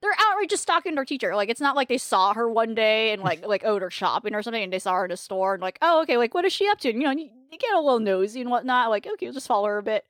[0.00, 1.34] they're outright just stalking their teacher.
[1.34, 4.34] Like it's not like they saw her one day and like like oh they're shopping
[4.34, 6.44] or something and they saw her in a store and like oh okay like what
[6.44, 6.90] is she up to?
[6.90, 8.90] And, you know you, you get a little nosy and whatnot.
[8.90, 10.04] Like okay, we'll just follow her a bit.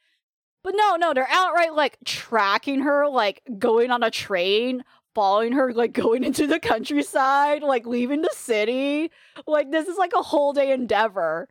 [0.65, 4.85] But no, no, they're outright like tracking her, like going on a train,
[5.15, 9.11] following her, like going into the countryside, like leaving the city.
[9.47, 11.49] Like this is like a whole day endeavor.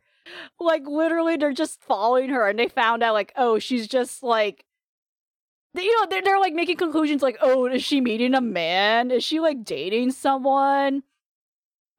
[0.60, 4.64] Like literally, they're just following her, and they found out like oh she's just like
[5.84, 9.10] you know, they're, they're like making conclusions like, oh, is she meeting a man?
[9.10, 11.02] Is she like dating someone?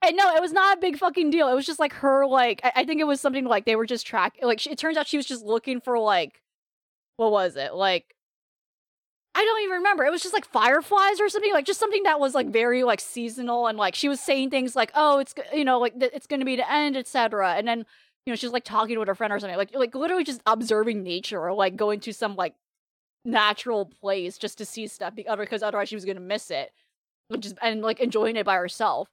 [0.02, 1.50] And no, it was not a big fucking deal.
[1.50, 3.86] It was just like her, like, I, I think it was something like they were
[3.86, 6.42] just tracking, like, she, it turns out she was just looking for, like,
[7.18, 7.74] what was it?
[7.74, 8.16] Like,
[9.36, 10.06] I don't even remember.
[10.06, 13.02] It was just like fireflies or something, like, just something that was, like, very, like,
[13.02, 13.68] seasonal.
[13.68, 16.46] And, like, she was saying things like, oh, it's, you know, like, th- it's gonna
[16.46, 17.56] be the end, etc.
[17.56, 17.80] And then,
[18.26, 21.04] you know, she's, like, talking with her friend or something, like, like, literally just observing
[21.04, 22.56] nature or, like, going to some, like,
[23.26, 26.72] natural place just to see stuff because otherwise she was gonna miss it,
[27.28, 29.10] which is and like enjoying it by herself.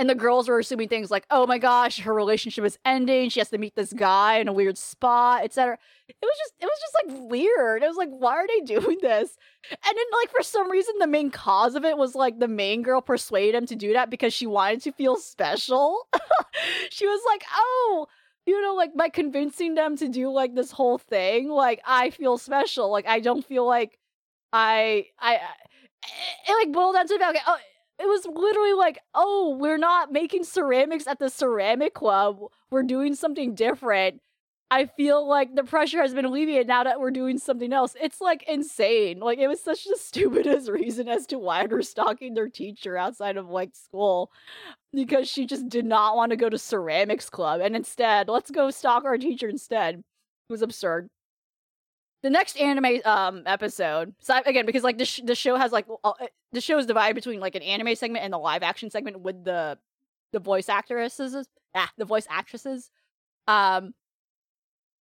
[0.00, 3.30] And the girls were assuming things like, "Oh my gosh, her relationship is ending.
[3.30, 5.76] She has to meet this guy in a weird spot, etc."
[6.08, 7.82] It was just, it was just like weird.
[7.82, 9.36] It was like, why are they doing this?
[9.70, 12.82] And then, like, for some reason, the main cause of it was like the main
[12.82, 16.06] girl persuaded him to do that because she wanted to feel special.
[16.90, 18.06] she was like, "Oh,
[18.48, 22.38] you know, like by convincing them to do like this whole thing, like I feel
[22.38, 22.90] special.
[22.90, 23.98] Like I don't feel like
[24.52, 25.38] I I
[26.48, 27.58] it, like boiled down to the okay, oh,
[28.00, 32.38] it was literally like, oh, we're not making ceramics at the ceramic club.
[32.70, 34.20] We're doing something different.
[34.70, 37.96] I feel like the pressure has been alleviated now that we're doing something else.
[38.00, 39.18] It's like insane.
[39.18, 43.36] Like it was such the stupidest reason as to why they're stalking their teacher outside
[43.36, 44.30] of like school.
[44.92, 47.60] Because she just did not want to go to ceramics club.
[47.60, 49.96] And instead, let's go stalk our teacher instead.
[49.96, 51.08] It was absurd.
[52.22, 55.86] The next anime um episode, so again, because like the sh- the show has like
[56.02, 56.12] uh,
[56.50, 59.44] the show is divided between like an anime segment and the live action segment with
[59.44, 59.78] the
[60.32, 61.46] the voice actresses,
[61.76, 62.90] ah, the voice actresses.
[63.46, 63.94] Um,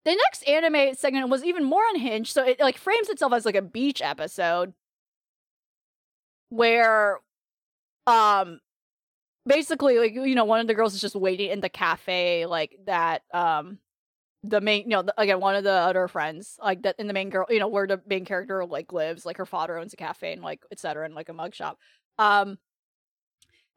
[0.04, 3.56] the next anime segment was even more unhinged, so it like frames itself as like
[3.56, 4.74] a beach episode
[6.50, 7.20] where
[8.06, 8.60] um
[9.46, 12.76] basically like you know one of the girls is just waiting in the cafe like
[12.86, 13.78] that um
[14.42, 17.12] the main you know the, again one of the other friends like that in the
[17.12, 19.96] main girl you know where the main character like lives like her father owns a
[19.96, 21.78] cafe and like etc and like a mug shop
[22.18, 22.58] um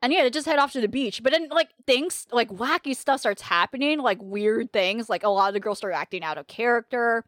[0.01, 1.21] and yeah, they just head off to the beach.
[1.21, 5.09] But then, like, things, like, wacky stuff starts happening, like, weird things.
[5.09, 7.25] Like, a lot of the girls start acting out of character.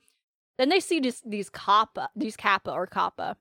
[0.58, 3.36] Then they see these, these kappa, these kappa or kappa.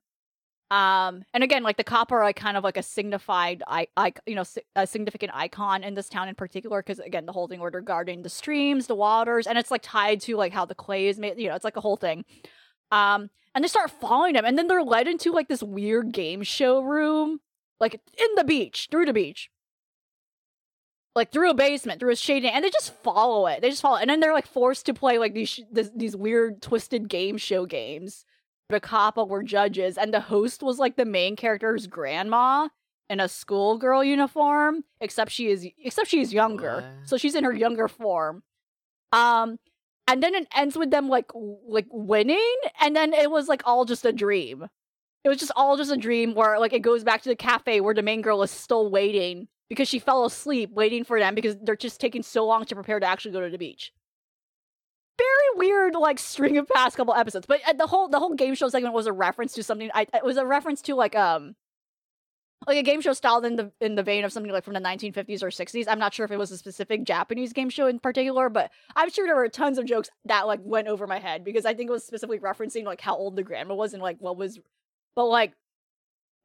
[0.71, 4.13] Um, and again, like, the kappa are, like, kind of like a signified, I, I
[4.25, 4.45] you know,
[4.75, 6.81] a significant icon in this town in particular.
[6.81, 10.35] Because, again, the holding order guarding the streams, the waters, and it's, like, tied to,
[10.35, 11.37] like, how the clay is made.
[11.37, 12.25] You know, it's, like, a whole thing.
[12.91, 14.45] Um, and they start following them.
[14.45, 17.41] And then they're led into, like, this weird game show room
[17.81, 19.49] like in the beach, through the beach.
[21.13, 23.61] Like through a basement, through a shading, and they just follow it.
[23.61, 24.01] They just follow, it.
[24.03, 27.35] and then they're like forced to play like these sh- this, these weird twisted game
[27.35, 28.23] show games.
[28.71, 32.69] The couple were judges, and the host was like the main character's grandma
[33.09, 37.09] in a schoolgirl uniform, except she is except she is younger, what?
[37.09, 38.43] so she's in her younger form.
[39.11, 39.59] Um,
[40.07, 43.85] and then it ends with them like like winning, and then it was like all
[43.85, 44.67] just a dream
[45.23, 47.81] it was just all just a dream where like it goes back to the cafe
[47.81, 51.55] where the main girl is still waiting because she fell asleep waiting for them because
[51.61, 53.91] they're just taking so long to prepare to actually go to the beach.
[55.21, 58.55] Very weird, like string of past couple episodes, but uh, the whole the whole game
[58.55, 59.89] show segment was a reference to something.
[59.93, 61.55] I it was a reference to like um
[62.67, 64.79] like a game show styled in the in the vein of something like from the
[64.79, 65.85] 1950s or 60s.
[65.87, 69.09] I'm not sure if it was a specific Japanese game show in particular, but I'm
[69.09, 71.89] sure there were tons of jokes that like went over my head because I think
[71.89, 74.59] it was specifically referencing like how old the grandma was and like what was
[75.15, 75.53] but like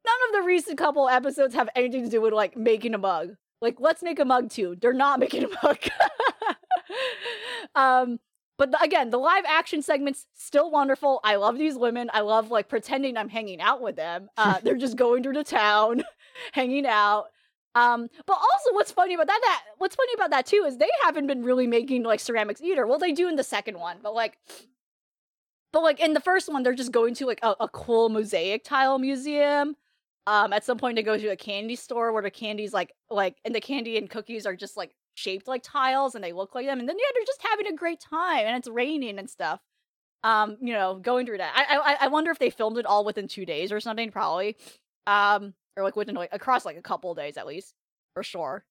[0.05, 3.35] none of the recent couple episodes have anything to do with like making a mug.
[3.61, 4.77] Like, let's make a mug too.
[4.79, 5.79] They're not making a mug.
[7.75, 8.19] um,
[8.57, 11.19] but the, again, the live action segments still wonderful.
[11.23, 12.09] I love these women.
[12.13, 14.29] I love like pretending I'm hanging out with them.
[14.37, 16.03] Uh, they're just going through the town,
[16.53, 17.25] hanging out.
[17.75, 20.89] Um, but also, what's funny about that, that what's funny about that too is they
[21.03, 22.87] haven't been really making like ceramics either.
[22.87, 24.37] Well, they do in the second one, but like,
[25.73, 28.63] but like in the first one, they're just going to like a, a cool mosaic
[28.63, 29.75] tile museum.
[30.27, 33.37] Um, at some point, they go to a candy store where the candies like like
[33.43, 36.67] and the candy and cookies are just like shaped like tiles and they look like
[36.67, 36.79] them.
[36.79, 39.59] And then yeah, they're just having a great time and it's raining and stuff.
[40.23, 41.53] Um, you know, going through that.
[41.55, 44.55] I I I wonder if they filmed it all within two days or something, probably.
[45.05, 47.73] Um, or like within like across like a couple days at least,
[48.13, 48.65] for sure.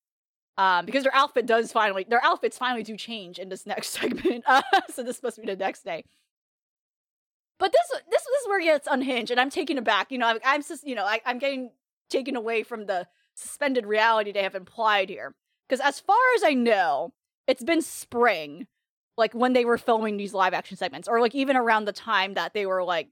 [0.59, 4.45] Um, because their outfit does finally their outfits finally do change in this next segment.
[4.47, 4.63] Uh,
[4.95, 6.05] so this must be the next day.
[7.59, 10.13] But this this this is where it gets unhinged, and I'm taken aback.
[10.13, 11.71] You know, I'm, I'm just you know I, I'm getting
[12.11, 15.35] taken away from the suspended reality they have implied here.
[15.69, 17.13] Because as far as I know,
[17.47, 18.67] it's been spring,
[19.17, 22.35] like when they were filming these live action segments, or like even around the time
[22.35, 23.09] that they were like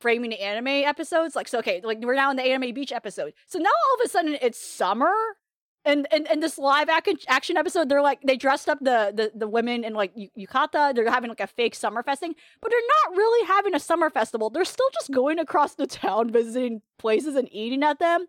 [0.00, 1.36] framing the anime episodes.
[1.36, 3.32] Like, so okay, like we're now in the anime beach episode.
[3.46, 5.12] So now all of a sudden it's summer.
[5.84, 9.48] And, and, and this live action episode, they're like they dressed up the the, the
[9.48, 10.94] women in like yukata.
[10.94, 14.48] They're having like a fake summer festing, but they're not really having a summer festival.
[14.48, 18.26] They're still just going across the town, visiting places and eating at them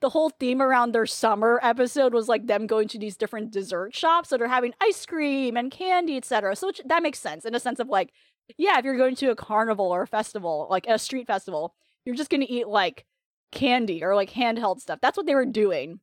[0.00, 3.94] the whole theme around their summer episode was like them going to these different dessert
[3.94, 6.56] shops that are having ice cream and candy, etc.
[6.56, 8.12] So that makes sense in a sense of like,
[8.58, 12.14] yeah, if you're going to a carnival or a festival, like a street festival, you're
[12.16, 13.06] just gonna eat like
[13.52, 14.98] candy or like handheld stuff.
[15.00, 16.00] That's what they were doing.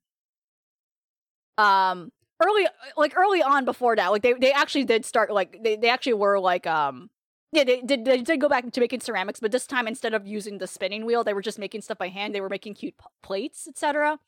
[1.58, 2.12] Um,
[2.42, 5.90] early, like early on before that, like they they actually did start like they they
[5.90, 7.11] actually were like um
[7.52, 8.06] yeah, they did.
[8.06, 11.06] They did go back to making ceramics, but this time instead of using the spinning
[11.06, 12.34] wheel, they were just making stuff by hand.
[12.34, 14.20] They were making cute p- plates, etc.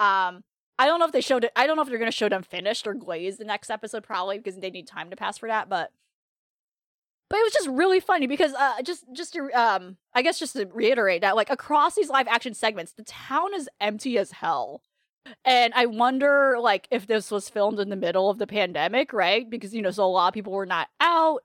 [0.00, 0.44] Um,
[0.78, 1.52] I don't know if they showed it.
[1.56, 4.02] I don't know if they're going to show them finished or glazed the next episode,
[4.04, 5.68] probably because they need time to pass for that.
[5.68, 5.92] But,
[7.30, 10.52] but it was just really funny because, uh, just just to um, I guess just
[10.52, 14.82] to reiterate that, like across these live action segments, the town is empty as hell.
[15.44, 19.48] And I wonder, like, if this was filmed in the middle of the pandemic, right?
[19.48, 21.42] Because you know, so a lot of people were not out.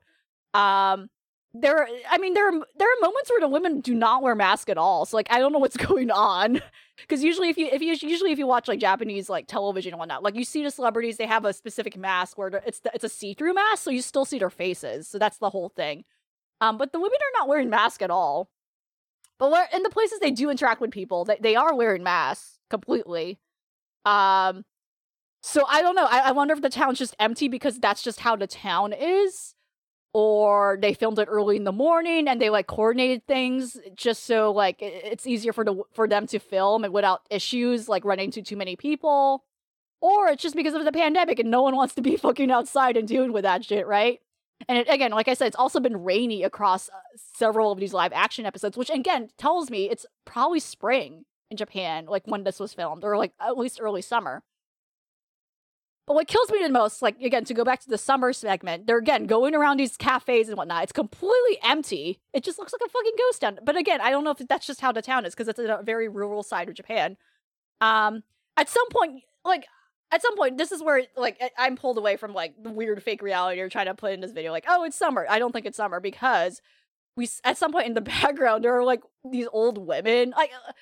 [0.54, 1.10] Um,
[1.56, 4.34] there are, i mean there are there are moments where the women do not wear
[4.34, 5.06] masks at all.
[5.06, 6.60] So like i don't know what's going on.
[6.96, 9.98] Because usually if you if you usually if you watch like japanese like television and
[9.98, 13.04] whatnot like you see the celebrities they have a specific mask where it's the, it's
[13.04, 15.08] a see-through mask so you still see their faces.
[15.08, 16.04] So that's the whole thing.
[16.60, 18.50] Um but the women are not wearing masks at all.
[19.38, 22.58] But where in the places they do interact with people they, they are wearing masks
[22.68, 23.38] completely.
[24.04, 24.64] Um
[25.42, 26.06] so i don't know.
[26.10, 29.53] I, I wonder if the town's just empty because that's just how the town is
[30.14, 34.52] or they filmed it early in the morning and they like coordinated things just so
[34.52, 38.40] like it's easier for the for them to film and without issues like running into
[38.40, 39.44] too many people.
[40.00, 42.96] Or it's just because of the pandemic and no one wants to be fucking outside
[42.96, 44.20] and dealing with that shit right?
[44.68, 46.92] And it, again like i said it's also been rainy across uh,
[47.34, 52.06] several of these live action episodes which again tells me it's probably spring in japan
[52.06, 54.44] like when this was filmed or like at least early summer
[56.06, 58.86] but what kills me the most, like again, to go back to the summer segment,
[58.86, 60.82] they're again going around these cafes and whatnot.
[60.82, 62.20] It's completely empty.
[62.32, 63.58] It just looks like a fucking ghost town.
[63.62, 65.80] But again, I don't know if that's just how the town is because it's a
[65.82, 67.16] very rural side of Japan.
[67.80, 68.22] Um,
[68.56, 69.66] at some point, like
[70.12, 73.22] at some point, this is where like I'm pulled away from like the weird fake
[73.22, 74.52] reality you're trying to put in this video.
[74.52, 75.26] Like, oh, it's summer.
[75.28, 76.60] I don't think it's summer because
[77.16, 79.00] we at some point in the background there are like
[79.30, 80.34] these old women.
[80.36, 80.72] Like, uh,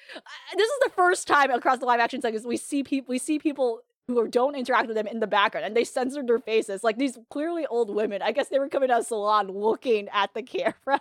[0.57, 3.39] this is the first time across the live action segments we see people we see
[3.39, 6.83] people who don't interact with them in the background and they censored their faces.
[6.83, 8.23] Like these clearly old women.
[8.23, 11.01] I guess they were coming out of salon looking at the camera.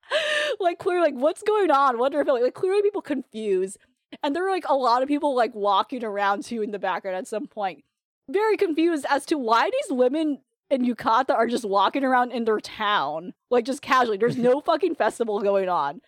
[0.60, 1.98] like clearly like what's going on?
[1.98, 3.78] Wonder if like, like clearly people confused.
[4.22, 7.16] And there were like a lot of people like walking around too in the background
[7.16, 7.84] at some point.
[8.28, 10.38] Very confused as to why these women
[10.70, 13.32] in Yukata are just walking around in their town.
[13.50, 14.18] Like just casually.
[14.18, 16.00] There's no fucking festival going on.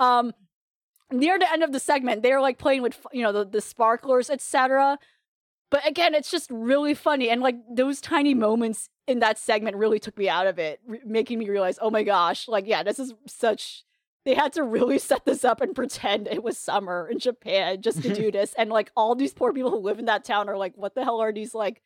[0.00, 0.32] Um
[1.12, 4.30] near the end of the segment, they're like playing with you know the, the sparklers,
[4.30, 4.98] etc.
[5.72, 7.30] But again, it's just really funny.
[7.30, 11.38] And like those tiny moments in that segment really took me out of it, making
[11.38, 13.82] me realize, oh my gosh, like, yeah, this is such.
[14.26, 18.02] They had to really set this up and pretend it was summer in Japan just
[18.02, 18.52] to do this.
[18.58, 21.04] And like all these poor people who live in that town are like, what the
[21.04, 21.80] hell are these like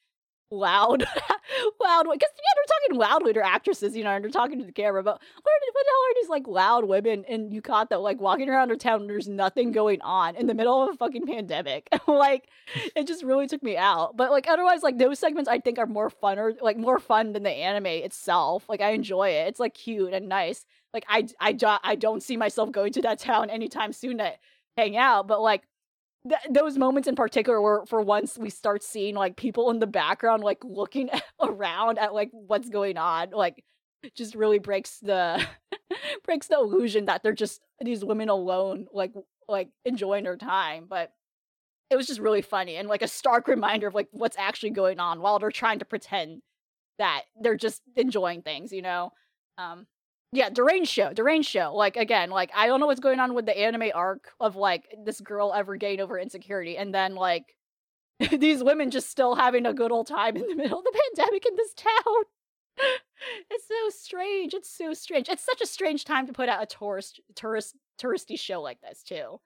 [0.50, 1.02] loud,
[1.82, 2.02] loud.
[2.04, 3.32] Because yeah, they're talking loudly.
[3.32, 5.02] They're actresses, you know, and they're talking to the camera.
[5.02, 8.48] But what, are, what the hell are these like loud women in Yukata like walking
[8.48, 9.02] around their town?
[9.02, 11.88] And there's nothing going on in the middle of a fucking pandemic.
[12.06, 12.48] like,
[12.94, 14.16] it just really took me out.
[14.16, 17.32] But like otherwise, like those segments I think are more fun or like more fun
[17.32, 18.68] than the anime itself.
[18.68, 19.48] Like I enjoy it.
[19.48, 20.64] It's like cute and nice.
[20.92, 24.32] Like I I I don't see myself going to that town anytime soon to
[24.76, 25.26] hang out.
[25.26, 25.62] But like
[26.28, 29.86] th- those moments in particular where for once we start seeing like people in the
[29.86, 33.64] background like looking around at like what's going on like
[34.14, 35.44] just really breaks the
[36.24, 39.12] breaks the illusion that they're just these women alone like
[39.48, 41.12] like enjoying their time but
[41.90, 44.98] it was just really funny and like a stark reminder of like what's actually going
[44.98, 46.42] on while they're trying to pretend
[46.98, 49.12] that they're just enjoying things you know?
[49.58, 49.86] Um
[50.36, 51.72] yeah, deranged show, deranged show.
[51.74, 54.84] Like again, like I don't know what's going on with the anime arc of like
[55.04, 57.56] this girl ever getting over insecurity, and then like
[58.30, 61.46] these women just still having a good old time in the middle of the pandemic
[61.46, 62.24] in this town.
[63.50, 64.52] it's so strange.
[64.52, 65.30] It's so strange.
[65.30, 69.02] It's such a strange time to put out a tourist, tourist, touristy show like this
[69.02, 69.40] too.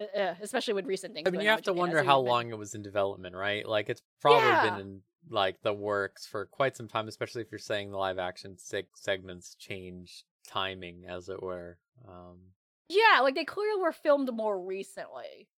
[0.00, 1.26] Uh, especially with recent things.
[1.26, 3.66] I mean, you have to wonder how long it was in development, right?
[3.66, 4.70] Like, it's probably yeah.
[4.70, 8.18] been in like the works for quite some time, especially if you're saying the live
[8.18, 11.78] action seg- segments change timing, as it were.
[12.08, 12.38] Um,
[12.88, 15.48] yeah, like they clearly were filmed more recently.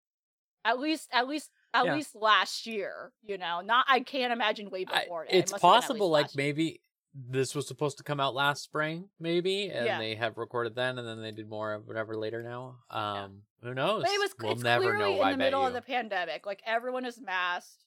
[0.63, 1.95] At least, at least, at yeah.
[1.95, 3.11] least last year.
[3.23, 5.23] You know, not I can't imagine way before.
[5.23, 6.81] I, it's it possible, like maybe
[7.13, 9.99] this was supposed to come out last spring, maybe, and yeah.
[9.99, 12.77] they have recorded then, and then they did more of whatever later now.
[12.89, 13.69] Um, yeah.
[13.69, 14.03] who knows?
[14.03, 15.67] But it was we'll never clearly know, in the middle you.
[15.67, 16.45] of the pandemic.
[16.45, 17.84] Like everyone is masked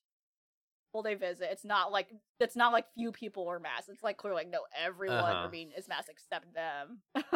[1.02, 1.48] they visit.
[1.50, 2.08] It's not like
[2.40, 3.88] it's not like few people were masked.
[3.88, 5.46] It's like clearly like no, everyone uh-huh.
[5.46, 7.00] I mean is masked except them.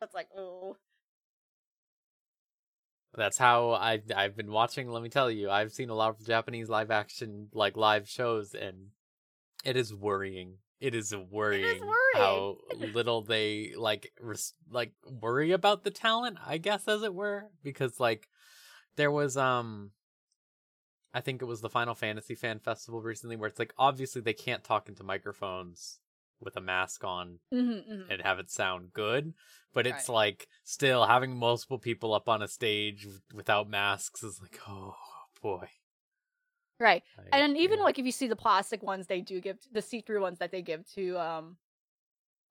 [0.00, 0.76] That's like oh.
[3.16, 4.88] That's how I I've been watching.
[4.88, 8.54] Let me tell you, I've seen a lot of Japanese live action like live shows,
[8.54, 8.88] and
[9.64, 10.58] it is worrying.
[10.80, 11.96] It is worrying, it is worrying.
[12.14, 12.56] how
[12.94, 16.38] little they like res- like worry about the talent.
[16.46, 18.28] I guess as it were, because like
[18.96, 19.90] there was um
[21.12, 24.32] I think it was the Final Fantasy Fan Festival recently, where it's like obviously they
[24.32, 25.98] can't talk into microphones
[26.40, 28.10] with a mask on mm-hmm, mm-hmm.
[28.10, 29.34] and have it sound good,
[29.74, 30.14] but it's right.
[30.14, 34.94] like still having multiple people up on a stage without masks is like oh
[35.42, 35.68] boy.
[36.78, 37.84] Right, I, and even yeah.
[37.84, 40.62] like if you see the plastic ones, they do give the see-through ones that they
[40.62, 41.56] give to um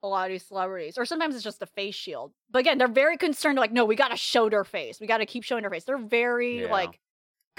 [0.03, 2.31] a lot of these celebrities, or sometimes it's just a face shield.
[2.51, 3.57] But again, they're very concerned.
[3.57, 4.99] Like, no, we got to show their face.
[4.99, 5.83] We got to keep showing their face.
[5.83, 6.71] They're very yeah.
[6.71, 6.99] like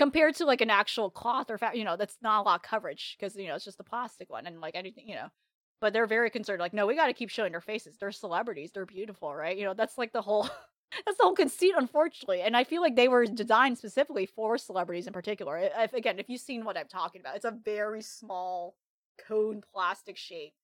[0.00, 2.62] compared to like an actual cloth or fa- you know that's not a lot of
[2.62, 5.28] coverage because you know it's just a plastic one and like anything you know
[5.82, 8.70] but they're very concerned like no we got to keep showing their faces they're celebrities
[8.72, 10.44] they're beautiful right you know that's like the whole
[11.04, 15.06] that's the whole conceit unfortunately and i feel like they were designed specifically for celebrities
[15.06, 18.00] in particular eh, if, again if you've seen what i'm talking about it's a very
[18.00, 18.74] small
[19.28, 20.54] cone plastic shape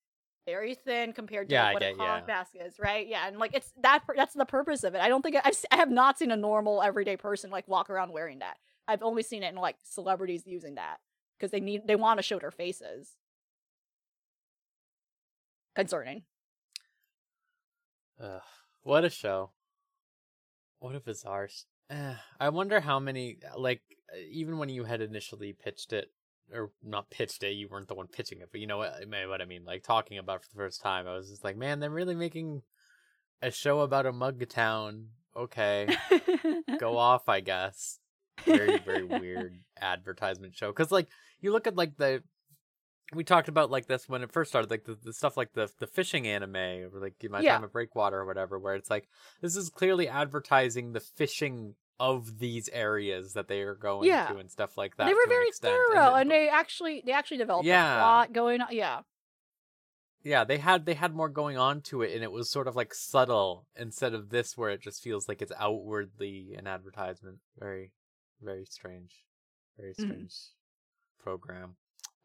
[0.47, 2.35] very thin compared to yeah, like, what a cloth yeah.
[2.35, 3.09] mask is, right?
[3.09, 4.05] Yeah, and like it's that.
[4.15, 5.01] That's the purpose of it.
[5.01, 8.13] I don't think I've, I have not seen a normal everyday person like walk around
[8.13, 8.57] wearing that.
[8.89, 10.99] I've only seen it in like celebrities using that
[11.39, 13.13] because they need they want to show their faces.
[15.75, 16.23] Concerning.
[18.23, 18.41] Ugh,
[18.83, 19.51] what a show.
[20.79, 21.67] What a ours?
[21.91, 23.83] Eh, I wonder how many like
[24.31, 26.11] even when you had initially pitched it
[26.53, 29.41] or not pitched it, you weren't the one pitching it, but you know what what
[29.41, 31.07] I mean, like talking about for the first time.
[31.07, 32.63] I was just like, man, they're really making
[33.43, 35.09] a show about a mug town.
[35.37, 35.95] Okay.
[36.79, 37.99] Go off, I guess
[38.45, 41.09] very very weird advertisement show because like
[41.41, 42.23] you look at like the
[43.15, 45.71] we talked about like this when it first started like the, the stuff like the
[45.79, 47.55] the fishing anime or like my yeah.
[47.55, 49.09] time at breakwater or whatever where it's like
[49.41, 54.27] this is clearly advertising the fishing of these areas that they are going yeah.
[54.27, 57.39] to and stuff like that they were very thorough and, and, they actually they actually
[57.39, 57.95] developed yeah.
[57.95, 59.01] a plot going on yeah
[60.23, 62.77] yeah they had they had more going on to it and it was sort of
[62.77, 67.93] like subtle instead of this where it just feels like it's outwardly an advertisement very
[68.43, 69.25] very strange,
[69.79, 70.01] very mm.
[70.01, 71.23] strange mm.
[71.23, 71.77] program.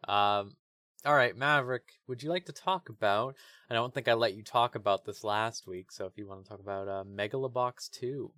[0.07, 0.55] Um,
[1.03, 3.35] all right, Maverick, would you like to talk about?
[3.69, 6.43] I don't think I let you talk about this last week, so if you want
[6.43, 8.31] to talk about uh, Megalobox Two.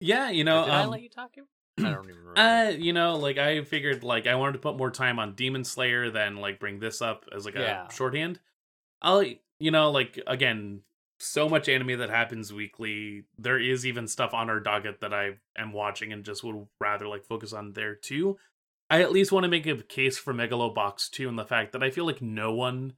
[0.00, 1.32] Yeah, you know, did um, I let you talk?
[1.78, 2.38] I don't even remember.
[2.38, 5.64] Uh, you know, like I figured, like I wanted to put more time on Demon
[5.64, 7.88] Slayer than like bring this up as like a yeah.
[7.88, 8.38] shorthand.
[9.02, 9.24] I'll,
[9.58, 10.82] you know, like again,
[11.24, 13.24] so much anime that happens weekly.
[13.38, 17.08] There is even stuff on our docket that I am watching and just would rather
[17.08, 18.38] like focus on there too.
[18.90, 21.82] I at least want to make a case for Megalobox 2 and the fact that
[21.82, 22.94] I feel like no one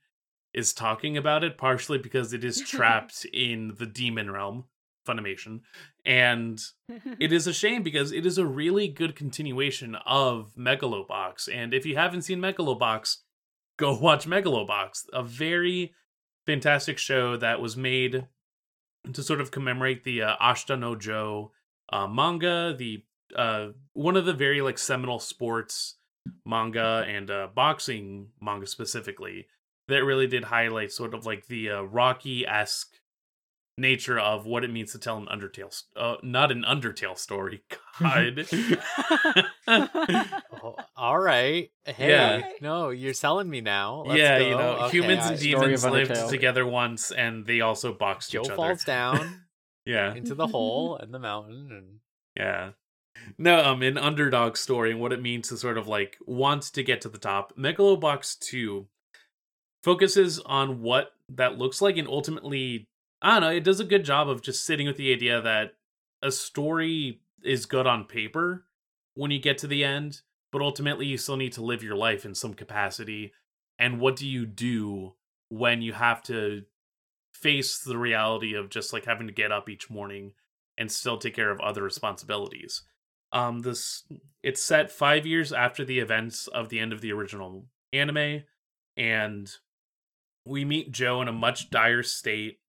[0.52, 4.64] is talking about it, partially because it is trapped in the demon realm,
[5.06, 5.60] Funimation.
[6.04, 6.60] And
[7.20, 11.48] it is a shame because it is a really good continuation of Megalobox.
[11.52, 13.18] And if you haven't seen Megalobox,
[13.76, 15.06] go watch Megalobox.
[15.12, 15.94] A very
[16.46, 18.26] fantastic show that was made
[19.12, 21.52] to sort of commemorate the uh, Ashita no Joe
[21.92, 23.04] uh, manga, the
[23.34, 25.96] uh, one of the very like seminal sports
[26.44, 29.46] manga and uh, boxing manga specifically
[29.88, 32.96] that really did highlight sort of like the uh, Rocky esque
[33.78, 37.62] nature of what it means to tell an Undertale, st- uh, not an Undertale story.
[38.00, 38.46] God.
[39.68, 41.70] Oh, all right.
[41.84, 42.48] Hey, Yeah.
[42.60, 44.04] no, you're selling me now.
[44.06, 44.44] Let's yeah, go.
[44.48, 48.42] you know, Okay, humans I- and demons lived together once, and they also boxed Joe
[48.42, 48.56] each other.
[48.56, 49.42] falls down
[49.84, 51.86] Yeah, into the hole and the mountain, and
[52.36, 52.70] yeah.
[53.38, 56.82] No, um, an underdog story and what it means to sort of like want to
[56.82, 57.56] get to the top.
[57.56, 58.88] Megalobox Two
[59.84, 62.88] focuses on what that looks like, and ultimately,
[63.22, 63.56] I don't know.
[63.56, 65.74] It does a good job of just sitting with the idea that
[66.22, 68.64] a story is good on paper
[69.14, 70.20] when you get to the end,
[70.52, 73.32] but ultimately you still need to live your life in some capacity.
[73.78, 75.14] And what do you do
[75.48, 76.64] when you have to
[77.34, 80.32] face the reality of just like having to get up each morning
[80.78, 82.82] and still take care of other responsibilities?
[83.32, 84.04] Um, this
[84.42, 88.44] it's set five years after the events of the end of the original anime,
[88.96, 89.50] and
[90.46, 92.60] we meet Joe in a much dire state.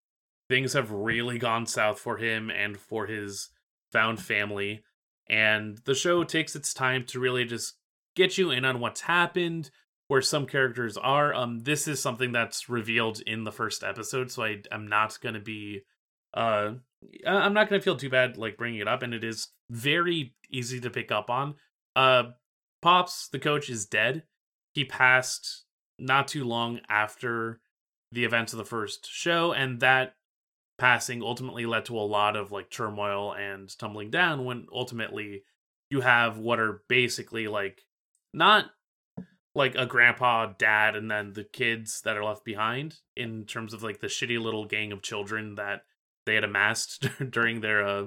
[0.49, 3.49] Things have really gone south for him and for his
[3.91, 4.83] found family.
[5.29, 7.75] And the show takes its time to really just
[8.15, 9.69] get you in on what's happened,
[10.07, 11.33] where some characters are.
[11.33, 15.41] Um, this is something that's revealed in the first episode, so I am not gonna
[15.41, 15.81] be
[16.33, 16.73] uh
[17.25, 20.79] I'm not gonna feel too bad like bringing it up, and it is very easy
[20.79, 21.55] to pick up on.
[21.95, 22.31] Uh
[22.81, 24.23] Pops, the coach, is dead.
[24.73, 25.65] He passed
[25.99, 27.59] not too long after
[28.11, 30.13] the events of the first show, and that
[30.77, 35.43] passing ultimately led to a lot of like turmoil and tumbling down when ultimately
[35.89, 37.85] you have what are basically like
[38.33, 38.65] not
[39.55, 43.81] like a grandpa dad and then the kids that are left behind in terms of
[43.81, 45.83] like the shitty little gang of children that
[46.25, 48.05] they had amassed during their uh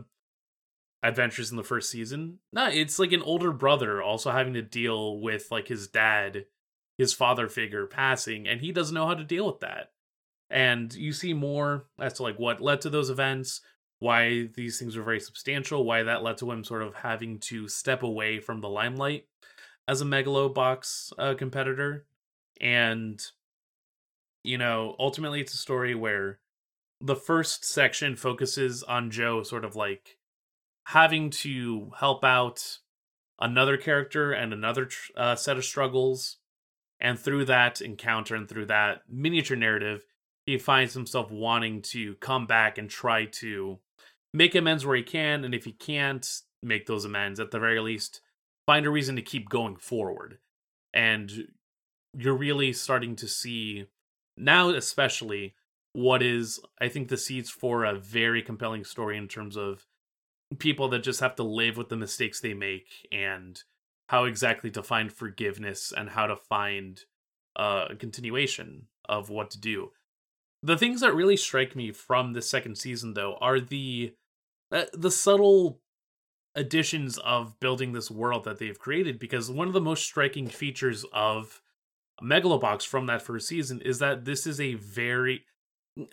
[1.03, 2.39] adventures in the first season.
[2.53, 6.45] No it's like an older brother also having to deal with like his dad
[6.99, 9.91] his father figure passing and he doesn't know how to deal with that
[10.51, 13.61] and you see more as to like what led to those events
[14.01, 17.69] why these things were very substantial why that led to him sort of having to
[17.69, 19.27] step away from the limelight
[19.87, 22.07] as a megalobox uh, competitor.
[22.61, 23.23] And
[24.43, 26.39] you know ultimately it's a story where
[27.01, 30.17] the first section focuses on joe sort of like
[30.87, 32.79] having to help out
[33.39, 36.39] another character and another uh, set of struggles
[37.01, 40.05] and through that encounter and through that miniature narrative
[40.51, 43.79] he finds himself wanting to come back and try to
[44.35, 47.81] make amends where he can and if he can't make those amends at the very
[47.81, 48.21] least
[48.67, 50.39] find a reason to keep going forward.
[50.93, 51.49] And
[52.17, 53.87] you're really starting to see
[54.37, 55.55] now especially
[55.93, 59.87] what is i think the seeds for a very compelling story in terms of
[60.59, 63.63] people that just have to live with the mistakes they make and
[64.09, 67.05] how exactly to find forgiveness and how to find
[67.55, 69.93] uh, a continuation of what to do
[70.63, 74.15] the things that really strike me from the second season though are the
[74.73, 75.81] uh, the subtle
[76.55, 81.05] additions of building this world that they've created because one of the most striking features
[81.13, 81.61] of
[82.23, 85.45] megalobox from that first season is that this is a very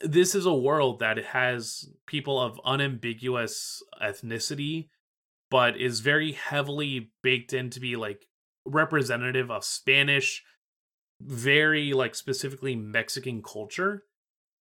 [0.04, 4.90] this is a world that has people of unambiguous ethnicity
[5.50, 8.28] but is very heavily baked in to be like
[8.66, 10.44] representative of spanish
[11.20, 14.04] very like specifically mexican culture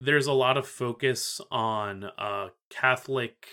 [0.01, 3.47] there's a lot of focus on uh catholic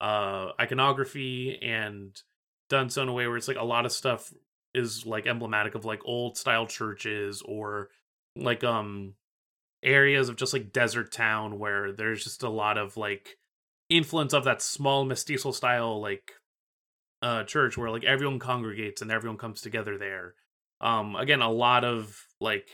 [0.00, 2.22] uh iconography and
[2.68, 4.32] done so in a way where it's like a lot of stuff
[4.74, 7.88] is like emblematic of like old style churches or
[8.36, 9.14] like um
[9.82, 13.38] areas of just like desert town where there's just a lot of like
[13.88, 16.32] influence of that small mestizo style like
[17.22, 20.34] uh church where like everyone congregates and everyone comes together there.
[20.80, 22.68] Um again a lot of like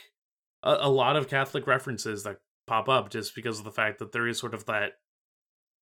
[0.62, 4.12] a, a lot of catholic references that pop up just because of the fact that
[4.12, 4.93] there is sort of that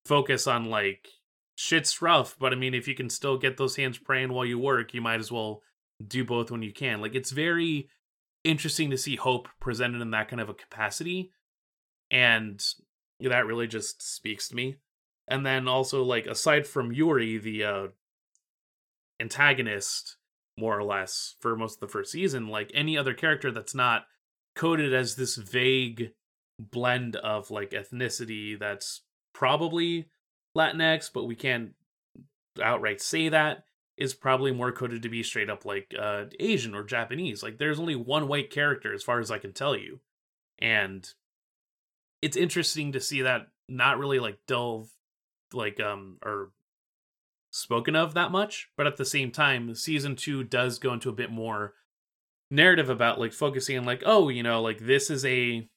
[0.06, 1.08] focus on like
[1.56, 4.58] shit's rough but i mean if you can still get those hands praying while you
[4.58, 5.62] work you might as well
[6.06, 7.00] do both when you can.
[7.00, 7.88] Like it's very
[8.44, 11.30] interesting to see hope presented in that kind of a capacity
[12.10, 12.64] and
[13.20, 14.76] that really just speaks to me.
[15.28, 17.86] And then also like aside from yuri the uh
[19.20, 20.16] antagonist
[20.58, 24.04] more or less for most of the first season like any other character that's not
[24.56, 26.12] coded as this vague
[26.70, 30.08] blend of like ethnicity that's probably
[30.56, 31.72] latinx but we can't
[32.62, 33.64] outright say that
[34.00, 37.42] is probably more coded to be straight up like uh asian or japanese.
[37.42, 40.00] Like there's only one white character as far as i can tell you.
[40.58, 41.08] And
[42.22, 44.90] it's interesting to see that not really like delve
[45.52, 46.50] like um or
[47.52, 51.14] spoken of that much but at the same time season 2 does go into a
[51.14, 51.74] bit more
[52.50, 55.68] narrative about like focusing on like oh you know like this is a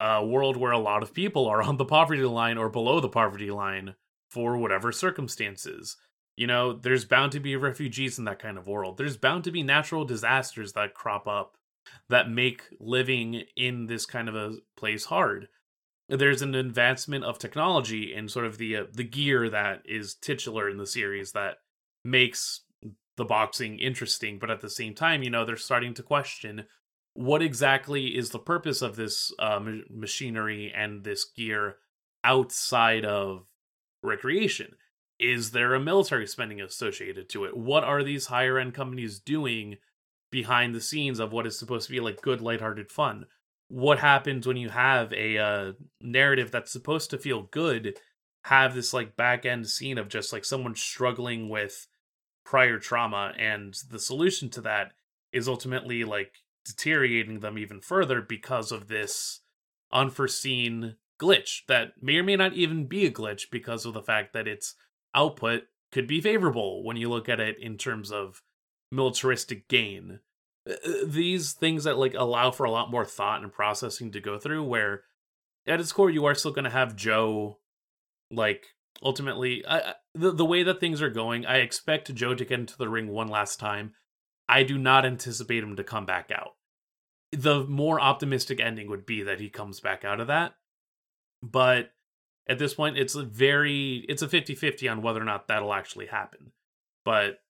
[0.00, 3.08] a world where a lot of people are on the poverty line or below the
[3.08, 3.94] poverty line
[4.30, 5.96] for whatever circumstances.
[6.36, 8.96] You know, there's bound to be refugees in that kind of world.
[8.96, 11.56] There's bound to be natural disasters that crop up
[12.08, 15.48] that make living in this kind of a place hard.
[16.08, 20.70] There's an advancement of technology and sort of the uh, the gear that is titular
[20.70, 21.56] in the series that
[22.04, 22.62] makes
[23.16, 26.64] the boxing interesting, but at the same time, you know, they're starting to question
[27.18, 29.58] what exactly is the purpose of this uh,
[29.90, 31.78] machinery and this gear
[32.22, 33.44] outside of
[34.04, 34.76] recreation?
[35.18, 37.56] Is there a military spending associated to it?
[37.56, 39.78] What are these higher end companies doing
[40.30, 43.26] behind the scenes of what is supposed to be like good, lighthearted fun?
[43.66, 47.98] What happens when you have a uh, narrative that's supposed to feel good,
[48.44, 51.88] have this like back end scene of just like someone struggling with
[52.44, 54.92] prior trauma, and the solution to that
[55.32, 56.30] is ultimately like
[56.68, 59.40] deteriorating them even further because of this
[59.92, 64.32] unforeseen glitch that may or may not even be a glitch because of the fact
[64.32, 64.74] that its
[65.14, 68.42] output could be favorable when you look at it in terms of
[68.92, 70.20] militaristic gain.
[70.68, 74.20] Uh, uh, these things that like allow for a lot more thought and processing to
[74.20, 75.02] go through where
[75.66, 77.58] at its core you are still going to have Joe
[78.30, 78.66] like
[79.02, 82.76] ultimately I, the the way that things are going, I expect Joe to get into
[82.76, 83.92] the ring one last time.
[84.48, 86.52] I do not anticipate him to come back out
[87.32, 90.54] the more optimistic ending would be that he comes back out of that.
[91.42, 91.92] But
[92.48, 96.06] at this point, it's a very it's a 50-50 on whether or not that'll actually
[96.06, 96.52] happen.
[97.04, 97.40] But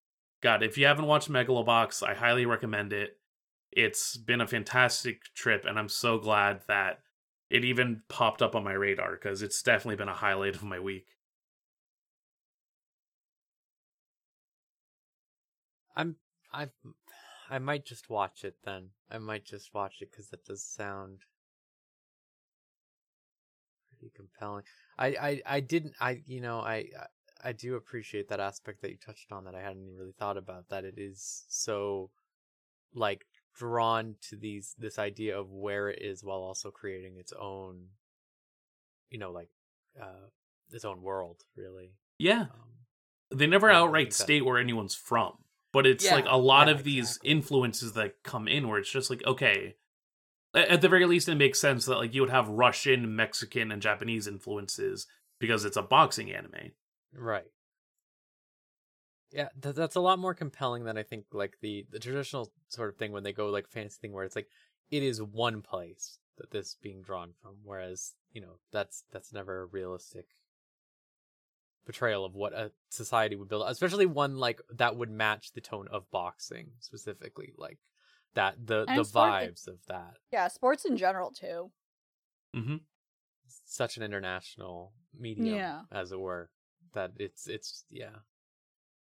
[0.42, 3.18] God, if you haven't watched Megalobox, I highly recommend it.
[3.70, 7.00] It's been a fantastic trip, and I'm so glad that
[7.50, 10.80] it even popped up on my radar because it's definitely been a highlight of my
[10.80, 11.06] week.
[15.96, 16.16] I'm
[16.52, 16.70] I've
[17.50, 18.90] I might just watch it then.
[19.10, 21.20] I might just watch it because that does sound
[23.88, 24.64] pretty compelling.
[24.98, 25.94] I, I, I didn't.
[26.00, 26.86] I you know I
[27.42, 30.68] I do appreciate that aspect that you touched on that I hadn't really thought about.
[30.68, 32.10] That it is so
[32.94, 37.86] like drawn to these this idea of where it is while also creating its own
[39.10, 39.48] you know like
[40.00, 40.26] uh
[40.70, 45.32] its own world really yeah um, they never outright state where anyone's from
[45.72, 47.30] but it's yeah, like a lot yeah, of these exactly.
[47.30, 49.74] influences that come in where it's just like okay
[50.54, 53.82] at the very least it makes sense that like you would have russian mexican and
[53.82, 55.06] japanese influences
[55.38, 56.72] because it's a boxing anime
[57.12, 57.50] right
[59.32, 62.88] yeah th- that's a lot more compelling than i think like the the traditional sort
[62.88, 64.48] of thing when they go like fantasy thing where it's like
[64.90, 69.62] it is one place that this being drawn from whereas you know that's that's never
[69.62, 70.26] a realistic
[71.88, 75.88] portrayal of what a society would build, especially one like that would match the tone
[75.90, 77.78] of boxing specifically, like
[78.34, 80.12] that the and the sport, vibes of that.
[80.30, 81.70] Yeah, sports in general too.
[82.54, 82.76] Mm-hmm.
[83.64, 85.80] Such an international medium, yeah.
[85.90, 86.50] as it were,
[86.92, 88.16] that it's it's yeah.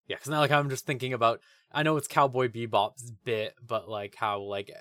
[0.05, 1.41] Yeah, because not like I'm just thinking about.
[1.71, 4.71] I know it's Cowboy Bebop's bit, but like how like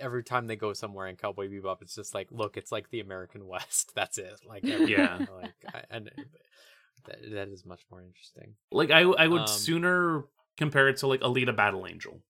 [0.00, 3.00] every time they go somewhere in Cowboy Bebop, it's just like, look, it's like the
[3.00, 3.92] American West.
[3.94, 4.40] That's it.
[4.48, 6.10] Like, every, yeah, like I, and
[7.06, 8.54] that, that is much more interesting.
[8.70, 10.24] Like I I would um, sooner
[10.56, 12.20] compare it to like Alita Battle Angel.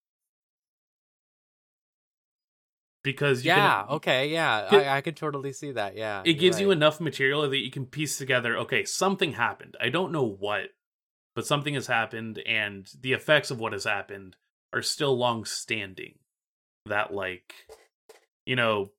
[3.03, 5.95] Because yeah, can, okay, yeah, I, I could totally see that.
[5.95, 6.63] Yeah, it gives right.
[6.63, 8.57] you enough material that you can piece together.
[8.57, 9.77] Okay, something happened.
[9.79, 10.71] I don't know what,
[11.35, 14.37] but something has happened, and the effects of what has happened
[14.73, 16.15] are still long standing.
[16.87, 17.53] That like,
[18.47, 18.93] you know,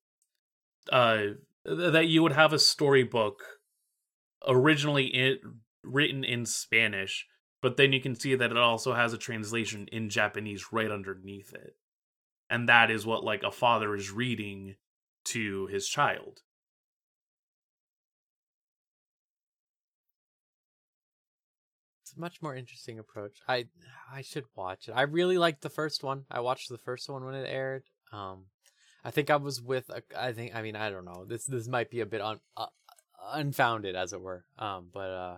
[0.92, 1.24] uh,
[1.66, 3.42] that you would have a storybook
[4.48, 5.38] originally in,
[5.86, 7.26] written in Spanish,
[7.62, 11.54] but then you can see that it also has a translation in Japanese right underneath
[11.54, 11.76] it.
[12.50, 14.76] And that is what like a father is reading
[15.26, 16.42] to his child.
[22.04, 23.40] It's a much more interesting approach.
[23.48, 23.66] I
[24.14, 24.92] I should watch it.
[24.92, 26.26] I really liked the first one.
[26.30, 27.84] I watched the first one when it aired.
[28.12, 28.46] Um
[29.04, 31.26] I think I was with a, I think I mean I don't know.
[31.26, 32.68] This this might be a bit un, uh,
[33.34, 34.46] unfounded as it were.
[34.60, 35.38] Um but uh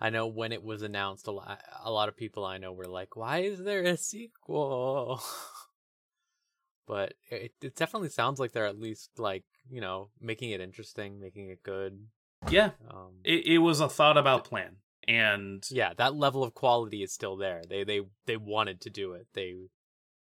[0.00, 2.86] I know when it was announced, a lot, a lot of people I know were
[2.86, 5.20] like, "Why is there a sequel?"
[6.86, 11.20] but it, it definitely sounds like they're at least like you know making it interesting,
[11.20, 12.06] making it good.
[12.48, 14.76] Yeah, um, it it was a thought about plan,
[15.06, 17.62] and yeah, that level of quality is still there.
[17.68, 19.26] They they they wanted to do it.
[19.34, 19.54] They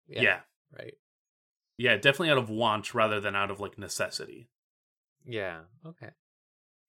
[0.08, 0.40] yeah, yeah.
[0.78, 0.94] right.
[1.78, 4.50] Yeah, definitely out of want rather than out of like necessity.
[5.26, 5.62] Yeah.
[5.86, 6.12] Okay.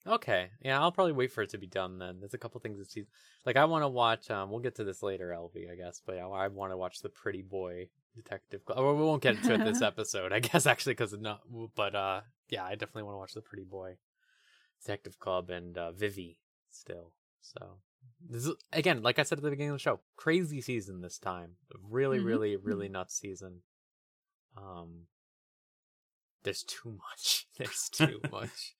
[0.06, 2.20] Okay, yeah, I'll probably wait for it to be done then.
[2.20, 3.04] There's a couple things that see,
[3.44, 4.30] like I want to watch.
[4.30, 7.00] Um, we'll get to this later, Elvie, I guess, but yeah, I want to watch
[7.00, 8.64] the Pretty Boy Detective.
[8.64, 8.78] Club.
[8.78, 11.40] we won't get into it this episode, I guess, actually, because not.
[11.74, 13.96] But uh, yeah, I definitely want to watch the Pretty Boy
[14.80, 16.38] Detective Club and uh, Vivy
[16.70, 17.12] still.
[17.40, 17.78] So
[18.28, 21.18] this is again, like I said at the beginning of the show, crazy season this
[21.18, 21.52] time.
[21.90, 22.26] Really, Mhm.
[22.26, 23.62] really, really nuts season.
[24.56, 25.06] Um,
[26.44, 27.46] there's too much.
[27.58, 28.75] There's too much.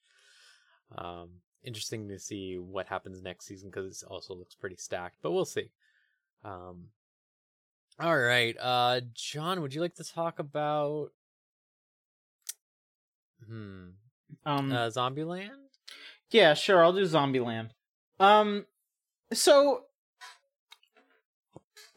[0.97, 1.29] Um,
[1.65, 5.45] interesting to see what happens next season because it also looks pretty stacked, but we'll
[5.45, 5.71] see.
[6.45, 6.89] Um,
[7.99, 11.09] all right, uh, John, would you like to talk about
[13.47, 13.89] hmm
[14.45, 15.51] Um, uh, Zombieland?
[16.31, 16.85] Yeah, sure.
[16.85, 17.71] I'll do Zombieland.
[18.19, 18.67] Um,
[19.33, 19.85] so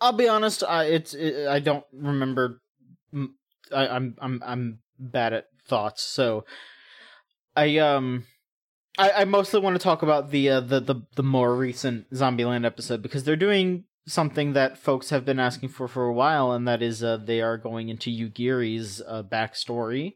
[0.01, 0.63] I'll be honest.
[0.63, 2.61] I it's it, I don't remember.
[3.13, 6.45] I'm I'm I'm bad at thoughts, so
[7.55, 8.25] I um.
[8.99, 12.65] I, I mostly want to talk about the, uh, the the the more recent Zombieland
[12.65, 16.67] episode because they're doing something that folks have been asking for for a while, and
[16.67, 20.15] that is uh, they are going into Yugiri's uh, backstory,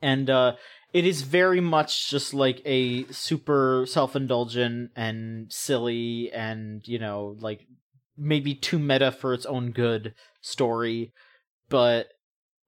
[0.00, 0.54] and uh,
[0.92, 7.66] it is very much just like a super self-indulgent and silly and you know like
[8.16, 11.12] maybe too meta for its own good story
[11.68, 12.08] but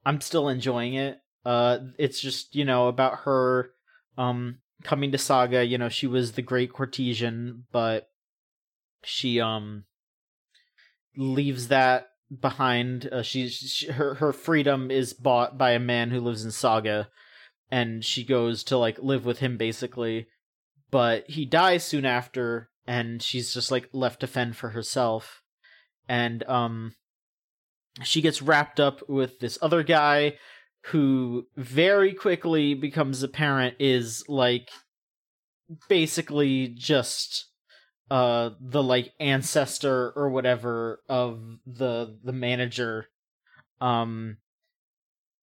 [0.07, 1.19] i'm still enjoying it.
[1.45, 3.71] Uh it's just you know about her
[4.17, 8.09] um coming to saga you know she was the great courtesan but
[9.05, 9.85] she um
[11.17, 12.09] leaves that
[12.41, 13.09] behind.
[13.11, 17.09] Uh, she's she, her her freedom is bought by a man who lives in saga
[17.71, 20.27] and she goes to like live with him basically.
[20.91, 25.43] But he dies soon after and she's just like left to fend for herself.
[26.09, 26.95] And um
[28.03, 30.39] she gets wrapped up with this other guy
[30.87, 34.71] who very quickly becomes apparent is like
[35.89, 37.47] basically just
[38.11, 43.07] uh the like ancestor or whatever of the the manager.
[43.81, 44.39] Um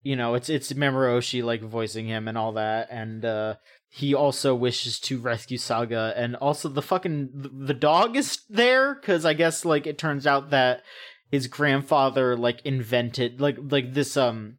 [0.03, 3.55] you know it's it's Mamorushi like voicing him and all that and uh
[3.91, 9.25] he also wishes to rescue Saga and also the fucking the dog is there cuz
[9.25, 10.83] I guess like it turns out that
[11.31, 14.57] his grandfather like invented like like this um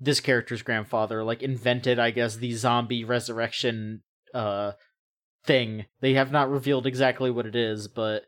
[0.00, 4.02] this character's grandfather like invented I guess the zombie resurrection
[4.32, 4.72] uh
[5.44, 5.86] thing.
[6.00, 8.24] They have not revealed exactly what it is, but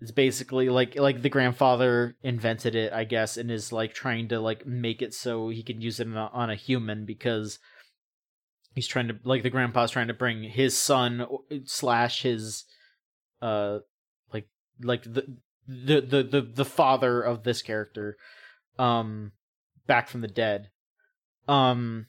[0.00, 4.40] it's basically like like the grandfather invented it, I guess, and is like trying to
[4.40, 7.58] like make it so he can use it on a, on a human because
[8.74, 11.26] he's trying to like the grandpa's trying to bring his son
[11.64, 12.64] slash his
[13.42, 13.78] uh
[14.32, 14.48] like
[14.82, 15.36] like the
[15.66, 18.16] the the the, the father of this character
[18.78, 19.32] um
[19.86, 20.70] back from the dead
[21.48, 22.06] um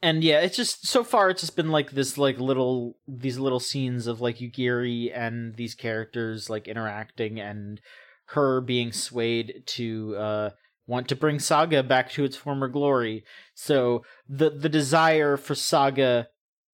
[0.00, 3.60] and yeah, it's just so far it's just been like this like little these little
[3.60, 7.80] scenes of like Yugiri and these characters like interacting and
[8.26, 10.50] her being swayed to uh
[10.86, 13.24] want to bring Saga back to its former glory.
[13.54, 16.28] So the the desire for Saga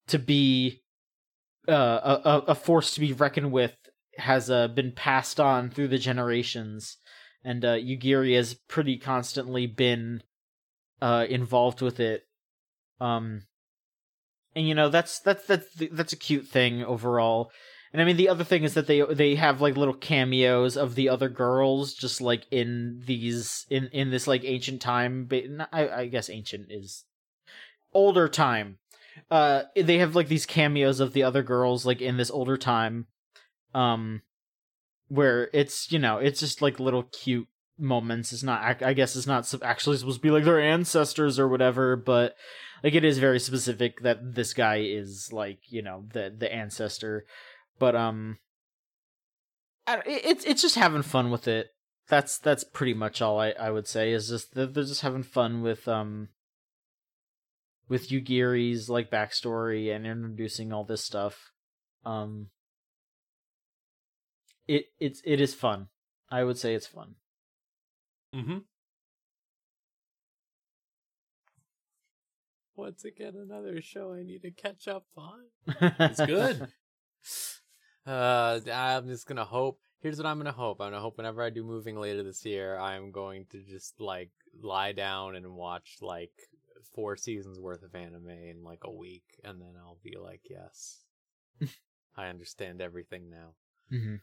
[0.07, 0.83] to be
[1.69, 3.75] uh, a a- force to be reckoned with
[4.17, 6.99] has uh, been passed on through the generations,
[7.43, 10.23] and uh, Yugiri has pretty constantly been
[11.05, 12.25] uh, involved with it.
[12.99, 13.43] Um
[14.57, 17.51] and you know that's that's that's that's a cute thing overall.
[17.93, 20.95] And i mean the other thing is that they they have like little cameos of
[20.95, 25.89] the other girls just like in these in in this like ancient time but i
[25.89, 27.05] i guess ancient is
[27.93, 28.79] older time.
[29.31, 33.07] Uh they have like these cameos of the other girls like in this older time
[33.75, 34.23] um
[35.07, 37.47] where it's you know it's just like little cute
[37.79, 38.33] moments.
[38.33, 41.97] It's not i guess it's not actually supposed to be like their ancestors or whatever
[41.97, 42.37] but
[42.85, 47.25] like it is very specific that this guy is like you know the the ancestor.
[47.79, 48.39] But um
[49.89, 51.71] it's it's just having fun with it.
[52.09, 55.63] That's that's pretty much all i i would say is just they're just having fun
[55.63, 56.29] with um
[57.89, 61.53] with yugiri's like backstory and introducing all this stuff.
[62.05, 62.49] Um
[64.69, 65.89] it it's it is fun.
[66.31, 67.15] I would say it's fun
[68.35, 68.59] Mm-hmm.
[72.77, 75.41] Once again, another show I need to catch up on.
[75.81, 76.69] it's good.
[78.07, 79.81] Uh, I'm just gonna hope.
[80.01, 80.79] Here's what I'm gonna hope.
[80.79, 84.29] I'm gonna hope whenever I do moving later this year, I'm going to just like
[84.63, 86.33] lie down and watch like
[86.95, 91.01] four seasons worth of anime in like a week, and then I'll be like, yes,
[92.17, 93.55] I understand everything now.
[93.91, 94.21] Mm Mhm.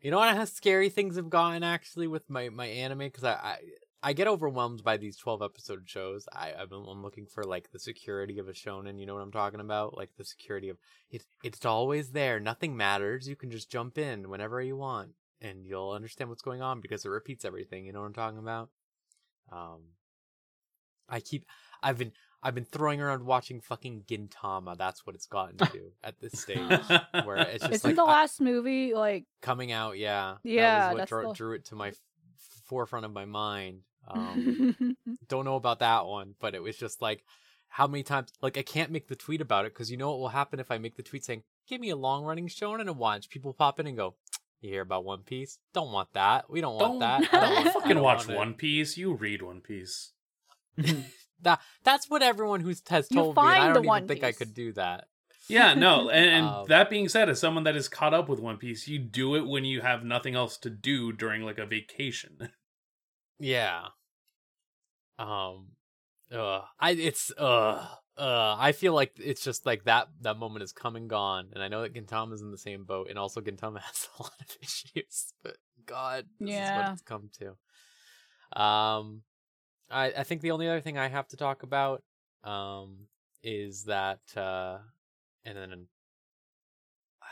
[0.00, 0.36] You know what?
[0.36, 3.58] How scary things have gotten actually with my my anime because I, I
[4.02, 6.28] I get overwhelmed by these twelve episode shows.
[6.32, 8.98] I I'm looking for like the security of a shonen.
[9.00, 9.96] You know what I'm talking about?
[9.96, 10.76] Like the security of
[11.10, 11.24] it.
[11.42, 12.38] It's always there.
[12.40, 13.28] Nothing matters.
[13.28, 15.10] You can just jump in whenever you want,
[15.40, 17.84] and you'll understand what's going on because it repeats everything.
[17.84, 18.70] You know what I'm talking about?
[19.50, 19.80] Um.
[21.08, 21.46] I keep
[21.82, 22.12] I've been
[22.42, 24.76] I've been throwing around watching fucking Gintama.
[24.78, 26.58] That's what it's gotten to at this stage.
[27.24, 30.36] Where it's just Isn't like the I- last movie like coming out, yeah.
[30.44, 31.96] Yeah, that was what that's drew, the- drew it to my f-
[32.66, 33.80] forefront of my mind.
[34.08, 34.96] Um,
[35.28, 37.24] don't know about that one, but it was just like
[37.68, 40.20] how many times like I can't make the tweet about it because you know what
[40.20, 42.92] will happen if I make the tweet saying, Give me a long running shonen to
[42.92, 43.28] watch.
[43.28, 44.14] People pop in and go,
[44.60, 45.58] You hear about One Piece?
[45.74, 46.48] Don't want that.
[46.48, 47.22] We don't want Don't, that.
[47.34, 48.38] I don't want- I fucking don't watch want.
[48.38, 48.96] One Piece.
[48.96, 50.12] You read One Piece.
[51.42, 53.42] That that's what everyone who's has told me.
[53.42, 55.04] And I don't the even One think I could do that.
[55.48, 58.40] Yeah, no, and, and Um, that being said, as someone that is caught up with
[58.40, 61.66] One Piece, you do it when you have nothing else to do during like a
[61.66, 62.50] vacation.
[63.38, 63.88] Yeah.
[65.18, 65.68] Um
[66.32, 67.86] uh I it's uh
[68.18, 71.62] uh I feel like it's just like that that moment is come and gone and
[71.62, 74.56] I know that Gintama's in the same boat and also Gintama has a lot of
[74.60, 75.56] issues but
[75.86, 76.76] god this is Yeah.
[76.76, 78.60] what it's come to.
[78.60, 79.22] Um
[79.90, 82.02] I I think the only other thing I have to talk about
[82.44, 83.06] um
[83.42, 84.78] is that uh
[85.44, 85.86] and then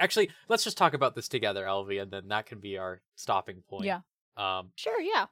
[0.00, 3.62] Actually, let's just talk about this together, Elvie, and then that can be our stopping
[3.68, 3.84] point.
[3.84, 4.00] Yeah.
[4.36, 5.26] Um, Sure, yeah.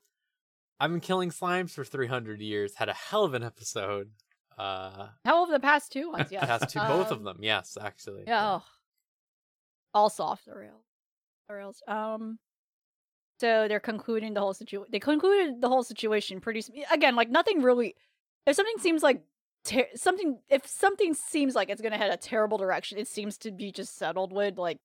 [0.79, 2.75] I've been killing slimes for 300 years.
[2.77, 4.11] Had a hell of an episode.
[4.57, 6.45] Uh, Hell of the past two ones, yeah.
[6.47, 7.39] past two, both of Um, them.
[7.41, 8.25] Yes, actually.
[8.27, 8.55] Yeah.
[8.57, 8.63] ugh.
[9.95, 10.85] All soft the rail.
[11.49, 11.83] The rails.
[11.89, 12.39] Um
[13.43, 14.87] so they're concluding the whole situation.
[14.93, 16.63] They concluded the whole situation pretty
[16.93, 17.97] again, like nothing really
[18.47, 19.23] if something seems like
[19.65, 23.37] ter- something if something seems like it's going to head a terrible direction, it seems
[23.39, 24.79] to be just settled with like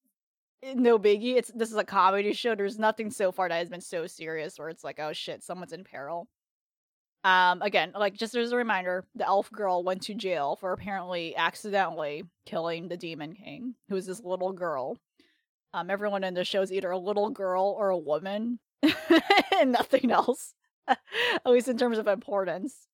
[0.74, 1.36] no biggie.
[1.38, 2.56] It's this is a comedy show.
[2.56, 5.74] There's nothing so far that has been so serious where it's like, oh shit, someone's
[5.74, 6.28] in peril.
[7.24, 11.36] Um, again, like just as a reminder, the elf girl went to jail for apparently
[11.36, 14.98] accidentally killing the demon king, who is this little girl.
[15.74, 18.60] Um, everyone in the show is either a little girl or a woman,
[19.60, 20.54] and nothing else,
[20.88, 21.00] at
[21.46, 22.88] least in terms of importance.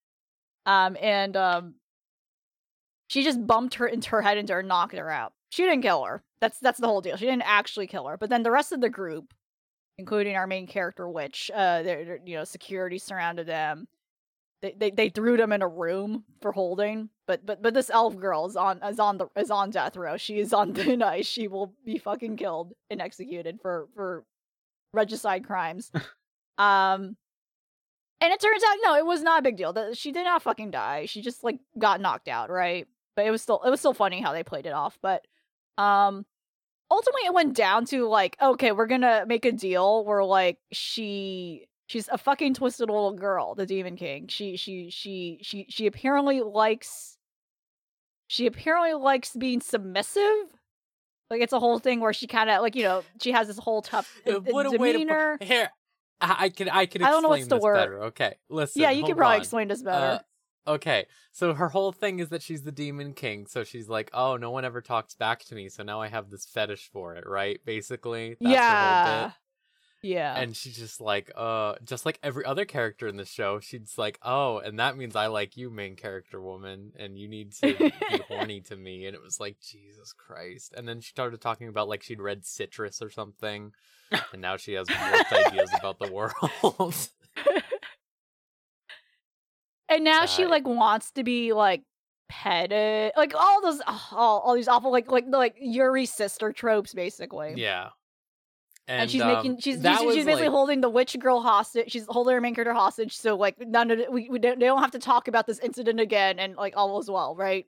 [0.65, 1.75] Um, and um,
[3.07, 5.33] she just bumped her into her head into her, and knocked her out.
[5.49, 6.23] She didn't kill her.
[6.41, 7.15] That's that's the whole deal.
[7.15, 8.17] She didn't actually kill her.
[8.17, 9.33] But then the rest of the group,
[9.97, 13.87] including our main character, which uh, their their, you know security surrounded them.
[14.64, 18.18] They, they they threw them in a room for holding, but but but this elf
[18.18, 20.15] girl is on is on the is on death row.
[20.15, 21.27] She is on thin ice.
[21.27, 24.23] She will be fucking killed and executed for for
[24.94, 25.91] regicide crimes.
[26.57, 27.18] um,
[28.22, 29.73] and it turns out no, it was not a big deal.
[29.73, 31.07] That she did not fucking die.
[31.07, 32.88] She just like got knocked out, right?
[33.18, 34.98] But it was still it was still funny how they played it off.
[35.02, 35.27] But
[35.77, 36.26] um,
[36.90, 41.68] ultimately it went down to like okay, we're gonna make a deal where like she
[41.94, 44.28] she's a fucking twisted little girl, the Demon King.
[44.28, 47.18] She she she she she apparently likes
[48.28, 50.24] she apparently likes being submissive.
[51.30, 53.60] Like it's a whole thing where she kind of like you know she has this
[53.60, 55.38] whole tough Uh, what way to demeanor.
[55.40, 55.70] here.
[56.20, 57.76] I I can I can I don't know what's the word.
[57.76, 58.03] better.
[58.06, 58.82] Okay, listen.
[58.82, 59.41] yeah, you can probably on.
[59.41, 60.24] explain this better.
[60.65, 63.45] Uh, okay, so her whole thing is that she's the demon king.
[63.45, 66.32] So she's like, "Oh, no one ever talks back to me, so now I have
[66.32, 67.60] this fetish for it." Right?
[67.64, 69.32] Basically, that's her whole yeah.
[70.03, 70.35] Yeah.
[70.35, 74.19] And she's just like, uh, just like every other character in the show, she's like,
[74.21, 77.93] oh, and that means I like you, main character woman, and you need to be
[78.27, 79.05] horny to me.
[79.05, 80.73] And it was like, Jesus Christ.
[80.75, 83.71] And then she started talking about like she'd read Citrus or something,
[84.11, 87.07] and now she has warped ideas about the world.
[89.89, 91.84] and now she like wants to be like
[92.27, 93.81] petted, like all those,
[94.11, 97.53] all, all these awful like like like Yuri sister tropes, basically.
[97.55, 97.89] yeah.
[98.88, 101.91] And, she's um, making she's she's, she's basically like- holding the witch girl hostage.
[101.91, 103.15] She's holding her main character hostage.
[103.15, 105.99] So like none of we, we don't, they don't have to talk about this incident
[105.99, 107.65] again, and like all was well, right?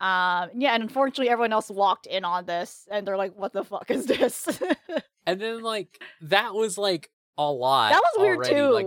[0.00, 3.62] Um, yeah, and unfortunately, everyone else walked in on this, and they're like, "What the
[3.62, 4.48] fuck is this?"
[5.26, 7.08] And then like that was like
[7.38, 7.90] a lot.
[7.90, 8.54] That was weird, already.
[8.54, 8.70] too.
[8.70, 8.86] Like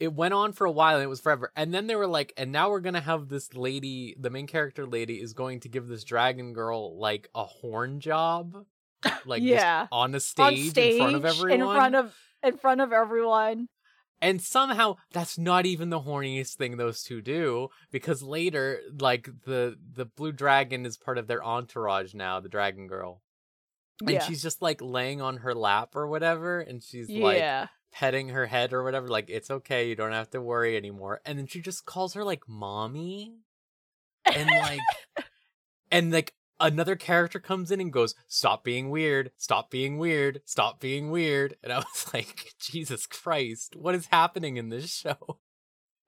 [0.00, 1.52] it went on for a while and it was forever.
[1.56, 4.86] And then they were like, and now we're gonna have this lady, the main character
[4.86, 8.64] lady, is going to give this dragon girl like a horn job.
[9.24, 11.60] Like yeah, on the on stage, stage in front of everyone.
[11.60, 13.68] in front of in front of everyone.
[14.20, 19.76] and somehow that's not even the horniest thing those two do, because later, like the
[19.92, 23.22] the blue dragon is part of their entourage now, the dragon girl.
[24.00, 28.28] And yeah, she's just like laying on her lap or whatever, and she's like petting
[28.28, 31.20] her head or whatever, like it's okay, you don't have to worry anymore.
[31.24, 33.38] And then she just calls her like mommy.
[34.24, 34.80] And like
[35.90, 40.80] and like another character comes in and goes, Stop being weird, stop being weird, stop
[40.80, 41.56] being weird.
[41.62, 45.38] And I was like, Jesus Christ, what is happening in this show?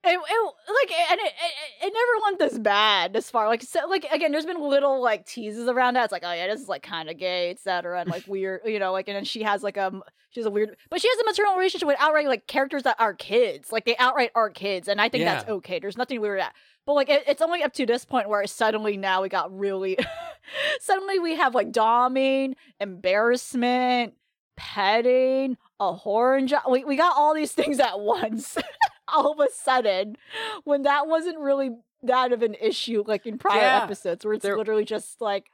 [0.03, 3.87] it, it like and it, it, it never went this bad as far like so
[3.87, 6.05] like again there's been little like teases around that.
[6.05, 8.79] It's like oh yeah this is like kind of gay etc and like weird you
[8.79, 9.91] know like and then she has like a
[10.31, 12.95] she has a weird but she has a maternal relationship with outright like characters that
[12.99, 13.71] are kids.
[13.71, 15.79] Like they outright are kids and i think that's okay.
[15.79, 18.97] There's nothing weird that but like it, it's only up to this point where suddenly
[18.97, 19.97] now we got really
[20.79, 24.13] suddenly we have like doming embarrassment
[24.57, 28.57] petting a horn job we, we got all these things at once
[29.07, 30.15] all of a sudden
[30.63, 31.71] when that wasn't really
[32.03, 35.47] that of an issue like in prior Yeah, episodes where it's there- literally just like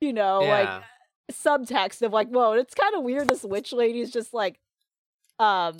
[0.00, 0.76] you know yeah.
[0.76, 0.82] like
[1.32, 4.58] subtext of like whoa it's kind of weird this witch lady is just like
[5.38, 5.76] um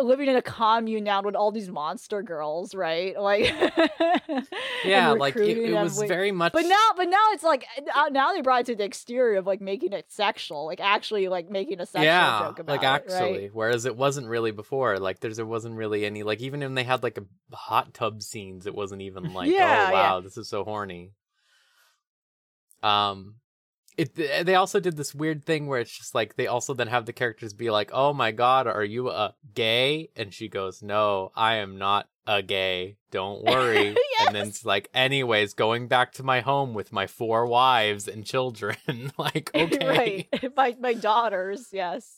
[0.00, 3.44] living in a commune now with all these monster girls right like
[4.84, 6.52] yeah, like it, it was with- very much.
[6.52, 9.46] but now but now it's like uh, now they brought it to the exterior of
[9.46, 12.76] like making it sexual like actually like making a sexual yeah, joke about it.
[12.76, 13.50] like it, actually, right?
[13.54, 14.98] whereas it wasn't really before.
[14.98, 17.24] Like there's there wasn't really any like even when they had like a
[17.54, 21.12] hot tub scenes, it wasn't even like Yeah, oh wow, this is so horny.
[22.82, 23.36] Um,
[24.00, 27.06] it they also did this weird thing where it's just like they also then have
[27.06, 30.08] the characters be like, oh my god, are you a gay?
[30.16, 32.96] And she goes, no, I am not a gay.
[33.10, 33.96] Don't worry.
[34.20, 38.24] And then it's like, anyways, going back to my home with my four wives and
[38.24, 38.76] children.
[39.18, 39.86] like, okay.
[40.32, 42.16] right my my daughters yes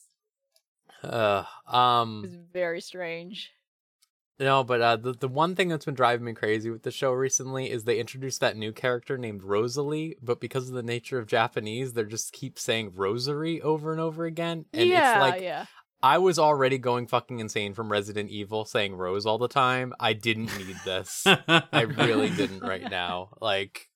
[1.03, 3.51] Uh, um, was very strange
[4.43, 7.13] no, but uh, the the one thing that's been driving me crazy with the show
[7.13, 11.27] recently is they introduced that new character named Rosalie, but because of the nature of
[11.27, 15.67] Japanese, they just keep saying Rosary over and over again, and yeah it's like yeah
[16.03, 19.95] I was already going fucking insane from Resident Evil saying Rose all the time.
[20.01, 21.23] I didn't need this.
[21.27, 23.31] I really didn't right now.
[23.41, 23.89] Like,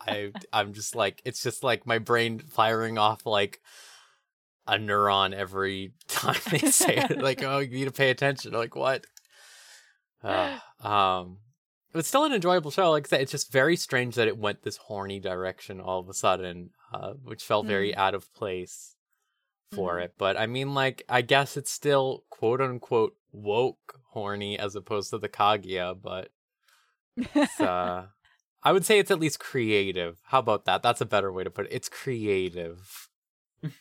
[0.00, 3.60] I I'm just like it's just like my brain firing off like
[4.66, 7.22] a neuron every time they say it.
[7.22, 8.52] Like, oh, you need to pay attention.
[8.52, 9.06] Like, what?
[10.26, 11.38] Uh, um,
[11.94, 12.90] it's still an enjoyable show.
[12.90, 16.08] Like I said, it's just very strange that it went this horny direction all of
[16.08, 18.96] a sudden, uh, which felt very out of place
[19.72, 20.04] for Mhm.
[20.04, 20.14] it.
[20.18, 25.18] But I mean, like, I guess it's still quote unquote woke horny as opposed to
[25.18, 26.30] the Kaguya, but
[27.16, 28.06] it's, uh,
[28.62, 30.18] I would say it's at least creative.
[30.24, 30.82] How about that?
[30.82, 31.72] That's a better way to put it.
[31.72, 33.08] It's creative.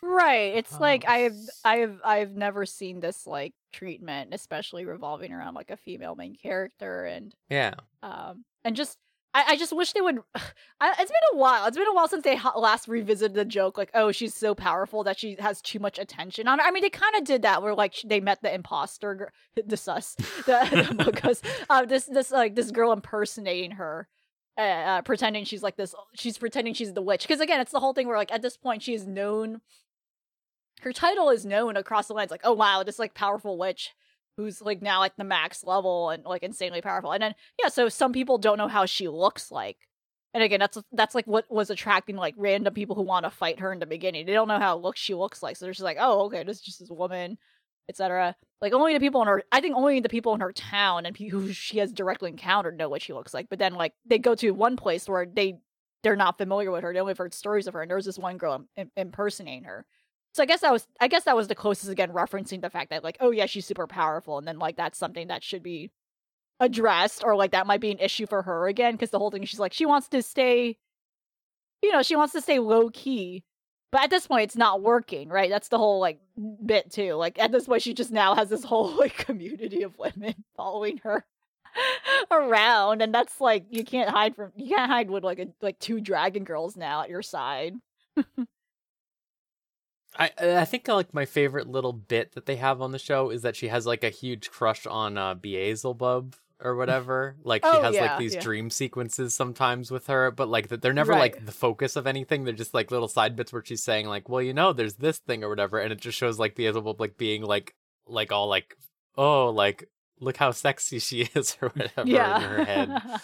[0.02, 0.54] Right.
[0.56, 5.72] It's like Um, I've I've I've never seen this like treatment, especially revolving around like
[5.72, 7.74] a female main character and Yeah.
[8.04, 8.98] um and just
[9.34, 10.20] I, I just wish they would
[10.80, 13.44] I, it's been a while it's been a while since they ha- last revisited the
[13.44, 16.72] joke like oh she's so powerful that she has too much attention on her i
[16.72, 19.34] mean they kind of did that where like they met the imposter
[19.66, 20.16] the sus
[20.46, 24.08] the, the because uh, this this like this girl impersonating her
[24.57, 27.23] uh, uh, pretending she's like this she's pretending she's the witch.
[27.23, 29.61] Because again it's the whole thing where like at this point she is known
[30.82, 33.91] her title is known across the lands like oh wow this like powerful witch
[34.38, 37.11] who's like now at the max level and like insanely powerful.
[37.11, 39.77] And then yeah so some people don't know how she looks like.
[40.34, 43.60] And again that's that's like what was attracting like random people who want to fight
[43.60, 44.26] her in the beginning.
[44.26, 45.57] They don't know how look she looks like.
[45.57, 47.38] So they're just like oh okay this is just this woman
[47.90, 51.06] etc like only the people in her i think only the people in her town
[51.06, 53.48] and who she has directly encountered know what she looks like.
[53.49, 55.60] But then like they go to one place where they
[56.03, 56.94] they're not familiar with her.
[56.94, 59.64] They only have heard stories of her and there was this one girl im- impersonating
[59.64, 59.86] her.
[60.34, 62.90] So I guess that was I guess that was the closest again referencing the fact
[62.90, 65.91] that like oh yeah she's super powerful and then like that's something that should be
[66.60, 69.44] addressed or like that might be an issue for her again because the whole thing
[69.44, 70.78] she's like she wants to stay
[71.82, 73.44] you know she wants to stay low key
[73.96, 75.50] but at this point it's not working right?
[75.50, 76.20] That's the whole like
[76.66, 77.14] bit too.
[77.14, 80.98] Like at this point she just now has this whole like community of women following
[81.04, 81.26] her
[82.32, 85.80] around and that's like you can't hide from you can't hide with like a like
[85.80, 87.76] two dragon girls now at your side.
[90.20, 93.44] I I think like my favorite little bit that they have on the show is
[93.44, 97.36] that she has like a huge crush on uh Beelzebub or whatever.
[97.44, 98.41] Like she Oh, has yeah, like these yeah.
[98.41, 101.34] dream sequences sometimes with her, but like they're never Right.
[101.36, 102.44] like the focus of anything.
[102.44, 105.18] They're just like little side bits where she's saying like, "Well, you know, there's this
[105.19, 107.76] thing or whatever," and it just shows like the Beelzebub like being like
[108.07, 108.77] like all like,
[109.18, 113.02] "Oh, like look how sexy she is" or whatever yeah in her head.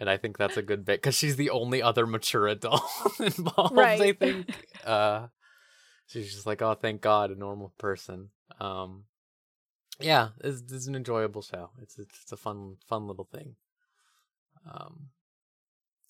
[0.00, 2.84] And I think that's a good bit because she's the only other mature adult
[3.18, 3.76] involved.
[3.76, 4.48] I think.
[4.84, 5.26] Uh,
[6.06, 8.30] she's just like, oh, thank God, a normal person.
[8.60, 9.06] Um,
[10.00, 11.70] yeah, it's, it's an enjoyable show.
[11.82, 13.56] It's it's a fun fun little thing.
[14.70, 15.08] Um,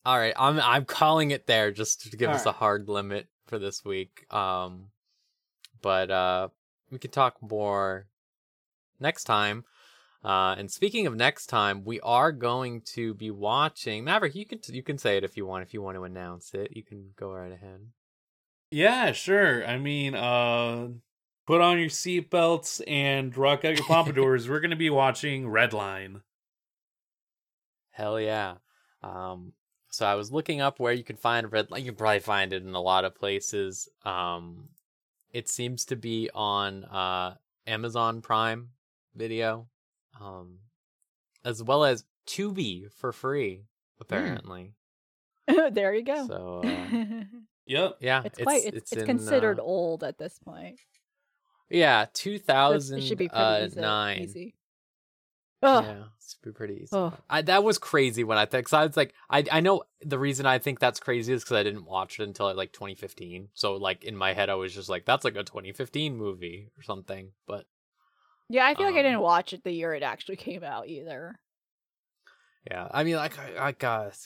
[0.04, 3.28] all right, I'm I'm calling it there just to give All us a hard limit
[3.46, 4.32] for this week.
[4.32, 4.88] Um,
[5.80, 6.48] but uh,
[6.90, 8.06] we can talk more
[9.00, 9.64] next time.
[10.24, 14.34] Uh, and speaking of next time, we are going to be watching Maverick.
[14.34, 15.62] You can you can say it if you want.
[15.62, 17.80] If you want to announce it, you can go right ahead.
[18.70, 19.66] Yeah, sure.
[19.66, 20.88] I mean, uh
[21.48, 24.50] put on your seatbelts and rock out your pompadours.
[24.50, 26.20] We're going to be watching Redline.
[27.90, 28.56] Hell yeah.
[29.02, 29.54] Um,
[29.88, 31.68] so I was looking up where you can find red.
[31.74, 33.88] You can probably find it in a lot of places.
[34.04, 34.68] Um,
[35.32, 38.68] it seems to be on uh Amazon Prime
[39.16, 39.68] Video,
[40.20, 40.58] um,
[41.46, 43.62] as well as Tubi for free.
[44.00, 44.74] Apparently,
[45.72, 46.26] there you go.
[46.26, 47.24] so uh,
[47.66, 47.96] Yep.
[48.00, 50.78] yeah, it's quite it's, it's, in, considered uh, old at this point.
[51.70, 53.80] Yeah, two So it should be pretty uh, easy.
[53.80, 54.18] nine.
[54.22, 54.54] easy.
[55.62, 55.84] Ugh.
[55.84, 56.96] Yeah, it's be pretty easy.
[57.28, 58.66] I, that was crazy when I think.
[58.66, 61.56] Cause I was like, I I know the reason I think that's crazy is because
[61.56, 63.48] I didn't watch it until like 2015.
[63.54, 66.82] So like in my head, I was just like, that's like a 2015 movie or
[66.82, 67.32] something.
[67.46, 67.66] But
[68.48, 70.86] Yeah, I feel like I Um, didn't watch it the year it actually came out
[70.88, 71.40] either.
[72.70, 74.16] yeah, I mean, like I, I got,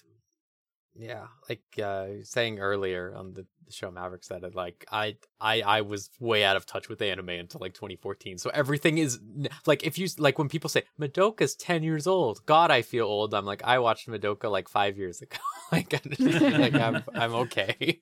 [0.95, 5.63] yeah, like uh saying earlier on the, the show Mavericks that it, like I I
[5.63, 8.39] I was way out of touch with anime until like 2014.
[8.39, 9.19] So everything is
[9.67, 12.45] like if you like when people say Madoka's 10 years old.
[12.45, 13.33] God, I feel old.
[13.33, 15.39] I'm like I watched Madoka like five years ago.
[15.73, 18.01] like, like I'm I'm okay.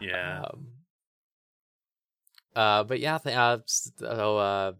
[0.00, 0.42] Yeah.
[0.42, 0.66] Um,
[2.56, 4.72] uh, but yeah, th- uh, so uh,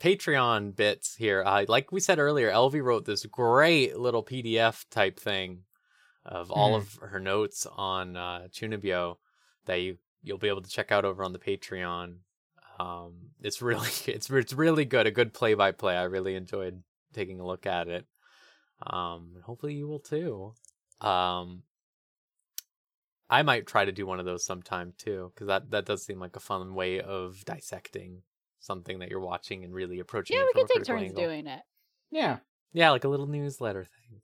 [0.00, 1.42] Patreon bits here.
[1.44, 5.60] Uh, like we said earlier, Elvie wrote this great little PDF type thing
[6.26, 6.76] of all Mhm.
[6.76, 9.16] of her notes on uh, Chunibyo
[9.66, 12.18] that you you'll be able to check out over on the Patreon.
[12.78, 15.96] Um, it's really it's it's really good, a good play by play.
[15.96, 16.82] I really enjoyed
[17.12, 18.06] taking a look at it.
[18.82, 20.54] Um, hopefully you will too.
[21.00, 21.62] Um,
[23.28, 26.20] I might try to do one of those sometime too, because that that does seem
[26.20, 28.22] like a fun way of dissecting
[28.58, 31.22] something that you're watching and really approaching Yeah, we can take turns angle.
[31.22, 31.62] doing it.
[32.10, 32.38] Yeah.
[32.72, 34.22] Yeah, like a little newsletter thing.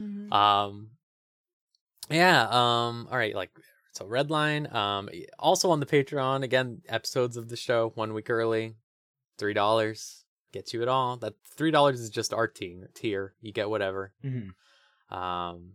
[0.00, 0.32] Mhm.
[0.32, 0.90] Um,
[2.10, 2.42] yeah.
[2.50, 3.34] Um, all right.
[3.34, 3.50] Like
[3.92, 4.72] so, Redline.
[4.74, 5.08] Um,
[5.38, 8.74] also on the Patreon again, episodes of the show one week early,
[9.38, 11.16] three dollars gets you it all.
[11.16, 12.90] That three dollars is just our tier.
[12.94, 14.12] Tier, you get whatever.
[14.22, 14.50] hmm
[15.14, 15.72] Um,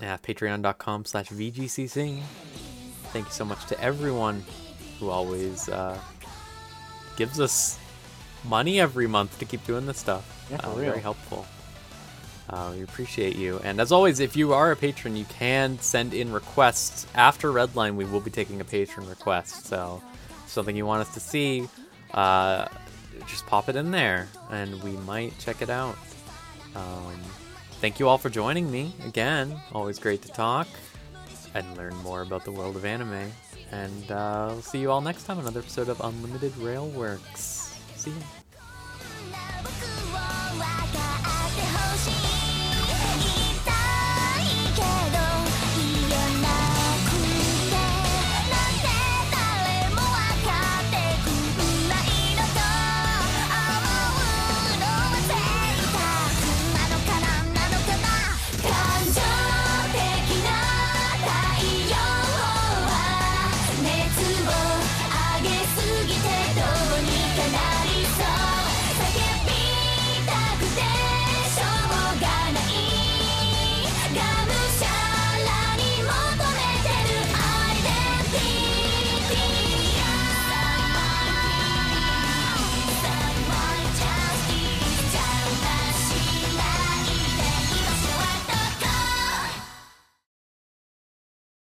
[0.00, 2.20] yeah, patreon.com slash VGCC.
[3.12, 4.44] Thank you so much to everyone
[5.00, 5.98] who always uh,
[7.16, 7.78] gives us
[8.44, 10.46] money every month to keep doing this stuff.
[10.50, 10.74] Yeah, Uh.
[10.74, 11.46] Very helpful.
[12.48, 13.60] Uh, we appreciate you.
[13.64, 17.06] And as always, if you are a patron, you can send in requests.
[17.14, 19.66] After Redline, we will be taking a patron request.
[19.66, 20.02] So,
[20.46, 21.68] something you want us to see,
[22.14, 22.66] uh,
[23.26, 25.96] just pop it in there and we might check it out.
[26.74, 27.20] Um,
[27.80, 29.60] thank you all for joining me again.
[29.72, 30.68] Always great to talk
[31.54, 33.32] and learn more about the world of anime.
[33.72, 37.74] And uh, I'll see you all next time another episode of Unlimited Railworks.
[37.96, 38.45] See you.